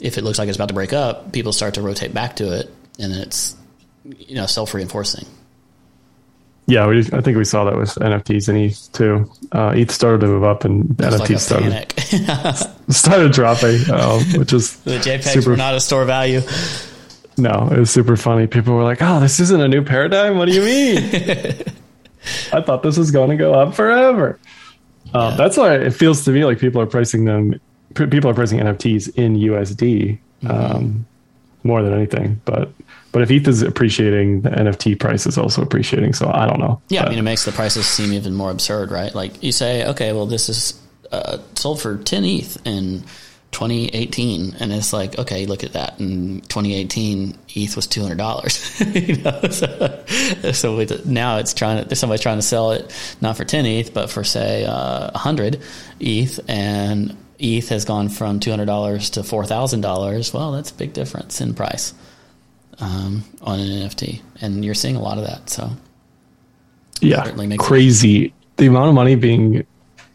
if 0.00 0.18
it 0.18 0.24
looks 0.24 0.38
like 0.38 0.48
it's 0.48 0.56
about 0.56 0.68
to 0.68 0.74
break 0.74 0.92
up, 0.92 1.32
people 1.32 1.52
start 1.52 1.74
to 1.74 1.82
rotate 1.82 2.12
back 2.12 2.36
to 2.36 2.52
it, 2.58 2.72
and 2.98 3.12
it's 3.12 3.56
you 4.04 4.34
know 4.36 4.46
self 4.46 4.74
reinforcing. 4.74 5.26
Yeah, 6.68 6.88
we, 6.88 6.98
I 7.12 7.20
think 7.20 7.36
we 7.36 7.44
saw 7.44 7.64
that 7.66 7.76
with 7.76 7.90
NFTs 7.90 8.48
and 8.48 8.58
ETH 8.58 8.92
too. 8.92 9.30
Uh, 9.52 9.72
ETH 9.76 9.92
started 9.92 10.22
to 10.22 10.26
move 10.26 10.42
up, 10.42 10.64
and 10.64 10.84
NFTs 10.96 11.28
Like 11.28 11.38
started 11.38 12.72
started 12.92 13.32
dropping, 13.32 13.80
uh, 13.88 14.18
which 14.36 14.52
is 14.52 14.76
the 14.80 14.98
JPEGs 14.98 15.22
Super- 15.32 15.50
were 15.50 15.56
not 15.56 15.76
a 15.76 15.80
store 15.80 16.04
value. 16.04 16.40
no, 17.38 17.68
it 17.70 17.78
was 17.78 17.90
super 17.90 18.16
funny. 18.16 18.48
People 18.48 18.74
were 18.74 18.82
like, 18.82 18.98
"Oh, 19.00 19.20
this 19.20 19.38
isn't 19.38 19.60
a 19.60 19.68
new 19.68 19.84
paradigm. 19.84 20.38
What 20.38 20.48
do 20.48 20.54
you 20.54 20.62
mean? 20.62 20.98
I 22.52 22.60
thought 22.60 22.82
this 22.82 22.98
was 22.98 23.12
going 23.12 23.30
to 23.30 23.36
go 23.36 23.54
up 23.54 23.74
forever." 23.76 24.40
Uh, 25.16 25.30
Yeah. 25.30 25.36
That's 25.36 25.56
why 25.56 25.74
it 25.74 25.90
feels 25.92 26.24
to 26.24 26.30
me 26.30 26.44
like 26.44 26.58
people 26.58 26.80
are 26.80 26.86
pricing 26.86 27.24
them. 27.24 27.58
People 27.94 28.28
are 28.30 28.34
pricing 28.34 28.58
NFTs 28.60 29.14
in 29.16 29.36
USD 29.36 30.18
Mm-hmm. 30.42 30.50
um, 30.76 31.06
more 31.64 31.82
than 31.82 31.92
anything, 31.94 32.40
but. 32.44 32.70
But 33.12 33.22
if 33.22 33.30
ETH 33.30 33.48
is 33.48 33.62
appreciating, 33.62 34.42
the 34.42 34.50
NFT 34.50 35.00
price 35.00 35.26
is 35.26 35.38
also 35.38 35.62
appreciating. 35.62 36.12
So 36.12 36.30
I 36.30 36.44
don't 36.44 36.60
know. 36.60 36.82
Yeah, 36.90 37.04
I 37.06 37.08
mean, 37.08 37.18
it 37.18 37.22
makes 37.22 37.46
the 37.46 37.52
prices 37.52 37.86
seem 37.86 38.12
even 38.12 38.34
more 38.34 38.50
absurd, 38.50 38.90
right? 38.90 39.14
Like 39.14 39.42
you 39.42 39.52
say, 39.52 39.86
okay, 39.86 40.12
well, 40.12 40.26
this 40.26 40.50
is 40.50 40.78
uh, 41.10 41.38
sold 41.54 41.80
for 41.80 41.96
10 41.96 42.24
ETH 42.26 42.58
in 42.66 43.02
2018, 43.56 44.56
and 44.60 44.70
it's 44.70 44.92
like, 44.92 45.18
okay, 45.18 45.46
look 45.46 45.64
at 45.64 45.72
that. 45.72 45.98
In 45.98 46.42
2018, 46.42 47.38
ETH 47.54 47.74
was 47.74 47.86
$200. 47.86 49.08
you 49.08 49.16
know, 49.22 50.52
so, 50.52 50.52
so 50.52 51.00
now 51.10 51.38
it's 51.38 51.54
trying 51.54 51.82
to 51.82 51.96
somebody's 51.96 52.20
trying 52.20 52.36
to 52.36 52.42
sell 52.42 52.72
it 52.72 52.94
not 53.22 53.34
for 53.34 53.46
10 53.46 53.64
ETH, 53.64 53.94
but 53.94 54.10
for 54.10 54.24
say 54.24 54.66
uh, 54.66 55.10
100 55.12 55.62
ETH, 56.00 56.38
and 56.50 57.16
ETH 57.38 57.66
has 57.70 57.86
gone 57.86 58.10
from 58.10 58.40
$200 58.40 59.12
to 59.12 59.20
$4,000. 59.20 60.34
Well, 60.34 60.52
that's 60.52 60.70
a 60.70 60.74
big 60.74 60.92
difference 60.92 61.40
in 61.40 61.54
price 61.54 61.94
um, 62.78 63.24
on 63.40 63.58
an 63.58 63.68
NFT, 63.68 64.20
and 64.42 64.66
you're 64.66 64.74
seeing 64.74 64.96
a 64.96 65.02
lot 65.02 65.16
of 65.16 65.24
that. 65.24 65.48
So. 65.48 65.70
yeah, 67.00 67.24
certainly 67.24 67.46
makes 67.46 67.64
it- 67.64 67.66
crazy. 67.66 68.34
The 68.58 68.66
amount 68.66 68.90
of 68.90 68.94
money 68.94 69.14
being 69.14 69.66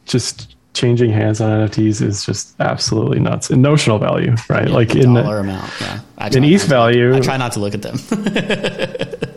just 0.05 0.50
changing 0.73 1.11
hands 1.11 1.41
on 1.41 1.49
NFTs 1.67 2.01
is 2.01 2.25
just 2.25 2.55
absolutely 2.59 3.19
nuts. 3.19 3.49
In 3.49 3.61
notional 3.61 3.99
value, 3.99 4.35
right? 4.49 4.67
Yeah, 4.67 4.73
like 4.73 4.95
in 4.95 5.13
dollar 5.13 5.39
amount. 5.39 5.71
Yeah, 5.81 5.99
I 6.17 6.27
in 6.27 6.43
ETH 6.43 6.61
to- 6.61 6.67
value- 6.67 7.15
I 7.15 7.19
try 7.19 7.37
not 7.37 7.51
to 7.53 7.59
look 7.59 7.73
at 7.73 7.81
them. 7.81 7.97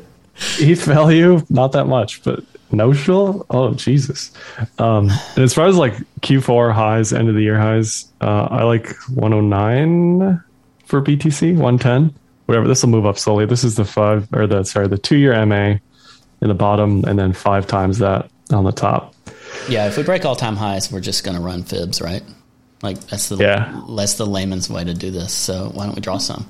ETH 0.59 0.83
value, 0.85 1.41
not 1.49 1.73
that 1.73 1.87
much, 1.87 2.23
but 2.25 2.43
notional, 2.73 3.47
oh 3.51 3.75
Jesus. 3.75 4.33
Um, 4.79 5.11
and 5.37 5.45
as 5.45 5.55
far 5.55 5.67
as 5.67 5.77
like 5.77 5.95
Q4 6.23 6.73
highs, 6.73 7.13
end 7.13 7.29
of 7.29 7.35
the 7.35 7.43
year 7.43 7.59
highs, 7.59 8.07
uh, 8.21 8.49
I 8.51 8.65
like 8.65 8.89
109 9.15 10.43
for 10.87 11.01
BTC, 11.03 11.53
110, 11.57 12.15
whatever. 12.47 12.67
This 12.69 12.83
will 12.83 12.91
move 12.91 13.07
up 13.07 13.19
slowly. 13.19 13.47
This 13.47 13.65
is 13.65 13.77
the 13.77 13.85
five 13.85 14.29
or 14.33 14.47
the 14.47 14.65
sorry, 14.65 14.89
the 14.89 14.99
two 14.99 15.17
year 15.17 15.45
MA 15.47 15.77
in 16.41 16.49
the 16.49 16.55
bottom, 16.55 17.05
and 17.05 17.19
then 17.19 17.33
five 17.33 17.67
times 17.67 17.99
that 17.99 18.29
on 18.53 18.65
the 18.65 18.73
top. 18.73 19.14
Yeah, 19.69 19.87
if 19.87 19.97
we 19.97 20.03
break 20.03 20.25
all 20.25 20.37
time 20.37 20.57
highs, 20.57 20.91
we're 20.93 21.01
just 21.01 21.25
going 21.25 21.37
to 21.37 21.43
run 21.43 21.63
fibs, 21.63 22.01
right? 22.01 22.23
Like 22.83 22.99
that's 23.09 23.29
the 23.29 23.37
Yeah. 23.37 23.83
that's 23.91 24.15
the 24.15 24.27
layman's 24.27 24.69
way 24.69 24.85
to 24.85 24.95
do 24.95 25.11
this. 25.11 25.33
So 25.33 25.71
why 25.75 25.87
don't 25.87 25.95
we 25.95 26.01
draw 26.01 26.19
some? 26.19 26.49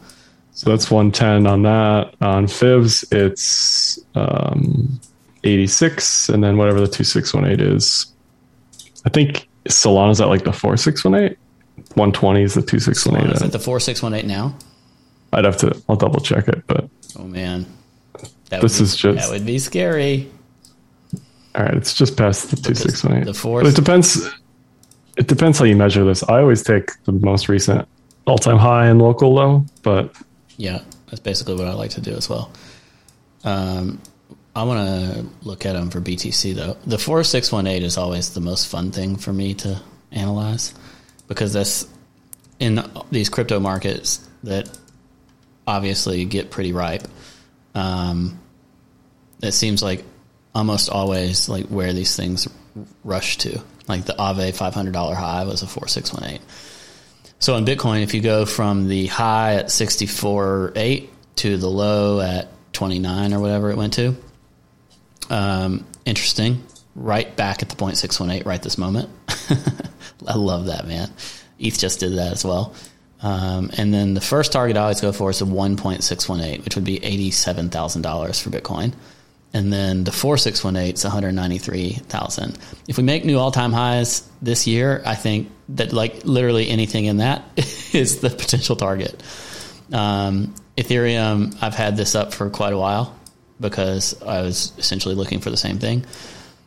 So 0.52 0.70
that's 0.70 0.90
110 0.90 1.46
on 1.46 1.62
that. 1.62 2.14
On 2.20 2.46
Fibs, 2.46 3.04
it's 3.10 3.98
um, 4.14 5.00
86, 5.42 6.28
and 6.28 6.44
then 6.44 6.56
whatever 6.56 6.78
the 6.80 6.86
2618 6.86 7.74
is. 7.76 8.06
I 9.04 9.08
think 9.10 9.48
Solana's 9.68 10.20
at 10.20 10.28
like 10.28 10.44
the 10.44 10.52
4618. 10.52 11.36
120 11.96 12.42
is 12.42 12.54
the 12.54 12.60
Is 12.60 12.66
2618. 12.66 13.48
it 13.48 13.52
the 13.52 13.58
four 13.58 13.80
six 13.80 14.00
one 14.00 14.14
eight 14.14 14.26
now? 14.26 14.56
I'd 15.32 15.44
have 15.44 15.56
to, 15.58 15.76
I'll 15.88 15.96
double 15.96 16.20
check 16.20 16.46
it. 16.46 16.62
But 16.68 16.88
Oh 17.18 17.24
man, 17.24 17.66
that 18.50 18.60
This 18.62 18.78
would 18.78 18.84
be, 18.84 18.84
is 18.84 18.96
just- 18.96 19.18
that 19.18 19.30
would 19.34 19.44
be 19.46 19.58
scary. 19.58 20.30
All 21.54 21.62
right, 21.64 21.74
it's 21.74 21.94
just 21.94 22.16
past 22.16 22.50
the 22.50 22.56
2618. 22.56 23.24
the 23.24 23.34
four- 23.34 23.62
But 23.62 23.70
it 23.70 23.76
depends. 23.76 24.28
It 25.16 25.28
depends 25.28 25.58
how 25.58 25.64
you 25.64 25.76
measure 25.76 26.04
this. 26.04 26.22
I 26.24 26.40
always 26.40 26.62
take 26.62 26.90
the 27.04 27.12
most 27.12 27.48
recent 27.48 27.86
all 28.26 28.38
time 28.38 28.58
high 28.58 28.86
and 28.86 29.00
local 29.00 29.32
low, 29.34 29.64
but 29.82 30.12
Yeah, 30.56 30.80
that's 31.06 31.20
basically 31.20 31.54
what 31.54 31.68
I 31.68 31.74
like 31.74 31.90
to 31.92 32.00
do 32.00 32.12
as 32.14 32.28
well. 32.28 32.50
Um, 33.44 34.00
I 34.56 34.62
want 34.64 34.88
to 34.88 35.26
look 35.46 35.66
at 35.66 35.72
them 35.74 35.90
for 35.90 36.00
BTC 36.00 36.54
though. 36.54 36.76
The 36.86 36.98
four 36.98 37.22
six 37.24 37.52
one 37.52 37.66
eight 37.66 37.82
is 37.82 37.96
always 37.96 38.30
the 38.34 38.40
most 38.40 38.66
fun 38.68 38.90
thing 38.92 39.16
for 39.16 39.32
me 39.32 39.54
to 39.54 39.80
analyze 40.12 40.74
because 41.28 41.52
that's 41.52 41.86
in 42.60 42.80
these 43.10 43.28
crypto 43.28 43.58
markets 43.60 44.26
that 44.44 44.68
obviously 45.66 46.24
get 46.24 46.50
pretty 46.50 46.72
ripe. 46.72 47.02
Um, 47.74 48.38
it 49.42 49.52
seems 49.52 49.82
like 49.82 50.04
almost 50.54 50.88
always 50.88 51.48
like 51.48 51.66
where 51.66 51.92
these 51.92 52.16
things 52.16 52.48
rush 53.02 53.38
to. 53.38 53.60
Like 53.88 54.04
the 54.04 54.14
Aave 54.14 54.54
five 54.54 54.74
hundred 54.74 54.92
dollar 54.92 55.14
high 55.14 55.44
was 55.44 55.62
a 55.62 55.66
four 55.66 55.88
six 55.88 56.12
one 56.12 56.24
eight. 56.24 56.40
So 57.38 57.56
in 57.56 57.64
Bitcoin, 57.64 58.02
if 58.02 58.14
you 58.14 58.22
go 58.22 58.46
from 58.46 58.88
the 58.88 59.06
high 59.06 59.56
at 59.56 59.66
64.8 59.66 61.08
to 61.36 61.56
the 61.58 61.68
low 61.68 62.20
at 62.20 62.48
29 62.72 63.34
or 63.34 63.40
whatever 63.40 63.70
it 63.70 63.76
went 63.76 63.92
to, 63.94 64.16
um, 65.28 65.86
interesting. 66.06 66.64
Right 66.94 67.36
back 67.36 67.60
at 67.62 67.68
the 67.68 67.76
0.618 67.76 68.46
right 68.46 68.62
this 68.62 68.78
moment. 68.78 69.10
I 70.26 70.36
love 70.36 70.66
that, 70.66 70.86
man. 70.86 71.10
ETH 71.58 71.78
just 71.78 72.00
did 72.00 72.12
that 72.14 72.32
as 72.32 72.44
well. 72.44 72.74
Um, 73.20 73.70
and 73.76 73.92
then 73.92 74.14
the 74.14 74.20
first 74.20 74.52
target 74.52 74.76
I 74.76 74.82
always 74.82 75.00
go 75.00 75.12
for 75.12 75.28
is 75.28 75.40
the 75.40 75.44
1.618, 75.46 76.64
which 76.64 76.76
would 76.76 76.84
be 76.84 77.00
$87,000 77.00 78.42
for 78.42 78.50
Bitcoin. 78.50 78.94
And 79.54 79.72
then 79.72 80.02
the 80.02 80.10
4618 80.10 80.94
is 80.94 81.04
193,000. 81.04 82.58
If 82.88 82.96
we 82.96 83.04
make 83.04 83.24
new 83.24 83.38
all-time 83.38 83.72
highs 83.72 84.28
this 84.42 84.66
year, 84.66 85.00
I 85.06 85.14
think 85.14 85.48
that 85.70 85.92
like 85.92 86.24
literally 86.24 86.68
anything 86.68 87.04
in 87.04 87.18
that 87.18 87.44
is 87.94 88.18
the 88.18 88.30
potential 88.30 88.74
target. 88.74 89.22
Um, 89.92 90.56
Ethereum, 90.76 91.56
I've 91.62 91.74
had 91.74 91.96
this 91.96 92.16
up 92.16 92.34
for 92.34 92.50
quite 92.50 92.72
a 92.72 92.78
while 92.78 93.16
because 93.60 94.20
I 94.22 94.42
was 94.42 94.72
essentially 94.76 95.14
looking 95.14 95.40
for 95.40 95.50
the 95.50 95.56
same 95.56 95.78
thing. 95.78 96.04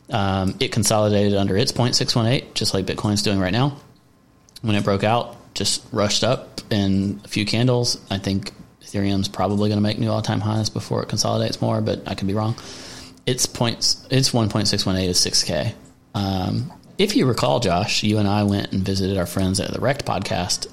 Um, 0.10 0.56
it 0.62 0.72
consolidated 0.72 1.38
under 1.38 1.58
its 1.58 1.74
0.618, 1.74 2.54
just 2.54 2.74
like 2.74 2.86
Bitcoin's 2.86 3.22
doing 3.22 3.40
right 3.40 3.52
now. 3.52 3.78
When 4.62 4.76
it 4.76 4.86
broke 4.86 5.04
out, 5.04 5.36
just 5.54 5.84
rushed 5.92 6.24
up 6.24 6.62
in 6.72 7.20
a 7.26 7.28
few 7.28 7.46
candles. 7.46 8.00
I 8.10 8.18
think 8.18 8.54
Ethereum's 8.88 9.28
probably 9.28 9.70
going 9.70 9.78
to 9.78 9.84
make 9.84 10.00
new 10.00 10.10
all-time 10.10 10.40
highs 10.40 10.70
before 10.70 11.04
it 11.04 11.10
consolidates 11.10 11.62
more, 11.62 11.82
but 11.82 12.08
I 12.08 12.16
could 12.16 12.28
be 12.28 12.34
wrong. 12.34 12.56
Its 13.26 13.46
points, 13.46 14.08
its 14.10 14.32
1.618 14.32 15.08
is 15.08 15.20
6k. 15.20 15.74
Um, 16.16 16.72
if 16.98 17.16
you 17.16 17.26
recall, 17.26 17.60
Josh, 17.60 18.04
you 18.04 18.18
and 18.18 18.28
I 18.28 18.44
went 18.44 18.72
and 18.72 18.84
visited 18.84 19.18
our 19.18 19.26
friends 19.26 19.60
at 19.60 19.72
the 19.72 19.80
Rect 19.80 20.06
podcast 20.06 20.68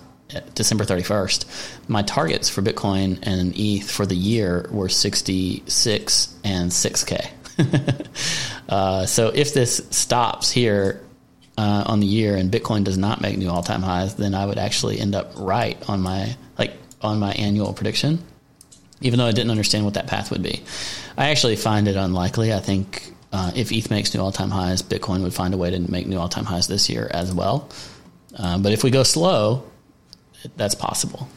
December 0.55 0.85
31st. 0.85 1.89
My 1.89 2.03
targets 2.03 2.49
for 2.49 2.63
Bitcoin 2.63 3.19
and 3.23 3.53
ETH 3.57 3.91
for 3.91 4.07
the 4.07 4.17
year 4.17 4.69
were 4.71 4.89
66 4.89 6.39
and 6.45 6.71
6k. 6.71 7.31
uh, 8.69 9.07
so 9.07 9.29
if 9.29 9.55
this 9.55 9.87
stops 9.91 10.51
here 10.51 11.01
uh, 11.57 11.85
on 11.87 12.01
the 12.01 12.07
year 12.07 12.37
and 12.37 12.51
Bitcoin 12.51 12.85
does 12.85 12.99
not 12.99 13.21
make 13.21 13.37
new 13.37 13.51
all-time 13.51 13.83
highs, 13.83 14.15
then 14.17 14.35
I 14.35 14.47
would 14.47 14.59
actually 14.59 14.99
end 14.99 15.15
up 15.15 15.33
right 15.37 15.79
on 15.89 16.01
my 16.01 16.37
like 16.59 16.84
on 17.05 17.19
my 17.19 17.33
annual 17.33 17.73
prediction, 17.73 18.19
even 19.01 19.19
though 19.19 19.27
I 19.27 19.33
didn't 19.33 19.51
understand 19.51 19.85
what 19.85 19.95
that 19.95 20.07
path 20.07 20.31
would 20.31 20.43
be. 20.43 20.63
I 21.17 21.31
actually 21.31 21.57
find 21.57 21.87
it 21.87 21.97
unlikely. 21.97 22.53
I 22.53 22.61
think 22.61 23.13
uh, 23.33 23.53
if 23.55 23.73
ETH 23.73 23.91
makes 23.91 24.15
new 24.15 24.21
all-time 24.21 24.51
highs, 24.51 24.83
Bitcoin 24.83 25.23
would 25.23 25.35
find 25.35 25.55
a 25.55 25.57
way 25.57 25.71
to 25.71 25.79
make 25.91 26.07
new 26.07 26.19
all-time 26.19 26.45
highs 26.45 26.67
this 26.67 26.89
year 26.89 27.11
as 27.13 27.33
well. 27.33 27.69
Um, 28.37 28.63
but 28.63 28.73
if 28.73 28.83
we 28.83 28.91
go 28.91 29.03
slow, 29.03 29.65
that's 30.57 30.75
possible. 30.75 31.29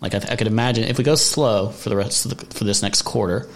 Like 0.00 0.14
I, 0.14 0.18
th- 0.18 0.32
I 0.32 0.36
could 0.36 0.48
imagine 0.48 0.84
if 0.84 0.98
we 0.98 1.04
go 1.04 1.14
slow 1.14 1.68
for 1.68 1.88
the 1.88 1.96
rest 1.96 2.26
of 2.26 2.36
the, 2.36 2.46
for 2.54 2.64
this 2.64 2.82
next 2.82 3.02
quarter, 3.02 3.48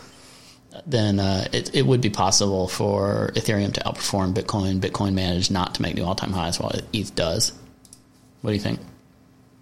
then 0.86 1.18
uh, 1.18 1.48
it, 1.52 1.74
it 1.74 1.86
would 1.86 2.00
be 2.00 2.10
possible 2.10 2.68
for 2.68 3.32
Ethereum 3.34 3.72
to 3.74 3.80
outperform 3.80 4.34
Bitcoin. 4.34 4.80
Bitcoin 4.80 5.14
managed 5.14 5.50
not 5.50 5.74
to 5.76 5.82
make 5.82 5.94
new 5.94 6.04
all-time 6.04 6.32
highs 6.32 6.60
while 6.60 6.72
ETH 6.92 7.14
does. 7.14 7.52
What 8.42 8.50
do 8.50 8.54
you 8.54 8.62
think? 8.62 8.80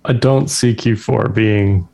I 0.04 0.12
don't 0.12 0.48
see 0.48 0.74
Q4 0.74 1.34
being 1.34 1.88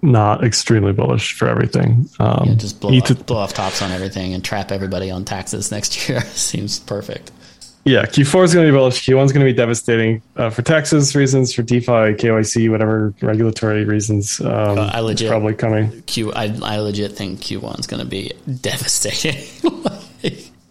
not 0.00 0.42
extremely 0.44 0.92
bullish 0.92 1.34
for 1.34 1.46
everything. 1.48 2.08
Um, 2.18 2.44
Yeah, 2.48 2.54
just 2.54 2.80
blow, 2.80 2.92
ETH 2.92 3.10
off, 3.10 3.26
blow 3.26 3.36
off 3.38 3.54
tops 3.54 3.82
on 3.82 3.92
everything 3.92 4.34
and 4.34 4.44
trap 4.44 4.72
everybody 4.72 5.10
on 5.10 5.24
taxes 5.24 5.70
next 5.70 6.08
year 6.08 6.20
seems 6.32 6.78
perfect. 6.80 7.30
Yeah, 7.84 8.02
Q4 8.06 8.44
is 8.44 8.54
going 8.54 8.64
to 8.66 8.72
be 8.72 8.76
bullish. 8.76 9.04
Q1 9.04 9.24
is 9.24 9.32
going 9.32 9.44
to 9.44 9.52
be 9.52 9.56
devastating 9.56 10.22
uh, 10.36 10.50
for 10.50 10.62
taxes 10.62 11.16
reasons, 11.16 11.52
for 11.52 11.62
DeFi, 11.62 12.14
KYC, 12.14 12.70
whatever 12.70 13.12
regulatory 13.20 13.84
reasons. 13.84 14.40
Um, 14.40 14.78
Uh, 14.78 14.90
I 14.92 15.00
legit- 15.00 15.28
probably 15.28 15.54
coming. 15.54 16.02
Q, 16.06 16.32
I, 16.32 16.56
I 16.62 16.78
legit 16.78 17.12
think 17.12 17.40
Q1 17.40 17.80
is 17.80 17.86
going 17.88 18.00
to 18.02 18.08
be 18.08 18.32
devastating. 18.60 19.44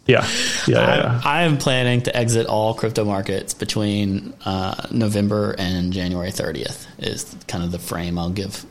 Yeah, 0.08 0.28
yeah, 0.68 0.78
yeah. 0.78 0.96
yeah. 0.96 1.22
I, 1.24 1.42
I 1.42 1.44
am 1.44 1.58
planning 1.58 2.02
to 2.04 2.16
exit 2.16 2.48
all 2.48 2.74
crypto 2.74 3.06
markets 3.06 3.54
between 3.54 4.34
uh, 4.46 4.88
November 4.92 5.56
and 5.58 5.94
January 5.94 6.32
30th 6.32 6.88
is 7.00 7.36
kind 7.48 7.64
of 7.64 7.72
the 7.72 7.80
frame 7.80 8.18
I'll 8.18 8.32
give. 8.32 8.66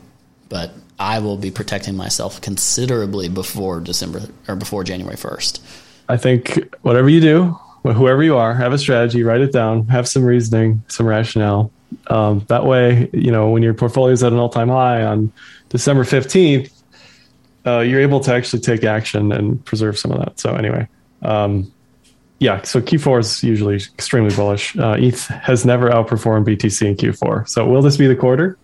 But 0.49 0.73
I 0.99 1.19
will 1.19 1.37
be 1.37 1.49
protecting 1.49 1.95
myself 1.95 2.41
considerably 2.41 3.29
before 3.29 3.79
December 3.79 4.23
or 4.47 4.55
before 4.55 4.83
January 4.83 5.15
1st. 5.15 5.59
I 6.09 6.17
think 6.17 6.75
whatever 6.81 7.09
you 7.09 7.21
do, 7.21 7.57
whoever 7.83 8.21
you 8.21 8.37
are, 8.37 8.53
have 8.53 8.73
a 8.73 8.77
strategy, 8.77 9.23
write 9.23 9.41
it 9.41 9.51
down, 9.51 9.87
have 9.87 10.07
some 10.07 10.23
reasoning, 10.23 10.83
some 10.89 11.07
rationale. 11.07 11.71
Um, 12.07 12.45
that 12.49 12.65
way, 12.65 13.09
you 13.13 13.31
know, 13.31 13.49
when 13.49 13.63
your 13.63 13.73
portfolio 13.73 14.13
is 14.13 14.23
at 14.23 14.31
an 14.31 14.37
all 14.37 14.49
time 14.49 14.69
high 14.69 15.03
on 15.03 15.31
December 15.69 16.03
15th, 16.03 16.71
uh, 17.65 17.79
you're 17.79 18.01
able 18.01 18.19
to 18.19 18.33
actually 18.33 18.61
take 18.61 18.83
action 18.83 19.31
and 19.31 19.63
preserve 19.65 19.97
some 19.97 20.11
of 20.11 20.19
that. 20.19 20.39
So, 20.39 20.55
anyway, 20.55 20.87
um, 21.21 21.71
yeah, 22.41 22.63
so 22.63 22.81
Q4 22.81 23.19
is 23.19 23.43
usually 23.43 23.75
extremely 23.75 24.35
bullish. 24.35 24.75
Uh, 24.75 24.95
ETH 24.97 25.27
has 25.27 25.63
never 25.63 25.91
outperformed 25.91 26.45
BTC 26.45 26.87
in 26.87 26.95
Q4. 26.95 27.47
So, 27.47 27.67
will 27.67 27.83
this 27.83 27.97
be 27.97 28.07
the 28.07 28.15
quarter? 28.15 28.57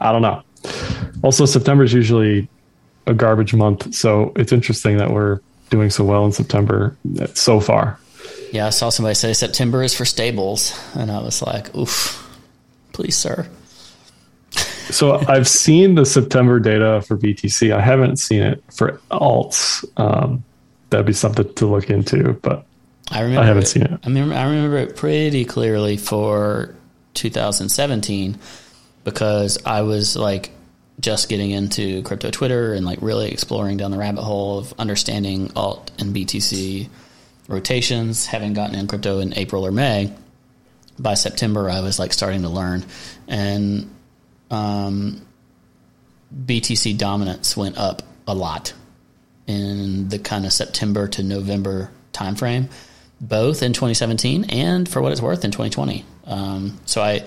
I 0.00 0.10
don't 0.10 0.22
know. 0.22 0.42
Also, 1.22 1.44
September 1.44 1.84
is 1.84 1.92
usually 1.92 2.48
a 3.06 3.12
garbage 3.12 3.52
month. 3.52 3.94
So, 3.94 4.32
it's 4.36 4.52
interesting 4.52 4.96
that 4.96 5.10
we're 5.10 5.40
doing 5.68 5.90
so 5.90 6.02
well 6.02 6.24
in 6.24 6.32
September 6.32 6.96
so 7.34 7.60
far. 7.60 7.98
Yeah, 8.52 8.66
I 8.66 8.70
saw 8.70 8.88
somebody 8.88 9.14
say 9.14 9.34
September 9.34 9.82
is 9.82 9.94
for 9.94 10.06
stables, 10.06 10.78
and 10.94 11.10
I 11.10 11.20
was 11.20 11.42
like, 11.42 11.74
oof, 11.76 12.26
please, 12.94 13.16
sir. 13.16 13.46
so 14.50 15.22
I've 15.28 15.46
seen 15.46 15.94
the 15.94 16.06
September 16.06 16.58
data 16.58 17.02
for 17.06 17.18
BTC. 17.18 17.70
I 17.70 17.82
haven't 17.82 18.16
seen 18.16 18.40
it 18.40 18.64
for 18.72 18.98
alts. 19.10 19.84
Um, 19.98 20.42
that'd 20.90 21.06
be 21.06 21.12
something 21.12 21.52
to 21.54 21.66
look 21.66 21.90
into, 21.90 22.34
but 22.34 22.64
I 23.10 23.20
remember 23.20 23.42
I 23.42 23.46
haven't 23.46 23.64
it, 23.64 23.66
seen 23.66 23.82
it. 23.82 24.00
I 24.02 24.06
remember 24.06 24.34
I 24.34 24.44
remember 24.44 24.76
it 24.78 24.96
pretty 24.96 25.44
clearly 25.44 25.96
for 25.96 26.74
2017 27.14 28.38
because 29.04 29.58
I 29.64 29.82
was 29.82 30.16
like 30.16 30.50
just 31.00 31.28
getting 31.28 31.50
into 31.50 32.02
crypto 32.02 32.30
Twitter 32.30 32.74
and 32.74 32.84
like 32.84 32.98
really 33.00 33.30
exploring 33.30 33.76
down 33.76 33.90
the 33.90 33.98
rabbit 33.98 34.22
hole 34.22 34.58
of 34.58 34.74
understanding 34.78 35.52
alt 35.54 35.90
and 35.98 36.14
BTC 36.14 36.88
rotations, 37.46 38.26
having 38.26 38.52
gotten 38.52 38.74
in 38.74 38.86
crypto 38.86 39.20
in 39.20 39.32
April 39.34 39.66
or 39.66 39.72
May. 39.72 40.12
By 40.98 41.14
September, 41.14 41.70
I 41.70 41.80
was 41.80 42.00
like 42.00 42.12
starting 42.12 42.42
to 42.42 42.48
learn, 42.48 42.84
and 43.28 43.88
um, 44.50 45.24
BTC 46.34 46.98
dominance 46.98 47.56
went 47.56 47.78
up 47.78 48.02
a 48.26 48.34
lot 48.34 48.74
in 49.48 50.08
the 50.10 50.18
kind 50.18 50.46
of 50.46 50.52
September 50.52 51.08
to 51.08 51.22
November 51.24 51.90
timeframe, 52.12 52.70
both 53.20 53.62
in 53.62 53.72
2017 53.72 54.44
and 54.44 54.88
for 54.88 55.02
what 55.02 55.10
it's 55.10 55.22
worth 55.22 55.44
in 55.44 55.50
2020. 55.50 56.04
Um, 56.26 56.78
so 56.84 57.02
I 57.02 57.24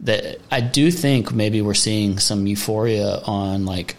that 0.00 0.38
I 0.50 0.60
do 0.60 0.90
think 0.90 1.32
maybe 1.32 1.60
we're 1.60 1.74
seeing 1.74 2.18
some 2.18 2.46
euphoria 2.46 3.20
on 3.24 3.66
like 3.66 3.96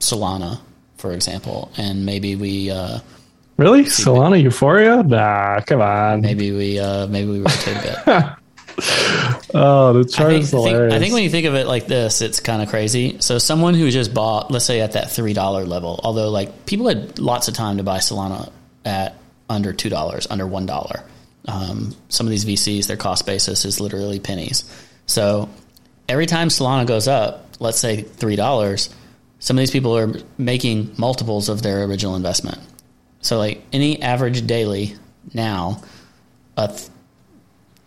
Solana, 0.00 0.60
for 0.96 1.12
example, 1.12 1.70
and 1.76 2.06
maybe 2.06 2.34
we 2.34 2.70
uh, 2.70 3.00
really 3.58 3.82
Solana 3.82 4.42
euphoria. 4.42 5.02
Nah, 5.02 5.60
come 5.60 5.82
on. 5.82 6.22
Maybe 6.22 6.50
we 6.50 6.78
uh, 6.78 7.06
maybe 7.06 7.30
we 7.30 7.38
rotate 7.40 7.76
a 7.76 8.02
bit. 8.06 8.24
oh, 9.54 9.92
the 9.92 10.04
chart 10.04 10.30
I 10.30 10.32
think, 10.32 10.44
is 10.44 10.50
hilarious. 10.50 10.92
Think, 10.92 10.92
I 10.92 10.98
think 10.98 11.14
when 11.14 11.22
you 11.22 11.30
think 11.30 11.46
of 11.46 11.54
it 11.54 11.66
like 11.66 11.86
this, 11.86 12.20
it's 12.22 12.40
kind 12.40 12.62
of 12.62 12.68
crazy. 12.68 13.18
So 13.20 13.38
someone 13.38 13.74
who 13.74 13.90
just 13.90 14.12
bought, 14.12 14.50
let's 14.50 14.64
say 14.64 14.80
at 14.80 14.92
that 14.92 15.10
three 15.10 15.32
dollar 15.32 15.64
level, 15.64 16.00
although 16.02 16.30
like 16.30 16.66
people 16.66 16.88
had 16.88 17.18
lots 17.18 17.48
of 17.48 17.54
time 17.54 17.76
to 17.76 17.82
buy 17.82 17.98
Solana 17.98 18.50
at 18.84 19.16
under 19.48 19.72
two 19.72 19.88
dollars, 19.88 20.26
under 20.28 20.46
one 20.46 20.66
dollar. 20.66 21.04
Um, 21.46 21.94
some 22.08 22.26
of 22.26 22.30
these 22.30 22.44
VCs, 22.44 22.86
their 22.86 22.96
cost 22.96 23.26
basis 23.26 23.64
is 23.64 23.80
literally 23.80 24.18
pennies. 24.18 24.64
So 25.06 25.48
every 26.08 26.26
time 26.26 26.48
Solana 26.48 26.86
goes 26.86 27.06
up, 27.06 27.46
let's 27.60 27.78
say 27.78 28.02
three 28.02 28.36
dollars, 28.36 28.92
some 29.38 29.56
of 29.56 29.60
these 29.60 29.70
people 29.70 29.96
are 29.96 30.12
making 30.38 30.94
multiples 30.96 31.48
of 31.48 31.62
their 31.62 31.84
original 31.84 32.16
investment. 32.16 32.58
So 33.20 33.38
like 33.38 33.62
any 33.72 34.02
average 34.02 34.46
daily 34.46 34.96
now, 35.32 35.82
a 36.56 36.68
th- 36.68 36.88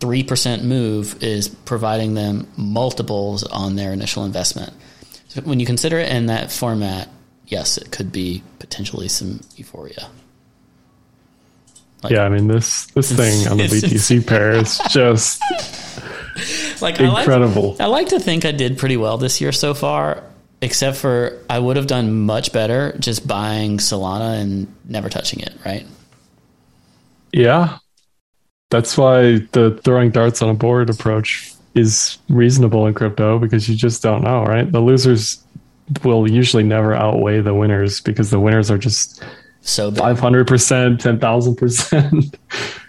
3% 0.00 0.62
move 0.62 1.22
is 1.22 1.48
providing 1.48 2.14
them 2.14 2.46
multiples 2.56 3.42
on 3.44 3.76
their 3.76 3.92
initial 3.92 4.24
investment. 4.24 4.72
So 5.28 5.42
when 5.42 5.60
you 5.60 5.66
consider 5.66 5.98
it 5.98 6.10
in 6.10 6.26
that 6.26 6.52
format, 6.52 7.08
yes, 7.46 7.76
it 7.78 7.90
could 7.90 8.12
be 8.12 8.42
potentially 8.58 9.08
some 9.08 9.40
euphoria. 9.56 10.08
Like, 12.02 12.12
yeah, 12.12 12.22
I 12.22 12.28
mean 12.28 12.46
this 12.46 12.86
this 12.86 13.10
thing 13.16 13.48
on 13.48 13.56
the 13.56 13.64
BTC 13.64 14.26
pair 14.26 14.52
is 14.52 14.78
just 14.90 15.42
like 16.80 17.00
incredible. 17.00 17.64
I 17.64 17.68
like, 17.68 17.80
I 17.80 17.86
like 17.86 18.08
to 18.08 18.20
think 18.20 18.44
I 18.44 18.52
did 18.52 18.78
pretty 18.78 18.96
well 18.96 19.18
this 19.18 19.40
year 19.40 19.50
so 19.50 19.74
far, 19.74 20.22
except 20.60 20.96
for 20.96 21.42
I 21.50 21.58
would 21.58 21.76
have 21.76 21.88
done 21.88 22.24
much 22.24 22.52
better 22.52 22.96
just 23.00 23.26
buying 23.26 23.78
Solana 23.78 24.40
and 24.40 24.72
never 24.84 25.08
touching 25.08 25.40
it, 25.40 25.52
right? 25.66 25.86
Yeah, 27.32 27.78
that's 28.70 28.98
why 28.98 29.38
the 29.52 29.80
throwing 29.84 30.10
darts 30.10 30.42
on 30.42 30.50
a 30.50 30.54
board 30.54 30.90
approach 30.90 31.52
is 31.74 32.18
reasonable 32.28 32.86
in 32.86 32.94
crypto 32.94 33.38
because 33.38 33.68
you 33.68 33.74
just 33.74 34.02
don't 34.02 34.22
know, 34.22 34.42
right? 34.44 34.70
The 34.70 34.80
losers 34.80 35.42
will 36.04 36.30
usually 36.30 36.62
never 36.62 36.94
outweigh 36.94 37.40
the 37.40 37.54
winners 37.54 38.00
because 38.00 38.30
the 38.30 38.40
winners 38.40 38.70
are 38.70 38.78
just 38.78 39.22
so 39.62 39.90
five 39.90 40.18
hundred 40.18 40.46
percent, 40.46 41.00
ten 41.00 41.18
thousand 41.18 41.56
percent. 41.56 42.36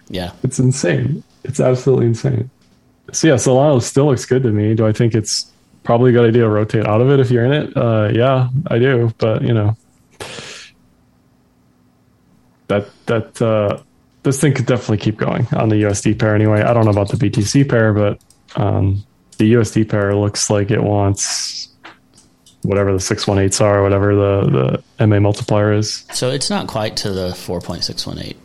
Yeah, 0.10 0.32
it's 0.44 0.60
insane. 0.60 1.24
It's 1.44 1.60
absolutely 1.60 2.08
insane. 2.08 2.50
So 3.14 3.28
yeah, 3.28 3.36
Solana 3.36 3.82
still 3.82 4.08
looks 4.08 4.26
good 4.26 4.44
to 4.44 4.52
me. 4.52 4.76
Do 4.76 4.86
I 4.86 4.92
think 4.92 5.16
it's 5.16 5.52
probably 5.84 6.12
a 6.12 6.14
good 6.14 6.28
idea 6.28 6.44
to 6.44 6.50
rotate 6.50 6.86
out 6.86 7.02
of 7.02 7.10
it 7.10 7.20
if 7.20 7.32
you're 7.32 7.46
in 7.46 7.54
it? 7.54 7.78
Uh, 7.78 8.10
yeah, 8.14 8.50
I 8.68 8.80
do. 8.80 9.14
But 9.18 9.42
you 9.42 9.54
know, 9.54 9.78
that 12.68 12.88
that 13.06 13.42
uh, 13.42 13.82
this 14.24 14.40
thing 14.40 14.54
could 14.54 14.66
definitely 14.66 14.98
keep 14.98 15.18
going 15.18 15.48
on 15.54 15.70
the 15.70 15.84
USD 15.84 16.20
pair 16.20 16.36
anyway. 16.36 16.62
I 16.62 16.74
don't 16.74 16.86
know 16.86 16.92
about 16.92 17.10
the 17.10 17.18
BTC 17.18 17.70
pair, 17.70 17.94
but 17.94 18.22
um, 18.56 19.04
the 19.38 19.54
USD 19.54 19.90
pair 19.90 20.16
looks 20.16 20.50
like 20.50 20.72
it 20.72 20.84
wants 20.84 21.70
whatever 22.64 22.92
the 22.92 23.00
six 23.00 23.26
one 23.28 23.40
eights 23.40 23.62
are, 23.62 23.82
whatever 23.82 24.16
the 24.16 24.84
the 24.98 25.08
MA 25.08 25.20
multiplier 25.20 25.74
is. 25.74 26.06
So 26.14 26.30
it's 26.30 26.50
not 26.50 26.68
quite 26.68 26.98
to 26.98 27.12
the 27.12 27.34
four 27.34 27.62
point 27.62 27.84
six 27.84 28.06
one 28.06 28.20
eight. 28.20 28.38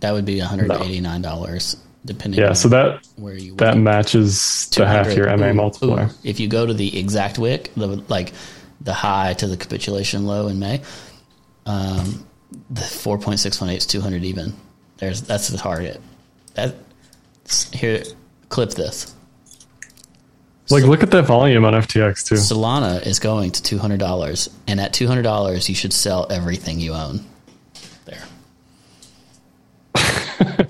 That 0.00 0.12
would 0.12 0.24
be 0.24 0.38
one 0.38 0.48
hundred 0.48 0.72
eighty 0.72 1.00
nine 1.00 1.22
dollars. 1.22 1.76
No 1.76 1.82
depending 2.04 2.40
yeah 2.40 2.52
so 2.52 2.68
that 2.68 3.06
where 3.16 3.34
you 3.34 3.54
that 3.56 3.76
matches 3.76 4.68
the 4.76 4.86
half 4.86 5.14
year 5.14 5.34
ma 5.36 5.46
ooh, 5.46 5.54
multiplier 5.54 6.06
ooh. 6.06 6.10
if 6.24 6.40
you 6.40 6.48
go 6.48 6.66
to 6.66 6.74
the 6.74 6.98
exact 6.98 7.38
wick 7.38 7.70
the 7.76 7.86
like 8.08 8.32
the 8.80 8.92
high 8.92 9.34
to 9.34 9.46
the 9.46 9.56
capitulation 9.56 10.26
low 10.26 10.48
in 10.48 10.58
may 10.58 10.80
um, 11.64 12.26
the 12.70 12.80
4.618 12.80 13.76
is 13.76 13.86
200 13.86 14.24
even 14.24 14.52
there's 15.02 15.20
that's 15.22 15.48
the 15.48 15.58
target 15.58 16.00
that 16.54 16.76
here 17.72 18.02
clip 18.48 18.70
this 18.70 19.14
like, 20.70 20.82
so, 20.82 20.88
look 20.88 21.02
at 21.02 21.10
that 21.10 21.24
volume 21.24 21.64
on 21.64 21.74
FTX 21.74 22.24
too. 22.24 22.36
Solana 22.36 23.04
is 23.04 23.18
going 23.18 23.50
to 23.50 23.62
two 23.62 23.78
hundred 23.78 23.98
dollars, 23.98 24.48
and 24.66 24.80
at 24.80 24.94
two 24.94 25.06
hundred 25.08 25.22
dollars, 25.22 25.68
you 25.68 25.74
should 25.74 25.92
sell 25.92 26.26
everything 26.30 26.78
you 26.80 26.94
own. 26.94 27.26
There. 28.06 28.22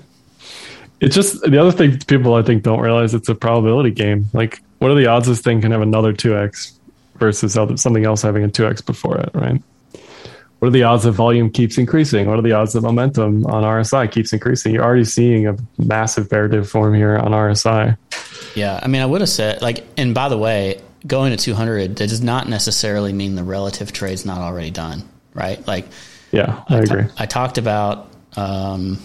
It's 0.99 1.15
just 1.15 1.41
the 1.41 1.59
other 1.59 1.71
thing 1.71 1.99
people 1.99 2.33
I 2.33 2.43
think 2.43 2.63
don't 2.63 2.79
realize 2.79 3.13
it's 3.13 3.27
a 3.27 3.35
probability 3.35 3.91
game. 3.91 4.27
Like, 4.31 4.61
what 4.79 4.89
are 4.89 4.95
the 4.95 5.07
odds 5.07 5.27
this 5.27 5.41
thing 5.41 5.59
can 5.59 5.71
have 5.71 5.81
another 5.81 6.13
2x 6.13 6.71
versus 7.17 7.53
something 7.53 8.05
else 8.05 8.21
having 8.21 8.45
a 8.45 8.47
2x 8.47 8.85
before 8.85 9.17
it, 9.17 9.29
right? 9.33 9.61
What 10.63 10.67
are 10.67 10.71
the 10.71 10.83
odds 10.83 11.03
that 11.03 11.11
volume 11.11 11.49
keeps 11.49 11.77
increasing? 11.77 12.25
What 12.25 12.39
are 12.39 12.41
the 12.41 12.53
odds 12.53 12.71
that 12.71 12.83
momentum 12.83 13.45
on 13.47 13.63
RSI 13.63 14.09
keeps 14.09 14.31
increasing? 14.31 14.73
You're 14.73 14.85
already 14.85 15.03
seeing 15.03 15.45
a 15.45 15.57
massive 15.77 16.29
bear 16.29 16.47
div 16.47 16.69
form 16.69 16.93
here 16.93 17.17
on 17.17 17.33
RSI. 17.33 17.97
Yeah, 18.55 18.79
I 18.81 18.87
mean, 18.87 19.01
I 19.01 19.05
would 19.05 19.19
have 19.19 19.29
said 19.29 19.61
like, 19.61 19.83
and 19.97 20.15
by 20.15 20.29
the 20.29 20.37
way, 20.37 20.79
going 21.05 21.35
to 21.35 21.37
200 21.37 21.97
that 21.97 22.07
does 22.07 22.21
not 22.21 22.47
necessarily 22.47 23.11
mean 23.11 23.35
the 23.35 23.43
relative 23.43 23.91
trade's 23.91 24.25
not 24.25 24.37
already 24.37 24.71
done, 24.71 25.03
right? 25.33 25.67
Like, 25.67 25.85
yeah, 26.31 26.63
I, 26.69 26.77
I 26.77 26.79
agree. 26.79 27.03
I 27.17 27.25
talked 27.25 27.57
about. 27.57 28.09
Um, 28.37 28.99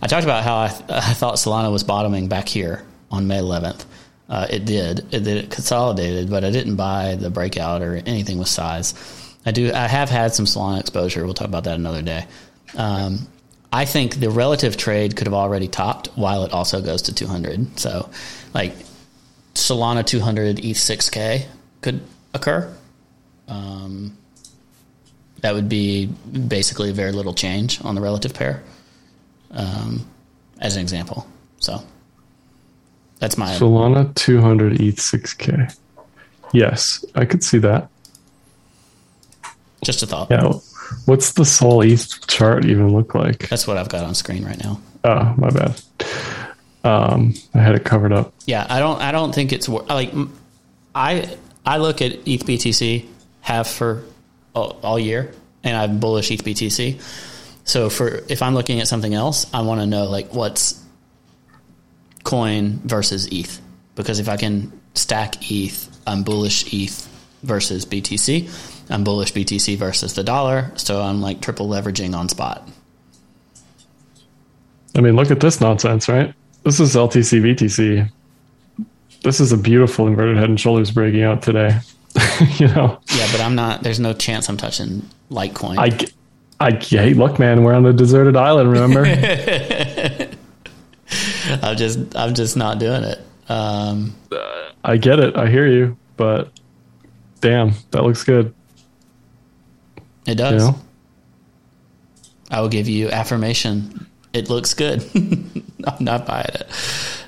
I 0.00 0.06
talked 0.06 0.24
about 0.24 0.42
how 0.42 0.56
I, 0.56 0.68
th- 0.68 0.88
I 0.88 1.12
thought 1.12 1.34
Solana 1.34 1.70
was 1.70 1.84
bottoming 1.84 2.28
back 2.28 2.48
here 2.48 2.82
on 3.10 3.26
May 3.26 3.40
11th. 3.40 3.84
Uh, 4.30 4.46
it 4.48 4.64
did. 4.64 5.00
It 5.12 5.22
did. 5.22 5.36
It 5.36 5.50
consolidated, 5.50 6.30
but 6.30 6.44
I 6.44 6.50
didn't 6.50 6.76
buy 6.76 7.16
the 7.16 7.28
breakout 7.28 7.82
or 7.82 7.96
anything 7.96 8.38
with 8.38 8.48
size. 8.48 8.94
I 9.46 9.52
do. 9.52 9.72
I 9.72 9.86
have 9.86 10.10
had 10.10 10.34
some 10.34 10.44
Solana 10.44 10.80
exposure. 10.80 11.24
We'll 11.24 11.34
talk 11.34 11.46
about 11.46 11.64
that 11.64 11.76
another 11.76 12.02
day. 12.02 12.26
Um, 12.76 13.28
I 13.72 13.84
think 13.84 14.16
the 14.16 14.30
relative 14.30 14.76
trade 14.76 15.16
could 15.16 15.26
have 15.26 15.34
already 15.34 15.68
topped 15.68 16.08
while 16.16 16.44
it 16.44 16.52
also 16.52 16.82
goes 16.82 17.02
to 17.02 17.14
200. 17.14 17.78
So, 17.78 18.10
like 18.52 18.74
Solana 19.54 20.04
200 20.04 20.58
ETH 20.58 20.76
6K 20.76 21.46
could 21.80 22.00
occur. 22.34 22.74
Um, 23.48 24.16
that 25.42 25.54
would 25.54 25.68
be 25.68 26.06
basically 26.06 26.92
very 26.92 27.12
little 27.12 27.34
change 27.34 27.82
on 27.84 27.94
the 27.94 28.00
relative 28.00 28.34
pair 28.34 28.62
um, 29.52 30.06
as 30.60 30.76
an 30.76 30.82
example. 30.82 31.26
So 31.58 31.82
that's 33.20 33.38
my 33.38 33.50
Solana 33.50 34.12
200 34.14 34.80
ETH 34.80 34.96
6K. 34.96 35.76
Yes, 36.52 37.04
I 37.14 37.24
could 37.24 37.44
see 37.44 37.58
that. 37.58 37.88
Just 39.86 40.02
a 40.02 40.06
thought. 40.08 40.28
Yeah. 40.32 40.52
What's 41.04 41.34
the 41.34 41.44
Sol 41.44 41.82
ETH 41.82 42.26
chart 42.26 42.64
even 42.64 42.92
look 42.92 43.14
like? 43.14 43.48
That's 43.48 43.68
what 43.68 43.76
I've 43.76 43.88
got 43.88 44.02
on 44.02 44.16
screen 44.16 44.44
right 44.44 44.58
now. 44.62 44.80
Oh, 45.04 45.32
my 45.38 45.48
bad. 45.50 45.80
Um, 46.82 47.34
I 47.54 47.60
had 47.60 47.76
it 47.76 47.84
covered 47.84 48.12
up. 48.12 48.34
Yeah, 48.46 48.66
I 48.68 48.80
don't. 48.80 49.00
I 49.00 49.12
don't 49.12 49.32
think 49.32 49.52
it's 49.52 49.68
like 49.68 50.12
I 50.92 51.76
look 51.78 52.02
at 52.02 52.12
ETH 52.26 52.44
BTC 52.44 53.06
have 53.42 53.68
for 53.68 54.02
all, 54.56 54.76
all 54.82 54.98
year, 54.98 55.32
and 55.62 55.76
I'm 55.76 56.00
bullish 56.00 56.32
ETH 56.32 56.42
BTC. 56.42 57.00
So 57.62 57.88
for 57.88 58.22
if 58.28 58.42
I'm 58.42 58.54
looking 58.54 58.80
at 58.80 58.88
something 58.88 59.14
else, 59.14 59.46
I 59.54 59.62
want 59.62 59.80
to 59.80 59.86
know 59.86 60.06
like 60.06 60.34
what's 60.34 60.82
coin 62.24 62.80
versus 62.84 63.28
ETH 63.30 63.60
because 63.94 64.18
if 64.18 64.28
I 64.28 64.36
can 64.36 64.72
stack 64.94 65.48
ETH, 65.48 65.88
I'm 66.08 66.24
bullish 66.24 66.74
ETH 66.74 67.08
versus 67.44 67.86
BTC. 67.86 68.75
I'm 68.88 69.04
bullish 69.04 69.32
BTC 69.32 69.76
versus 69.76 70.14
the 70.14 70.22
dollar, 70.22 70.72
so 70.76 71.02
I'm 71.02 71.20
like 71.20 71.40
triple 71.40 71.68
leveraging 71.68 72.14
on 72.14 72.28
spot. 72.28 72.68
I 74.94 75.00
mean, 75.00 75.16
look 75.16 75.30
at 75.30 75.40
this 75.40 75.60
nonsense, 75.60 76.08
right? 76.08 76.32
This 76.62 76.80
is 76.80 76.94
LTC 76.94 77.42
BTC. 77.42 78.10
This 79.22 79.40
is 79.40 79.52
a 79.52 79.56
beautiful 79.56 80.06
inverted 80.06 80.36
head 80.36 80.48
and 80.48 80.58
shoulders 80.58 80.90
breaking 80.90 81.22
out 81.22 81.42
today. 81.42 81.78
you 82.58 82.68
know, 82.68 82.98
Yeah, 83.14 83.28
but 83.32 83.40
I'm 83.40 83.54
not. 83.54 83.82
There's 83.82 84.00
no 84.00 84.12
chance 84.12 84.48
I'm 84.48 84.56
touching 84.56 85.08
Litecoin. 85.30 85.76
I, 85.78 86.06
I 86.64 86.72
hey, 86.72 87.12
look, 87.14 87.38
man, 87.38 87.62
we're 87.62 87.74
on 87.74 87.84
a 87.84 87.92
deserted 87.92 88.36
island. 88.36 88.72
Remember? 88.72 89.04
I'm 91.62 91.76
just 91.76 92.16
I'm 92.16 92.34
just 92.34 92.56
not 92.56 92.78
doing 92.78 93.04
it. 93.04 93.20
Um, 93.48 94.14
I 94.84 94.96
get 94.96 95.18
it. 95.18 95.36
I 95.36 95.48
hear 95.48 95.66
you, 95.66 95.96
but 96.16 96.50
damn, 97.40 97.72
that 97.90 98.02
looks 98.02 98.24
good. 98.24 98.54
It 100.26 100.30
You 100.30 100.34
does. 100.36 100.62
know, 100.62 100.78
I 102.50 102.60
will 102.60 102.68
give 102.68 102.88
you 102.88 103.10
affirmation. 103.10 104.06
It 104.32 104.48
looks 104.50 104.74
good. 104.74 105.02
I'm 105.14 106.04
not 106.04 106.26
buying 106.26 106.46
it. 106.48 106.68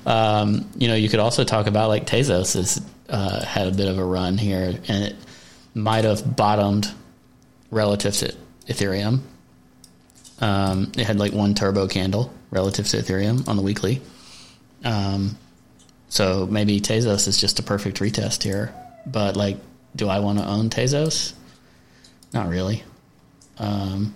Um, 0.05 0.69
you 0.77 0.87
know, 0.87 0.95
you 0.95 1.09
could 1.09 1.19
also 1.19 1.43
talk 1.43 1.67
about 1.67 1.89
like 1.89 2.05
Tezos 2.05 2.53
has 2.55 2.81
uh, 3.09 3.43
had 3.45 3.67
a 3.67 3.71
bit 3.71 3.87
of 3.87 3.97
a 3.97 4.03
run 4.03 4.37
here, 4.37 4.79
and 4.87 5.03
it 5.03 5.15
might 5.73 6.05
have 6.05 6.35
bottomed 6.35 6.91
relative 7.71 8.13
to 8.17 8.35
Ethereum. 8.67 9.21
Um, 10.39 10.91
it 10.97 11.05
had 11.05 11.19
like 11.19 11.33
one 11.33 11.53
turbo 11.53 11.87
candle 11.87 12.31
relative 12.51 12.87
to 12.89 12.97
Ethereum 12.97 13.47
on 13.47 13.57
the 13.57 13.61
weekly. 13.63 14.01
Um, 14.85 15.37
so 16.07 16.47
maybe 16.49 16.79
Tezos 16.79 17.27
is 17.27 17.39
just 17.39 17.59
a 17.59 17.63
perfect 17.63 17.99
retest 17.99 18.43
here. 18.43 18.73
But 19.05 19.35
like, 19.35 19.57
do 19.95 20.07
I 20.07 20.19
want 20.19 20.39
to 20.39 20.45
own 20.47 20.69
Tezos? 20.69 21.33
Not 22.33 22.47
really. 22.49 22.83
Um, 23.59 24.15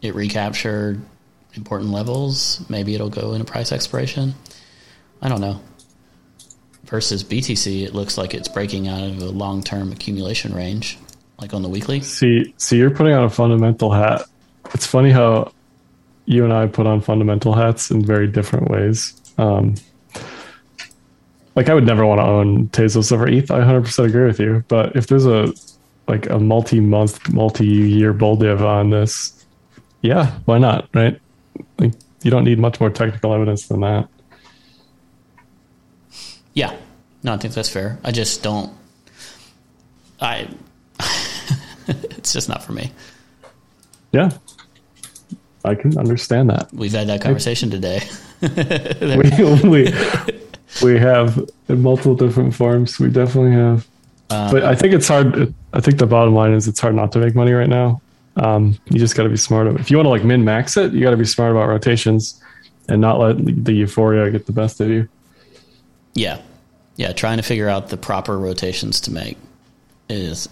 it 0.00 0.14
recaptured 0.14 1.00
important 1.54 1.90
levels. 1.90 2.64
Maybe 2.68 2.94
it'll 2.94 3.10
go 3.10 3.32
into 3.32 3.44
price 3.44 3.72
exploration. 3.72 4.34
I 5.20 5.28
don't 5.28 5.40
know. 5.40 5.60
Versus 6.84 7.24
BTC, 7.24 7.84
it 7.84 7.94
looks 7.94 8.18
like 8.18 8.34
it's 8.34 8.48
breaking 8.48 8.88
out 8.88 9.02
of 9.02 9.22
a 9.22 9.26
long 9.26 9.62
term 9.62 9.92
accumulation 9.92 10.52
range, 10.54 10.98
like 11.38 11.54
on 11.54 11.62
the 11.62 11.68
weekly. 11.68 12.00
see, 12.00 12.52
see, 12.58 12.76
you're 12.76 12.90
putting 12.90 13.14
on 13.14 13.24
a 13.24 13.30
fundamental 13.30 13.92
hat. 13.92 14.22
It's 14.74 14.86
funny 14.86 15.10
how 15.10 15.52
you 16.26 16.44
and 16.44 16.52
I 16.52 16.66
put 16.66 16.86
on 16.86 17.00
fundamental 17.00 17.54
hats 17.54 17.90
in 17.90 18.04
very 18.04 18.26
different 18.26 18.70
ways. 18.70 19.14
Um, 19.38 19.76
like 21.54 21.68
I 21.68 21.74
would 21.74 21.86
never 21.86 22.04
want 22.06 22.20
to 22.20 22.24
own 22.24 22.68
Tezos 22.68 23.12
over 23.12 23.28
ETH. 23.28 23.50
I 23.50 23.60
100% 23.60 24.04
agree 24.04 24.26
with 24.26 24.40
you. 24.40 24.64
But 24.68 24.96
if 24.96 25.06
there's 25.06 25.26
a 25.26 25.52
like 26.12 26.28
a 26.28 26.38
multi-month, 26.38 27.32
multi-year 27.32 28.12
bull 28.12 28.36
div 28.36 28.62
on 28.62 28.90
this, 28.90 29.46
yeah, 30.02 30.32
why 30.44 30.58
not? 30.58 30.90
Right? 30.92 31.18
Like 31.78 31.94
you 32.22 32.30
don't 32.30 32.44
need 32.44 32.58
much 32.58 32.78
more 32.80 32.90
technical 32.90 33.32
evidence 33.32 33.66
than 33.68 33.80
that. 33.80 34.08
Yeah, 36.52 36.76
no, 37.22 37.32
I 37.32 37.38
think 37.38 37.54
that's 37.54 37.70
fair. 37.70 37.98
I 38.04 38.12
just 38.12 38.42
don't. 38.42 38.70
I. 40.20 40.48
it's 41.88 42.34
just 42.34 42.46
not 42.46 42.62
for 42.62 42.72
me. 42.72 42.92
Yeah, 44.12 44.32
I 45.64 45.74
can 45.74 45.96
understand 45.96 46.50
that. 46.50 46.68
We've 46.74 46.92
had 46.92 47.08
that 47.08 47.22
conversation 47.22 47.70
today. 47.70 48.02
we, 48.42 49.66
we 49.66 49.94
we 50.82 50.98
have 50.98 51.48
in 51.70 51.80
multiple 51.80 52.16
different 52.16 52.54
forms. 52.54 53.00
We 53.00 53.08
definitely 53.08 53.52
have, 53.52 53.88
but 54.50 54.64
I 54.64 54.74
think 54.74 54.94
it's 54.94 55.08
hard. 55.08 55.54
I 55.72 55.80
think 55.80 55.98
the 55.98 56.06
bottom 56.06 56.34
line 56.34 56.52
is 56.52 56.68
it's 56.68 56.80
hard 56.80 56.94
not 56.94 57.12
to 57.12 57.18
make 57.18 57.34
money 57.34 57.52
right 57.52 57.68
now. 57.68 58.00
Um, 58.36 58.78
you 58.90 58.98
just 58.98 59.16
got 59.16 59.24
to 59.24 59.28
be 59.28 59.36
smart. 59.36 59.66
If 59.78 59.90
you 59.90 59.96
want 59.96 60.06
to 60.06 60.10
like 60.10 60.24
min 60.24 60.44
max 60.44 60.76
it, 60.76 60.92
you 60.92 61.00
got 61.00 61.10
to 61.10 61.16
be 61.16 61.24
smart 61.24 61.50
about 61.50 61.68
rotations 61.68 62.42
and 62.88 63.00
not 63.00 63.18
let 63.18 63.64
the 63.64 63.72
euphoria 63.72 64.30
get 64.30 64.46
the 64.46 64.52
best 64.52 64.80
of 64.80 64.88
you. 64.88 65.08
Yeah. 66.14 66.40
Yeah. 66.96 67.12
Trying 67.12 67.38
to 67.38 67.42
figure 67.42 67.68
out 67.68 67.88
the 67.88 67.96
proper 67.96 68.38
rotations 68.38 69.00
to 69.02 69.12
make 69.12 69.38
is 70.08 70.48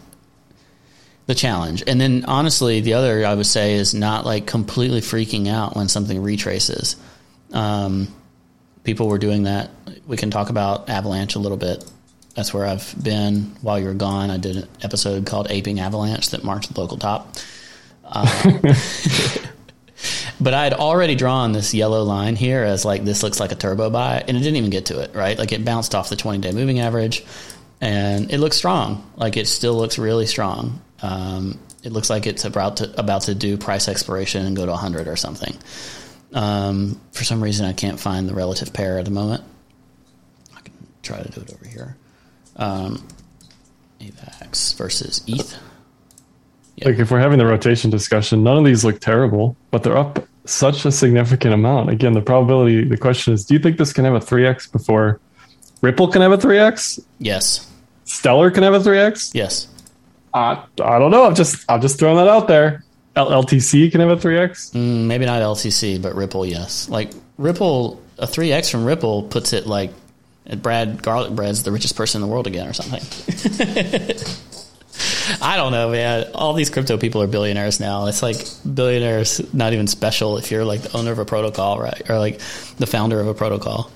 the 1.27 1.35
challenge. 1.35 1.83
And 1.87 2.01
then 2.01 2.25
honestly, 2.27 2.81
the 2.81 2.95
other 2.95 3.25
I 3.25 3.35
would 3.35 3.47
say 3.47 3.75
is 3.75 3.95
not 3.95 4.27
like 4.27 4.47
completely 4.47 5.01
freaking 5.01 5.49
out 5.49 5.77
when 5.77 5.89
something 5.89 6.23
retraces. 6.23 6.97
Um, 7.53 8.09
people 8.85 9.09
were 9.09 9.19
doing 9.19 9.45
that. 9.45 9.71
We 10.07 10.17
can 10.17 10.31
talk 10.31 10.51
about 10.51 10.89
Avalanche 10.91 11.35
a 11.35 11.39
little 11.39 11.57
bit. 11.57 11.85
That's 12.41 12.55
where 12.55 12.65
I've 12.65 12.95
been 13.05 13.55
while 13.61 13.79
you 13.79 13.85
were 13.85 13.93
gone. 13.93 14.31
I 14.31 14.39
did 14.39 14.57
an 14.57 14.69
episode 14.81 15.27
called 15.27 15.49
Aping 15.51 15.79
Avalanche 15.79 16.31
that 16.31 16.43
marked 16.43 16.73
the 16.73 16.81
local 16.81 16.97
top. 16.97 17.37
Uh, 18.03 18.25
but 20.41 20.55
I 20.55 20.65
had 20.65 20.73
already 20.73 21.17
drawn 21.17 21.53
this 21.53 21.75
yellow 21.75 22.03
line 22.03 22.37
here 22.37 22.65
as 22.65 22.83
like 22.83 23.05
this 23.05 23.23
looks 23.23 23.41
like 23.41 23.53
a 23.53 23.57
turbo 23.57 23.91
buy, 23.91 24.25
and 24.27 24.39
it 24.39 24.41
didn't 24.41 24.57
even 24.57 24.71
get 24.71 24.87
to 24.87 25.01
it. 25.01 25.15
Right, 25.15 25.39
like 25.39 25.53
it 25.53 25.67
bounced 25.67 25.95
off 25.95 26.09
the 26.09 26.17
twenty 26.17 26.39
day 26.39 26.53
moving 26.53 26.81
average, 26.81 27.27
and 27.83 28.33
it 28.33 28.39
looks 28.39 28.57
strong. 28.57 29.13
Like 29.17 29.37
it 29.37 29.47
still 29.47 29.75
looks 29.75 29.99
really 29.99 30.25
strong. 30.25 30.81
Um, 31.03 31.61
it 31.83 31.93
looks 31.93 32.09
like 32.09 32.27
it's 32.27 32.47
about 32.47 32.79
to 32.79 32.99
about 32.99 33.25
to 33.25 33.35
do 33.35 33.59
price 33.59 33.87
exploration 33.87 34.47
and 34.47 34.57
go 34.57 34.65
to 34.65 34.75
hundred 34.75 35.09
or 35.09 35.17
something. 35.17 35.55
Um, 36.33 36.99
for 37.13 37.23
some 37.23 37.45
reason, 37.45 37.67
I 37.67 37.75
can't 37.75 38.01
find 38.01 38.27
the 38.27 38.35
relative 38.35 38.73
pair 38.73 38.99
at 38.99 39.05
the 39.05 39.11
moment. 39.11 39.45
I 40.57 40.63
can 40.63 40.73
try 41.03 41.21
to 41.23 41.31
do 41.31 41.43
it 41.43 41.53
over 41.53 41.69
here. 41.69 41.99
Um, 42.61 43.07
AVAX 44.01 44.77
versus 44.77 45.23
ETH. 45.27 45.59
Like 46.85 46.99
if 46.99 47.11
we're 47.11 47.19
having 47.21 47.39
the 47.39 47.47
rotation 47.47 47.91
discussion, 47.91 48.43
none 48.43 48.57
of 48.57 48.65
these 48.65 48.85
look 48.85 49.01
terrible, 49.01 49.57
but 49.71 49.83
they're 49.83 49.97
up 49.97 50.27
such 50.47 50.85
a 50.85 50.93
significant 50.93 51.53
amount. 51.53 51.91
Again, 51.91 52.13
the 52.15 52.23
probability. 52.23 52.85
The 52.85 52.97
question 52.97 53.35
is, 53.35 53.45
do 53.45 53.55
you 53.55 53.61
think 53.61 53.77
this 53.77 53.93
can 53.93 54.05
have 54.05 54.15
a 54.15 54.21
three 54.21 54.47
x 54.47 54.67
before 54.67 55.21
Ripple 55.83 56.09
can 56.09 56.23
have 56.23 56.33
a 56.33 56.39
three 56.39 56.59
x? 56.59 56.99
Yes. 57.19 57.71
Stellar 58.05 58.51
can 58.51 58.63
have 58.63 58.75
a 58.75 58.81
three 58.83 58.99
x? 58.99 59.31
Yes. 59.35 59.69
I 60.33 60.63
I 60.83 60.99
don't 60.99 61.11
know. 61.11 61.25
I'm 61.27 61.35
just 61.35 61.65
I'm 61.69 61.81
just 61.81 61.99
throwing 61.99 62.17
that 62.17 62.29
out 62.29 62.49
there. 62.49 62.85
L- 63.17 63.31
LTC 63.31 63.91
can 63.91 64.01
have 64.01 64.11
a 64.11 64.17
three 64.17 64.39
x. 64.39 64.71
Mm, 64.71 65.07
maybe 65.07 65.27
not 65.27 65.43
LTC, 65.43 66.01
but 66.01 66.15
Ripple, 66.15 66.47
yes. 66.47 66.89
Like 66.89 67.11
Ripple, 67.37 68.01
a 68.19 68.27
3X 68.27 68.71
from 68.71 68.85
Ripple 68.85 69.25
puts 69.25 69.53
it 69.53 69.67
like 69.67 69.93
Brad 70.57 71.03
Garlic 71.03 71.33
Bread's 71.33 71.63
the 71.63 71.73
richest 71.73 71.97
person 71.97 72.23
in 72.23 72.29
the 72.29 72.33
world 72.33 72.47
again 72.47 72.67
or 72.69 72.73
something. 72.73 73.01
I 75.43 75.57
don't 75.57 75.73
know, 75.73 75.91
man. 75.91 76.31
All 76.35 76.53
these 76.53 76.71
crypto 76.71 76.99
people 76.99 77.23
are 77.23 77.27
billionaires 77.27 77.81
now. 77.81 78.07
It's 78.07 78.23
like 78.23 78.37
billionaires 78.75 79.41
not 79.55 79.73
even 79.73 79.87
special 79.87 80.37
if 80.37 80.51
you're 80.51 80.65
like 80.65 80.83
the 80.83 80.97
owner 80.97 81.13
of 81.13 81.19
a 81.19 81.25
protocol, 81.25 81.79
right? 81.81 82.03
Or 82.11 82.19
like 82.19 82.39
the 82.77 82.87
founder 82.87 83.21
of 83.21 83.27
a 83.29 83.35
protocol. 83.35 83.91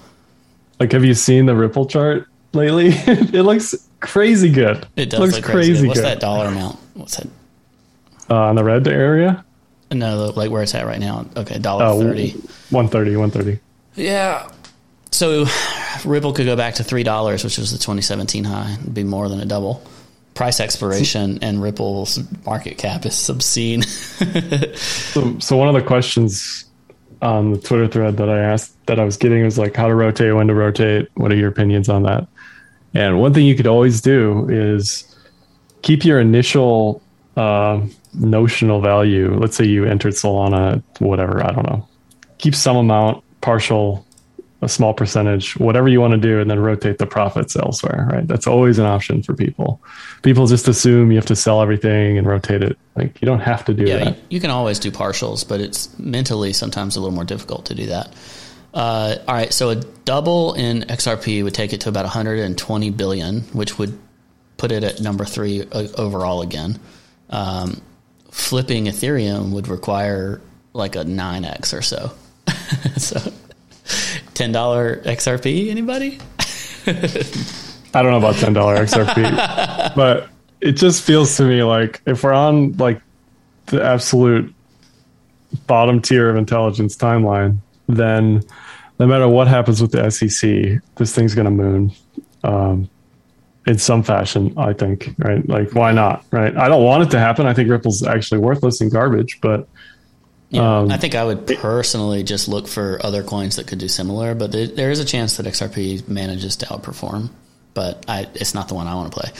Like, 0.80 0.92
have 0.92 1.04
you 1.04 1.14
seen 1.14 1.46
the 1.46 1.54
Ripple 1.54 1.86
chart 1.86 2.26
lately? 2.52 2.88
it 2.92 3.42
looks 3.42 3.74
crazy 4.00 4.50
good. 4.50 4.86
It 4.96 5.10
does 5.10 5.20
looks 5.20 5.34
look 5.34 5.44
crazy. 5.44 5.82
good. 5.82 5.88
What's 5.88 6.00
good. 6.00 6.06
that 6.06 6.20
dollar 6.20 6.46
amount? 6.46 6.78
What's 6.94 7.16
that? 7.16 7.26
Uh, 8.30 8.36
on 8.36 8.54
the 8.56 8.64
red 8.64 8.86
area? 8.88 9.44
No, 9.90 10.32
like 10.34 10.50
where 10.50 10.62
it's 10.62 10.74
at 10.74 10.86
right 10.86 10.98
now. 10.98 11.26
Okay, 11.36 11.58
dollar 11.58 11.84
Oh, 11.84 12.00
thirty. 12.00 12.30
130, 12.70 13.16
130. 13.16 13.60
Yeah. 13.96 14.48
So 15.14 15.46
Ripple 16.04 16.32
could 16.32 16.44
go 16.44 16.56
back 16.56 16.74
to 16.74 16.84
three 16.84 17.04
dollars, 17.04 17.44
which 17.44 17.56
was 17.56 17.70
the 17.70 17.78
2017 17.78 18.42
high. 18.42 18.72
It'd 18.80 18.92
be 18.92 19.04
more 19.04 19.28
than 19.28 19.38
a 19.38 19.46
double. 19.46 19.80
Price 20.34 20.58
exploration 20.58 21.38
and 21.42 21.62
Ripple's 21.62 22.18
market 22.44 22.78
cap 22.78 23.06
is 23.06 23.28
obscene. 23.28 23.84
So, 24.74 25.38
so 25.38 25.56
one 25.56 25.68
of 25.68 25.74
the 25.74 25.82
questions 25.82 26.64
on 27.22 27.52
the 27.52 27.58
Twitter 27.58 27.86
thread 27.86 28.16
that 28.16 28.28
I 28.28 28.40
asked 28.40 28.74
that 28.86 28.98
I 28.98 29.04
was 29.04 29.16
getting 29.16 29.44
was 29.44 29.56
like 29.56 29.76
how 29.76 29.86
to 29.86 29.94
rotate, 29.94 30.34
when 30.34 30.48
to 30.48 30.54
rotate. 30.54 31.08
What 31.14 31.30
are 31.30 31.36
your 31.36 31.48
opinions 31.48 31.88
on 31.88 32.02
that? 32.02 32.26
And 32.94 33.20
one 33.20 33.32
thing 33.32 33.46
you 33.46 33.54
could 33.54 33.68
always 33.68 34.00
do 34.00 34.48
is 34.50 35.16
keep 35.82 36.04
your 36.04 36.18
initial 36.18 37.00
uh, 37.36 37.80
notional 38.14 38.80
value. 38.80 39.36
Let's 39.36 39.56
say 39.56 39.64
you 39.64 39.84
entered 39.84 40.14
Solana, 40.14 40.82
whatever 40.98 41.44
I 41.44 41.52
don't 41.52 41.68
know. 41.68 41.88
Keep 42.38 42.56
some 42.56 42.76
amount 42.76 43.22
partial 43.40 44.04
a 44.64 44.68
small 44.68 44.94
percentage, 44.94 45.56
whatever 45.58 45.88
you 45.88 46.00
want 46.00 46.12
to 46.12 46.18
do, 46.18 46.40
and 46.40 46.50
then 46.50 46.58
rotate 46.58 46.98
the 46.98 47.06
profits 47.06 47.54
elsewhere, 47.54 48.08
right? 48.10 48.26
That's 48.26 48.46
always 48.46 48.78
an 48.78 48.86
option 48.86 49.22
for 49.22 49.34
people. 49.34 49.82
People 50.22 50.46
just 50.46 50.66
assume 50.66 51.10
you 51.10 51.18
have 51.18 51.26
to 51.26 51.36
sell 51.36 51.60
everything 51.60 52.18
and 52.18 52.26
rotate 52.26 52.62
it. 52.62 52.78
Like 52.96 53.20
you 53.20 53.26
don't 53.26 53.40
have 53.40 53.64
to 53.66 53.74
do 53.74 53.84
yeah, 53.84 54.04
that. 54.04 54.18
you, 54.30 54.40
can 54.40 54.50
always 54.50 54.78
do 54.78 54.90
partials, 54.90 55.46
but 55.46 55.60
it's 55.60 55.96
mentally 55.98 56.52
sometimes 56.52 56.96
a 56.96 57.00
little 57.00 57.14
more 57.14 57.24
difficult 57.24 57.66
to 57.66 57.74
do 57.74 57.86
that. 57.86 58.12
Uh, 58.72 59.16
all 59.28 59.34
right, 59.34 59.52
so 59.52 59.70
a 59.70 59.76
double 59.76 60.54
in 60.54 60.82
XRP 60.82 61.44
would 61.44 61.54
take 61.54 61.72
it 61.72 61.82
to 61.82 61.88
about 61.88 62.04
120 62.04 62.90
billion, 62.90 63.40
which 63.52 63.78
would 63.78 63.96
put 64.56 64.72
it 64.72 64.82
at 64.82 65.00
number 65.00 65.24
three 65.24 65.62
uh, 65.62 65.88
overall 65.96 66.42
again. 66.42 66.80
Um, 67.30 67.80
flipping 68.30 68.86
Ethereum 68.86 69.52
would 69.52 69.68
require 69.68 70.40
like 70.72 70.96
a 70.96 71.04
9x 71.04 71.76
or 71.76 71.82
so. 71.82 72.12
so 72.96 73.32
$10 73.84 75.04
XRP, 75.04 75.70
anybody? 75.70 76.18
I 77.94 78.02
don't 78.02 78.10
know 78.10 78.18
about 78.18 78.34
ten 78.36 78.52
dollar 78.52 78.76
XRP, 78.76 79.94
but 79.96 80.28
it 80.60 80.72
just 80.72 81.02
feels 81.02 81.36
to 81.36 81.44
me 81.44 81.62
like 81.62 82.02
if 82.06 82.24
we're 82.24 82.32
on 82.32 82.72
like 82.76 83.00
the 83.66 83.82
absolute 83.82 84.52
bottom 85.66 86.02
tier 86.02 86.28
of 86.28 86.36
intelligence 86.36 86.96
timeline, 86.96 87.58
then 87.88 88.42
no 88.98 89.06
matter 89.06 89.28
what 89.28 89.46
happens 89.46 89.80
with 89.80 89.92
the 89.92 90.10
SEC, 90.10 90.82
this 90.96 91.14
thing's 91.14 91.34
going 91.34 91.44
to 91.44 91.50
moon 91.50 91.92
um, 92.42 92.88
in 93.66 93.78
some 93.78 94.02
fashion. 94.02 94.52
I 94.56 94.72
think, 94.72 95.14
right? 95.18 95.48
Like, 95.48 95.72
why 95.72 95.92
not? 95.92 96.24
Right? 96.30 96.56
I 96.56 96.68
don't 96.68 96.84
want 96.84 97.04
it 97.04 97.10
to 97.10 97.18
happen. 97.18 97.46
I 97.46 97.54
think 97.54 97.70
Ripple's 97.70 98.02
actually 98.02 98.38
worthless 98.38 98.80
and 98.80 98.90
garbage, 98.90 99.40
but 99.40 99.68
Yeah, 100.50 100.78
Um, 100.80 100.90
I 100.90 100.98
think 100.98 101.14
I 101.14 101.24
would 101.24 101.46
personally 101.46 102.22
just 102.22 102.46
look 102.48 102.68
for 102.68 102.98
other 103.04 103.22
coins 103.24 103.56
that 103.56 103.66
could 103.66 103.78
do 103.78 103.88
similar, 103.88 104.34
but 104.34 104.52
there, 104.52 104.66
there 104.68 104.90
is 104.90 105.00
a 105.00 105.04
chance 105.04 105.36
that 105.38 105.46
XRP 105.46 106.06
manages 106.08 106.56
to 106.56 106.66
outperform. 106.66 107.30
But 107.72 108.04
I, 108.06 108.28
it's 108.34 108.54
not 108.54 108.68
the 108.68 108.74
one 108.74 108.86
I 108.86 108.94
want 108.94 109.12
to 109.12 109.20
play. 109.20 109.30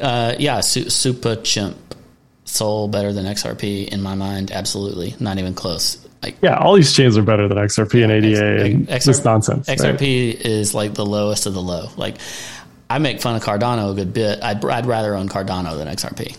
Uh, 0.00 0.34
yeah, 0.40 0.60
Su- 0.60 0.90
Super 0.90 1.36
Chimp 1.36 1.76
Soul 2.44 2.88
better 2.88 3.12
than 3.12 3.26
XRP 3.26 3.88
in 3.88 4.02
my 4.02 4.14
mind. 4.16 4.50
Absolutely, 4.50 5.14
not 5.20 5.38
even 5.38 5.54
close. 5.54 5.98
Like 6.22 6.36
yeah, 6.42 6.56
all 6.56 6.74
these 6.74 6.92
chains 6.94 7.16
are 7.16 7.22
better 7.22 7.46
than 7.46 7.58
XRP 7.58 8.02
and 8.02 8.10
ADA 8.10 8.64
and 8.64 8.90
X- 8.90 9.04
this 9.04 9.24
nonsense. 9.24 9.68
right? 9.68 9.78
XRP 9.78 10.34
is 10.40 10.74
like 10.74 10.94
the 10.94 11.06
lowest 11.06 11.46
of 11.46 11.54
the 11.54 11.62
low. 11.62 11.90
Like 11.96 12.16
I 12.90 12.98
make 12.98 13.20
fun 13.20 13.36
of 13.36 13.42
Cardano 13.44 13.92
a 13.92 13.94
good 13.94 14.12
bit. 14.12 14.42
I'd, 14.42 14.64
I'd 14.64 14.86
rather 14.86 15.14
own 15.14 15.28
Cardano 15.28 15.76
than 15.76 15.86
XRP. 15.88 16.36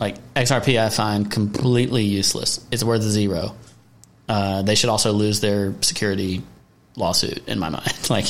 Like 0.00 0.16
XRP, 0.34 0.80
I 0.80 0.88
find 0.88 1.30
completely 1.30 2.04
useless. 2.04 2.64
It's 2.70 2.82
worth 2.82 3.02
zero. 3.02 3.54
Uh, 4.28 4.62
they 4.62 4.74
should 4.74 4.88
also 4.88 5.12
lose 5.12 5.40
their 5.40 5.74
security 5.82 6.42
lawsuit 6.96 7.46
in 7.46 7.58
my 7.58 7.68
mind. 7.68 8.10
like 8.10 8.24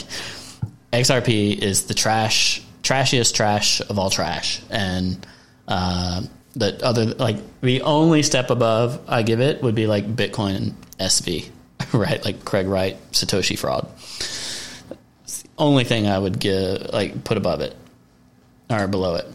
XRP 0.92 1.56
is 1.58 1.86
the 1.86 1.94
trash, 1.94 2.62
trashiest 2.82 3.34
trash 3.34 3.80
of 3.80 3.98
all 3.98 4.10
trash, 4.10 4.60
and 4.70 5.24
uh, 5.68 6.22
the 6.54 6.84
other 6.84 7.06
like 7.06 7.36
the 7.60 7.82
only 7.82 8.22
step 8.22 8.50
above 8.50 9.00
I 9.06 9.22
give 9.22 9.40
it 9.40 9.62
would 9.62 9.76
be 9.76 9.86
like 9.86 10.16
Bitcoin 10.16 10.72
SV, 10.98 11.48
right? 11.92 12.24
Like 12.24 12.44
Craig 12.44 12.66
Wright 12.66 12.96
Satoshi 13.12 13.56
fraud. 13.56 13.88
It's 15.22 15.42
the 15.42 15.48
only 15.58 15.84
thing 15.84 16.08
I 16.08 16.18
would 16.18 16.40
give 16.40 16.82
like 16.92 17.22
put 17.22 17.36
above 17.36 17.60
it 17.60 17.76
or 18.68 18.88
below 18.88 19.14
it. 19.16 19.26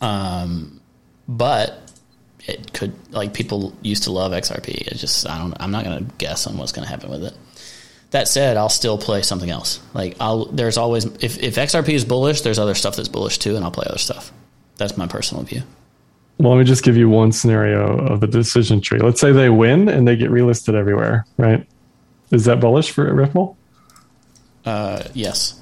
Um, 0.00 0.79
but 1.30 1.92
it 2.46 2.72
could 2.72 2.92
like 3.12 3.32
people 3.32 3.72
used 3.82 4.02
to 4.04 4.12
love 4.12 4.32
XRP. 4.32 4.68
It's 4.88 5.00
just 5.00 5.28
I 5.28 5.38
don't. 5.38 5.54
I'm 5.60 5.70
not 5.70 5.84
going 5.84 6.04
to 6.04 6.12
guess 6.16 6.46
on 6.46 6.58
what's 6.58 6.72
going 6.72 6.84
to 6.84 6.90
happen 6.90 7.08
with 7.08 7.24
it. 7.24 7.34
That 8.10 8.26
said, 8.26 8.56
I'll 8.56 8.68
still 8.68 8.98
play 8.98 9.22
something 9.22 9.48
else. 9.48 9.80
Like 9.94 10.16
I'll 10.18 10.46
there's 10.46 10.76
always 10.76 11.04
if 11.04 11.40
if 11.42 11.54
XRP 11.54 11.90
is 11.90 12.04
bullish, 12.04 12.40
there's 12.40 12.58
other 12.58 12.74
stuff 12.74 12.96
that's 12.96 13.08
bullish 13.08 13.38
too, 13.38 13.54
and 13.54 13.64
I'll 13.64 13.70
play 13.70 13.86
other 13.88 13.98
stuff. 13.98 14.32
That's 14.76 14.96
my 14.96 15.06
personal 15.06 15.44
view. 15.44 15.62
Well, 16.38 16.52
let 16.52 16.58
me 16.58 16.64
just 16.64 16.82
give 16.82 16.96
you 16.96 17.08
one 17.08 17.32
scenario 17.32 17.98
of 18.06 18.20
the 18.20 18.26
decision 18.26 18.80
tree. 18.80 18.98
Let's 18.98 19.20
say 19.20 19.30
they 19.30 19.50
win 19.50 19.88
and 19.88 20.08
they 20.08 20.16
get 20.16 20.30
relisted 20.30 20.74
everywhere, 20.74 21.26
right? 21.36 21.66
Is 22.32 22.46
that 22.46 22.60
bullish 22.60 22.90
for 22.90 23.12
Ripple? 23.12 23.58
Uh, 24.64 25.02
yes. 25.12 25.60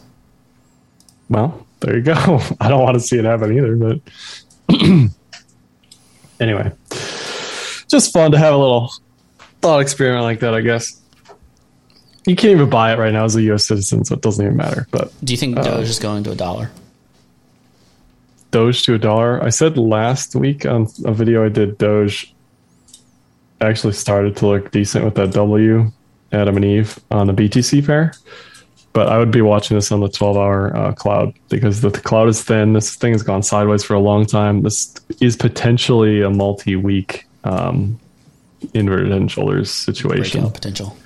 Well, 1.29 1.67
there 1.81 1.97
you 1.97 2.03
go. 2.03 2.41
I 2.61 2.69
don't 2.69 2.83
want 2.83 2.95
to 2.95 3.01
see 3.01 3.19
it 3.19 3.25
happen 3.25 3.57
either, 3.57 3.75
but 3.77 4.01
anyway, 6.41 6.73
just 7.89 8.13
fun 8.13 8.33
to 8.33 8.39
have 8.39 8.55
a 8.55 8.57
little 8.57 8.93
thought 9.61 9.81
experiment 9.81 10.25
like 10.25 10.41
that, 10.41 10.55
I 10.55 10.61
guess. 10.61 11.01
You 12.27 12.37
can't 12.37 12.53
even 12.53 12.69
buy 12.69 12.93
it 12.93 12.99
right 12.99 13.13
now 13.13 13.25
as 13.25 13.37
a 13.37 13.43
U.S. 13.43 13.67
citizen, 13.67 14.05
so 14.05 14.15
it 14.15 14.21
doesn't 14.21 14.45
even 14.45 14.57
matter. 14.57 14.87
But 14.91 15.13
Do 15.25 15.33
you 15.33 15.39
think 15.39 15.57
Doge 15.57 15.67
uh, 15.67 15.79
is 15.79 15.99
going 15.99 16.25
to 16.25 16.33
a 16.33 16.35
dollar? 16.35 16.71
Doge 18.51 18.83
to 18.85 18.95
a 18.95 18.99
dollar. 18.99 19.43
I 19.43 19.49
said 19.49 19.79
last 19.79 20.35
week 20.35 20.67
on 20.67 20.89
a 21.05 21.13
video 21.13 21.45
I 21.45 21.49
did, 21.49 21.79
Doge 21.79 22.35
actually 23.61 23.95
started 23.95 24.37
to 24.37 24.47
look 24.47 24.71
decent 24.71 25.05
with 25.05 25.15
that 25.17 25.33
W, 25.33 25.91
Adam 26.33 26.57
and 26.57 26.65
Eve 26.65 26.99
on 27.11 27.27
the 27.27 27.33
BTC 27.33 27.87
pair. 27.87 28.13
But 28.93 29.09
I 29.09 29.19
would 29.19 29.31
be 29.31 29.43
watching 29.43 29.77
this 29.77 29.93
on 29.93 30.01
the 30.01 30.09
12 30.09 30.37
hour 30.37 30.77
uh, 30.77 30.93
cloud 30.93 31.35
because 31.49 31.83
the, 31.83 31.91
the 31.91 32.01
cloud 32.01 32.29
is 32.29 32.43
thin. 32.43 32.73
This 32.73 32.97
thing 32.97 33.13
has 33.13 33.23
gone 33.23 33.43
sideways 33.43 33.85
for 33.85 33.95
a 33.95 34.01
long 34.01 34.27
time. 34.27 34.63
This 34.63 34.95
is 35.21 35.37
potentially 35.37 36.23
a 36.23 36.31
multi 36.31 36.75
week 36.75 37.27
um, 37.45 37.99
inverted 38.75 39.09
head 39.09 39.21
and 39.21 39.31
shoulders 39.31 39.71
situation. 39.71 40.41
Breakout 40.41 40.55
potential. 40.55 40.97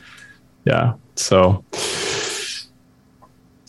Yeah. 0.64 0.94
So 1.16 1.64
it's 1.72 2.68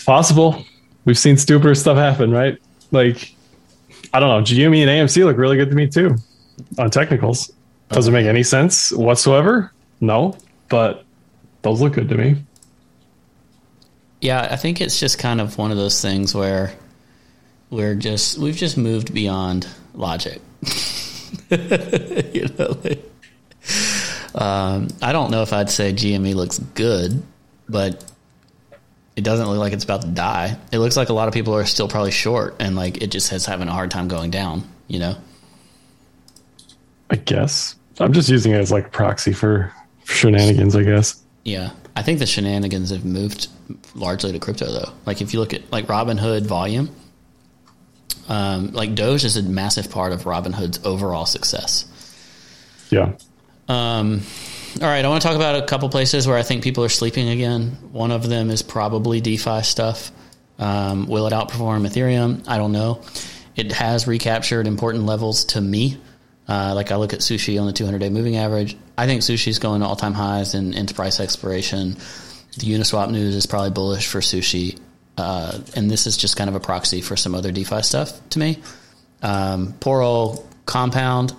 possible. 0.05 0.63
We've 1.05 1.17
seen 1.17 1.37
stupider 1.37 1.75
stuff 1.75 1.97
happen, 1.97 2.31
right? 2.31 2.57
Like, 2.91 3.35
I 4.13 4.19
don't 4.19 4.29
know. 4.29 4.41
GME 4.41 4.87
and 4.87 4.89
AMC 4.89 5.25
look 5.25 5.37
really 5.37 5.57
good 5.57 5.69
to 5.69 5.75
me 5.75 5.87
too 5.87 6.15
on 6.77 6.89
technicals. 6.89 7.51
Doesn't 7.89 8.13
make 8.13 8.25
any 8.25 8.43
sense 8.43 8.91
whatsoever. 8.91 9.71
No, 10.01 10.37
but 10.69 11.05
those 11.61 11.81
look 11.81 11.93
good 11.93 12.09
to 12.09 12.17
me. 12.17 12.43
Yeah, 14.23 14.47
I 14.49 14.55
think 14.55 14.79
it's 14.79 15.01
just 15.01 15.19
kind 15.19 15.41
of 15.41 15.57
one 15.57 15.71
of 15.71 15.75
those 15.75 16.01
things 16.01 16.33
where 16.33 16.73
we're 17.69 17.93
just 17.93 18.37
we've 18.37 18.55
just 18.55 18.77
moved 18.77 19.13
beyond 19.13 19.67
logic. 19.93 20.41
you 21.49 22.47
know, 22.57 22.77
like, 22.85 23.03
um, 24.33 24.87
I 25.01 25.11
don't 25.11 25.29
know 25.29 25.41
if 25.41 25.51
I'd 25.51 25.69
say 25.69 25.91
GME 25.91 26.35
looks 26.35 26.57
good, 26.57 27.21
but 27.67 28.09
it 29.17 29.25
doesn't 29.25 29.45
look 29.45 29.59
like 29.59 29.73
it's 29.73 29.83
about 29.83 30.03
to 30.03 30.07
die. 30.07 30.57
It 30.71 30.77
looks 30.77 30.95
like 30.95 31.09
a 31.09 31.13
lot 31.13 31.27
of 31.27 31.33
people 31.33 31.53
are 31.55 31.65
still 31.65 31.89
probably 31.89 32.11
short, 32.11 32.55
and 32.61 32.77
like 32.77 33.03
it 33.03 33.07
just 33.07 33.29
has 33.31 33.45
having 33.45 33.67
a 33.67 33.73
hard 33.73 33.91
time 33.91 34.07
going 34.07 34.31
down. 34.31 34.63
You 34.87 34.99
know, 34.99 35.15
I 37.09 37.17
guess 37.17 37.75
I'm 37.99 38.13
just 38.13 38.29
using 38.29 38.53
it 38.53 38.59
as 38.59 38.71
like 38.71 38.93
proxy 38.93 39.33
for 39.33 39.73
shenanigans. 40.05 40.77
I 40.77 40.83
guess. 40.83 41.21
yeah. 41.43 41.71
I 41.95 42.01
think 42.01 42.19
the 42.19 42.25
shenanigans 42.25 42.89
have 42.89 43.05
moved 43.05 43.47
largely 43.93 44.31
to 44.31 44.39
crypto 44.39 44.71
though. 44.71 44.91
Like 45.05 45.21
if 45.21 45.33
you 45.33 45.39
look 45.39 45.53
at 45.53 45.71
like 45.71 45.87
Robinhood 45.87 46.45
volume, 46.45 46.89
um, 48.27 48.71
like 48.71 48.95
Doge 48.95 49.23
is 49.23 49.37
a 49.37 49.43
massive 49.43 49.91
part 49.91 50.11
of 50.11 50.23
Robinhood's 50.23 50.83
overall 50.85 51.25
success. 51.25 51.85
Yeah. 52.89 53.13
Um, 53.67 54.21
all 54.81 54.87
right, 54.87 55.05
I 55.05 55.07
want 55.07 55.21
to 55.21 55.27
talk 55.27 55.35
about 55.35 55.61
a 55.61 55.65
couple 55.65 55.87
places 55.89 56.27
where 56.27 56.37
I 56.37 56.43
think 56.43 56.63
people 56.63 56.83
are 56.83 56.89
sleeping 56.89 57.29
again. 57.29 57.77
One 57.91 58.11
of 58.11 58.27
them 58.27 58.49
is 58.49 58.61
probably 58.63 59.21
DeFi 59.21 59.61
stuff. 59.61 60.11
Um, 60.57 61.07
will 61.07 61.27
it 61.27 61.33
outperform 61.33 61.87
Ethereum? 61.87 62.47
I 62.47 62.57
don't 62.57 62.71
know. 62.71 63.01
It 63.55 63.71
has 63.71 64.07
recaptured 64.07 64.65
important 64.65 65.05
levels 65.05 65.45
to 65.45 65.61
me. 65.61 65.97
Uh, 66.47 66.73
like 66.75 66.91
I 66.91 66.97
look 66.97 67.13
at 67.13 67.19
sushi 67.19 67.59
on 67.59 67.67
the 67.67 67.73
200 67.73 67.99
day 67.99 68.09
moving 68.09 68.35
average. 68.35 68.75
I 68.97 69.05
think 69.05 69.21
sushi's 69.21 69.59
going 69.59 69.81
to 69.81 69.87
all 69.87 69.95
time 69.95 70.13
highs 70.13 70.53
and 70.53 70.75
in 70.75 70.85
price 70.87 71.19
exploration. 71.19 71.93
The 72.57 72.71
Uniswap 72.71 73.09
news 73.11 73.35
is 73.35 73.45
probably 73.45 73.71
bullish 73.71 74.07
for 74.07 74.19
sushi. 74.19 74.79
Uh, 75.17 75.59
and 75.75 75.89
this 75.89 76.07
is 76.07 76.17
just 76.17 76.37
kind 76.37 76.49
of 76.49 76.55
a 76.55 76.59
proxy 76.59 77.01
for 77.01 77.15
some 77.15 77.35
other 77.35 77.51
DeFi 77.51 77.81
stuff 77.81 78.19
to 78.29 78.39
me. 78.39 78.59
Um, 79.21 79.73
poor 79.79 80.01
old 80.01 80.47
compound, 80.65 81.33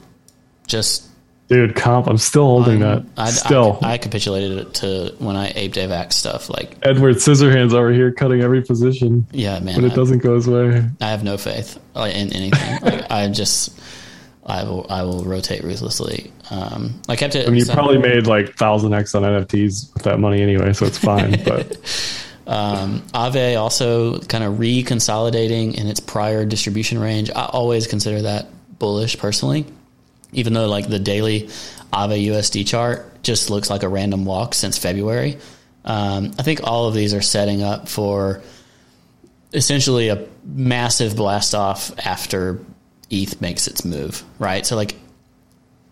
just 0.66 1.08
Dude, 1.48 1.76
comp. 1.76 2.06
I'm 2.06 2.16
still 2.16 2.46
holding 2.46 2.80
that. 2.80 3.04
I, 3.18 3.30
still. 3.30 3.78
I, 3.82 3.92
I 3.92 3.98
capitulated 3.98 4.58
it 4.58 4.74
to 4.74 5.14
when 5.18 5.36
I 5.36 5.52
aped 5.54 5.76
AVAX 5.76 6.14
stuff. 6.14 6.48
Like, 6.48 6.78
Edward 6.82 7.16
Scissorhands 7.16 7.74
over 7.74 7.92
here 7.92 8.10
cutting 8.12 8.40
every 8.40 8.62
position 8.62 9.26
yeah, 9.30 9.60
man, 9.60 9.76
when 9.76 9.84
it 9.84 9.94
doesn't 9.94 10.18
go 10.18 10.36
his 10.36 10.48
way. 10.48 10.82
I 11.02 11.10
have 11.10 11.22
no 11.22 11.36
faith 11.36 11.78
in 11.94 12.32
anything. 12.32 12.80
like, 12.82 13.10
I 13.10 13.28
just, 13.28 13.78
I 14.46 14.64
will, 14.64 14.86
I 14.90 15.02
will 15.02 15.24
rotate 15.24 15.64
ruthlessly. 15.64 16.30
Um, 16.50 17.00
I 17.08 17.16
kept 17.16 17.34
it. 17.34 17.48
I 17.48 17.50
mean, 17.50 17.60
you 17.60 17.72
probably 17.72 17.98
made 17.98 18.26
like 18.26 18.56
thousand 18.56 18.92
X 18.92 19.14
on 19.14 19.22
NFTs 19.22 19.94
with 19.94 20.02
that 20.02 20.20
money 20.20 20.42
anyway, 20.42 20.72
so 20.74 20.84
it's 20.84 20.98
fine. 20.98 21.42
but 21.44 21.78
Um, 22.46 23.00
Aave 23.14 23.58
also 23.58 24.18
kind 24.20 24.44
of 24.44 24.54
reconsolidating 24.54 25.74
in 25.74 25.86
its 25.86 26.00
prior 26.00 26.44
distribution 26.44 26.98
range. 26.98 27.30
I 27.30 27.46
always 27.46 27.86
consider 27.86 28.22
that 28.22 28.48
bullish 28.78 29.18
personally, 29.18 29.64
even 30.32 30.52
though 30.52 30.68
like 30.68 30.88
the 30.88 30.98
daily 30.98 31.48
Aave 31.92 32.26
USD 32.26 32.66
chart 32.66 33.22
just 33.22 33.48
looks 33.48 33.70
like 33.70 33.82
a 33.82 33.88
random 33.88 34.24
walk 34.24 34.54
since 34.54 34.76
February. 34.76 35.38
Um, 35.84 36.32
I 36.38 36.42
think 36.42 36.60
all 36.64 36.86
of 36.86 36.94
these 36.94 37.14
are 37.14 37.22
setting 37.22 37.62
up 37.62 37.88
for 37.88 38.42
essentially 39.52 40.08
a 40.08 40.26
massive 40.44 41.16
blast 41.16 41.54
off 41.54 41.92
after 42.04 42.60
ETH 43.10 43.40
makes 43.40 43.66
its 43.66 43.84
move, 43.84 44.22
right? 44.38 44.64
So, 44.64 44.76
like, 44.76 44.96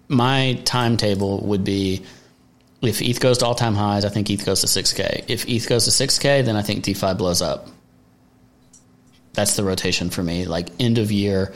my 0.08 0.60
timetable 0.64 1.40
would 1.46 1.64
be 1.64 2.02
if 2.82 3.00
ETH 3.00 3.20
goes 3.20 3.38
to 3.38 3.46
all 3.46 3.54
time 3.54 3.74
highs, 3.74 4.04
I 4.04 4.08
think 4.08 4.28
ETH 4.30 4.44
goes 4.44 4.60
to 4.62 4.66
6K. 4.66 5.24
If 5.28 5.48
ETH 5.48 5.68
goes 5.68 5.84
to 5.84 5.90
6K, 5.90 6.44
then 6.44 6.56
I 6.56 6.62
think 6.62 6.82
DeFi 6.82 7.14
blows 7.14 7.40
up. 7.40 7.68
That's 9.34 9.56
the 9.56 9.64
rotation 9.64 10.10
for 10.10 10.22
me. 10.22 10.44
Like, 10.46 10.68
end 10.80 10.98
of 10.98 11.12
year, 11.12 11.54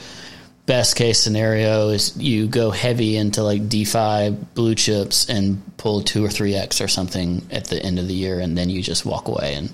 best 0.66 0.96
case 0.96 1.18
scenario 1.18 1.88
is 1.88 2.16
you 2.16 2.46
go 2.46 2.70
heavy 2.70 3.16
into 3.16 3.42
like 3.42 3.68
DeFi 3.68 4.30
blue 4.54 4.74
chips 4.74 5.28
and 5.28 5.62
pull 5.76 6.02
two 6.02 6.24
or 6.24 6.28
three 6.28 6.54
X 6.54 6.80
or 6.80 6.88
something 6.88 7.46
at 7.50 7.66
the 7.66 7.82
end 7.82 7.98
of 7.98 8.08
the 8.08 8.14
year, 8.14 8.40
and 8.40 8.56
then 8.56 8.70
you 8.70 8.82
just 8.82 9.04
walk 9.06 9.28
away 9.28 9.54
and 9.54 9.72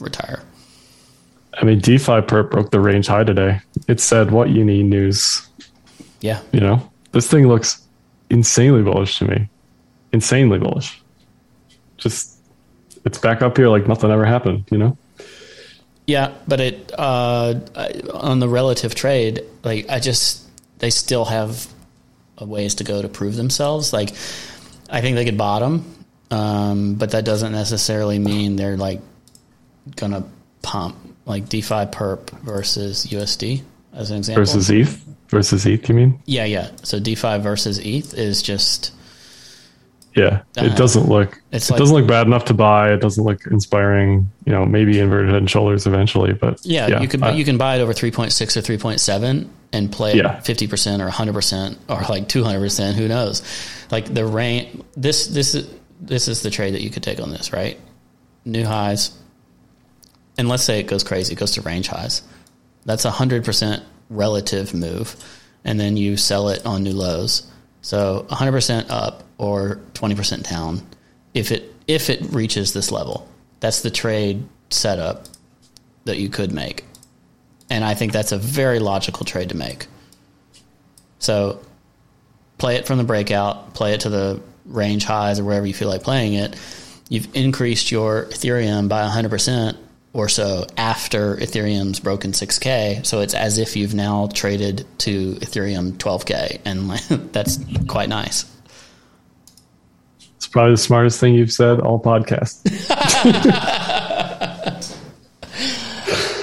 retire. 0.00 0.42
I 1.54 1.64
mean, 1.64 1.80
DeFi 1.80 2.22
perp 2.22 2.50
broke 2.50 2.70
the 2.70 2.80
range 2.80 3.06
high 3.06 3.24
today. 3.24 3.60
It 3.88 4.00
said 4.00 4.30
what 4.30 4.50
you 4.50 4.64
need 4.64 4.84
news. 4.84 5.48
Yeah. 6.20 6.40
You 6.52 6.60
know, 6.60 6.90
this 7.12 7.28
thing 7.28 7.48
looks 7.48 7.82
insanely 8.30 8.82
bullish 8.82 9.18
to 9.18 9.26
me. 9.26 9.48
Insanely 10.12 10.58
bullish. 10.58 11.00
Just, 11.96 12.38
it's 13.04 13.18
back 13.18 13.42
up 13.42 13.56
here 13.56 13.68
like 13.68 13.86
nothing 13.86 14.10
ever 14.10 14.24
happened, 14.24 14.64
you 14.70 14.78
know? 14.78 14.96
Yeah, 16.06 16.32
but 16.48 16.60
it 16.60 16.92
uh, 16.98 17.54
on 18.12 18.40
the 18.40 18.48
relative 18.48 18.94
trade, 18.94 19.42
like 19.62 19.88
I 19.88 20.00
just 20.00 20.44
they 20.78 20.90
still 20.90 21.24
have 21.24 21.68
ways 22.40 22.74
to 22.76 22.84
go 22.84 23.00
to 23.00 23.08
prove 23.08 23.36
themselves. 23.36 23.92
Like 23.92 24.10
I 24.90 25.00
think 25.00 25.14
they 25.14 25.24
could 25.24 25.38
bottom, 25.38 26.04
um, 26.30 26.94
but 26.96 27.12
that 27.12 27.24
doesn't 27.24 27.52
necessarily 27.52 28.18
mean 28.18 28.56
they're 28.56 28.76
like 28.76 29.00
gonna 29.94 30.24
pump 30.60 30.96
like 31.24 31.48
DeFi 31.48 31.86
perp 31.86 32.30
versus 32.40 33.06
USD 33.06 33.62
as 33.92 34.10
an 34.10 34.18
example 34.18 34.42
versus 34.42 34.70
ETH 34.70 35.04
versus 35.28 35.66
ETH. 35.66 35.88
You 35.88 35.94
mean? 35.94 36.22
Yeah, 36.26 36.44
yeah. 36.44 36.70
So 36.82 37.00
DeFi 37.00 37.38
versus 37.38 37.78
ETH 37.78 38.14
is 38.14 38.42
just 38.42 38.92
yeah, 40.14 40.42
it 40.56 40.72
uh, 40.72 40.74
doesn't 40.74 41.08
look 41.08 41.40
it 41.52 41.70
like, 41.70 41.78
doesn't 41.78 41.96
look 41.96 42.06
bad 42.06 42.26
enough 42.26 42.44
to 42.46 42.54
buy. 42.54 42.92
It 42.92 42.98
doesn't 42.98 43.24
look 43.24 43.46
inspiring. 43.46 44.30
You 44.44 44.52
know, 44.52 44.66
maybe 44.66 44.98
inverted 44.98 45.30
head 45.30 45.38
and 45.38 45.50
shoulders 45.50 45.86
eventually, 45.86 46.34
but 46.34 46.60
yeah, 46.64 46.86
yeah 46.86 47.00
you 47.00 47.08
can 47.08 47.36
you 47.36 47.44
can 47.44 47.56
buy 47.56 47.76
it 47.76 47.80
over 47.80 47.94
three 47.94 48.10
point 48.10 48.32
six 48.32 48.56
or 48.56 48.60
three 48.60 48.76
point 48.76 49.00
seven 49.00 49.50
and 49.72 49.90
play 49.90 50.14
yeah. 50.14 50.40
fifty 50.40 50.66
percent 50.66 51.00
or 51.00 51.08
hundred 51.08 51.32
percent 51.32 51.78
or 51.88 52.02
like 52.10 52.28
two 52.28 52.44
hundred 52.44 52.60
percent. 52.60 52.96
Who 52.96 53.08
knows? 53.08 53.42
Like 53.90 54.12
the 54.12 54.26
range. 54.26 54.82
This 54.94 55.28
this 55.28 55.54
is 55.54 55.72
this 55.98 56.28
is 56.28 56.42
the 56.42 56.50
trade 56.50 56.74
that 56.74 56.82
you 56.82 56.90
could 56.90 57.02
take 57.02 57.20
on 57.20 57.30
this, 57.30 57.52
right? 57.52 57.80
New 58.44 58.66
highs, 58.66 59.16
and 60.36 60.48
let's 60.48 60.64
say 60.64 60.80
it 60.80 60.88
goes 60.88 61.04
crazy, 61.04 61.32
it 61.32 61.38
goes 61.38 61.52
to 61.52 61.62
range 61.62 61.88
highs. 61.88 62.22
That's 62.84 63.04
a 63.04 63.10
hundred 63.10 63.44
percent 63.44 63.82
relative 64.10 64.74
move, 64.74 65.16
and 65.64 65.78
then 65.78 65.96
you 65.96 66.16
sell 66.16 66.48
it 66.48 66.64
on 66.66 66.82
new 66.82 66.92
lows. 66.92 67.50
So 67.82 68.26
100% 68.30 68.90
up 68.90 69.24
or 69.38 69.80
20% 69.94 70.48
down 70.48 70.86
if 71.34 71.50
it 71.50 71.74
if 71.88 72.10
it 72.10 72.22
reaches 72.32 72.72
this 72.72 72.92
level. 72.92 73.28
That's 73.60 73.82
the 73.82 73.90
trade 73.90 74.44
setup 74.70 75.26
that 76.04 76.18
you 76.18 76.28
could 76.28 76.52
make. 76.52 76.84
And 77.70 77.84
I 77.84 77.94
think 77.94 78.12
that's 78.12 78.32
a 78.32 78.38
very 78.38 78.78
logical 78.78 79.24
trade 79.24 79.48
to 79.48 79.56
make. 79.56 79.86
So 81.18 81.60
play 82.58 82.76
it 82.76 82.86
from 82.86 82.98
the 82.98 83.04
breakout, 83.04 83.74
play 83.74 83.94
it 83.94 84.00
to 84.02 84.08
the 84.08 84.40
range 84.64 85.04
highs 85.04 85.40
or 85.40 85.44
wherever 85.44 85.66
you 85.66 85.74
feel 85.74 85.88
like 85.88 86.02
playing 86.02 86.34
it. 86.34 86.56
You've 87.08 87.34
increased 87.34 87.90
your 87.90 88.26
Ethereum 88.26 88.88
by 88.88 89.02
100% 89.08 89.76
or 90.12 90.28
so 90.28 90.66
after 90.76 91.36
Ethereum's 91.36 92.00
broken 92.00 92.32
6K. 92.32 93.04
So 93.06 93.20
it's 93.20 93.34
as 93.34 93.58
if 93.58 93.76
you've 93.76 93.94
now 93.94 94.28
traded 94.32 94.86
to 94.98 95.34
Ethereum 95.36 95.92
12K, 95.92 96.60
and 96.64 96.90
that's 97.32 97.58
quite 97.86 98.08
nice. 98.08 98.44
It's 100.36 100.46
probably 100.46 100.72
the 100.72 100.78
smartest 100.78 101.20
thing 101.20 101.34
you've 101.34 101.52
said 101.52 101.80
all 101.80 102.02
podcast. 102.02 102.60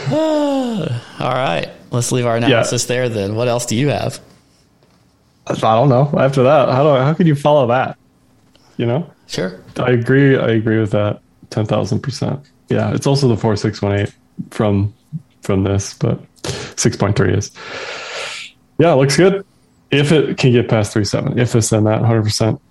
all 1.19 1.33
right, 1.33 1.69
let's 1.91 2.11
leave 2.11 2.25
our 2.25 2.37
analysis 2.37 2.83
yeah. 2.83 2.87
there. 2.87 3.09
Then, 3.09 3.35
what 3.35 3.47
else 3.47 3.65
do 3.65 3.75
you 3.75 3.89
have? 3.89 4.19
I 5.45 5.55
don't 5.55 5.89
know. 5.89 6.11
After 6.17 6.43
that, 6.43 6.69
how 6.69 6.83
do 6.83 6.89
I, 6.89 7.03
how 7.03 7.13
can 7.13 7.27
you 7.27 7.35
follow 7.35 7.67
that? 7.67 7.97
You 8.77 8.85
know, 8.85 9.11
sure. 9.27 9.59
I 9.77 9.91
agree. 9.91 10.37
I 10.37 10.49
agree 10.51 10.79
with 10.79 10.91
that. 10.91 11.21
Ten 11.49 11.65
thousand 11.65 11.99
percent. 11.99 12.39
Yeah, 12.69 12.93
it's 12.93 13.07
also 13.07 13.27
the 13.27 13.37
four 13.37 13.55
six 13.55 13.81
one 13.81 13.99
eight 13.99 14.13
from 14.51 14.93
from 15.41 15.63
this, 15.63 15.93
but 15.93 16.19
six 16.77 16.95
point 16.95 17.15
three 17.15 17.33
is. 17.33 17.51
Yeah, 18.77 18.93
looks 18.93 19.17
good. 19.17 19.45
If 19.91 20.11
it 20.11 20.37
can 20.37 20.51
get 20.51 20.69
past 20.69 20.93
three 20.93 21.05
seven, 21.05 21.39
if 21.39 21.55
it's 21.55 21.71
in 21.71 21.83
that 21.85 22.01
hundred 22.01 22.23
percent. 22.23 22.61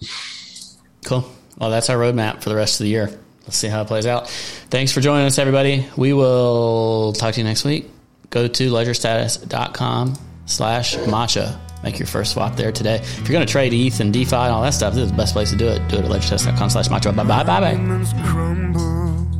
Cool. 1.04 1.28
Well, 1.58 1.70
that's 1.70 1.90
our 1.90 1.96
roadmap 1.96 2.42
for 2.42 2.48
the 2.48 2.56
rest 2.56 2.80
of 2.80 2.84
the 2.84 2.90
year. 2.90 3.10
Let's 3.42 3.56
see 3.56 3.68
how 3.68 3.82
it 3.82 3.88
plays 3.88 4.06
out. 4.06 4.28
Thanks 4.70 4.92
for 4.92 5.00
joining 5.00 5.26
us, 5.26 5.38
everybody. 5.38 5.86
We 5.96 6.12
will 6.12 7.12
talk 7.14 7.34
to 7.34 7.40
you 7.40 7.44
next 7.44 7.64
week. 7.64 7.90
Go 8.30 8.46
to 8.46 8.70
ledgerstatus.com 8.70 10.14
slash 10.46 10.96
matcha. 10.96 11.58
Make 11.82 11.98
your 11.98 12.06
first 12.06 12.32
swap 12.32 12.56
there 12.56 12.72
today. 12.72 12.96
If 12.96 13.20
you're 13.20 13.28
going 13.28 13.46
to 13.46 13.50
trade 13.50 13.72
ETH 13.72 14.00
and 14.00 14.12
DeFi 14.12 14.36
and 14.36 14.52
all 14.52 14.62
that 14.62 14.74
stuff, 14.74 14.94
this 14.94 15.04
is 15.04 15.10
the 15.10 15.16
best 15.16 15.32
place 15.32 15.50
to 15.50 15.56
do 15.56 15.66
it. 15.68 15.78
Do 15.88 15.96
it 15.96 16.04
at 16.04 16.10
ledgerstatus.com 16.10 16.70
slash 16.70 16.88
matcha. 16.88 17.16
Bye 17.16 17.24
bye 17.24 17.44
bye 17.44 17.60
bye. 17.74 19.37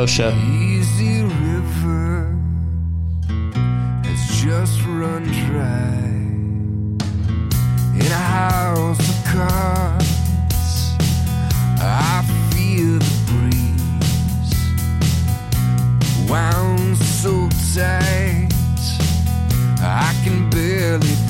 Post 0.00 0.14
show. 0.14 0.32
Easy 0.32 1.20
river 1.20 2.34
has 4.02 4.42
just 4.42 4.80
run 4.86 5.24
dry 5.24 5.92
in 8.00 8.06
a 8.06 8.24
house 8.38 8.98
of 8.98 9.24
cards. 9.26 10.96
I 11.82 12.24
feel 12.50 12.98
the 12.98 13.14
breeze 13.28 14.60
wound 16.30 16.96
so 16.96 17.50
tight 17.74 18.48
I 19.82 20.14
can 20.24 20.48
barely 20.48 21.29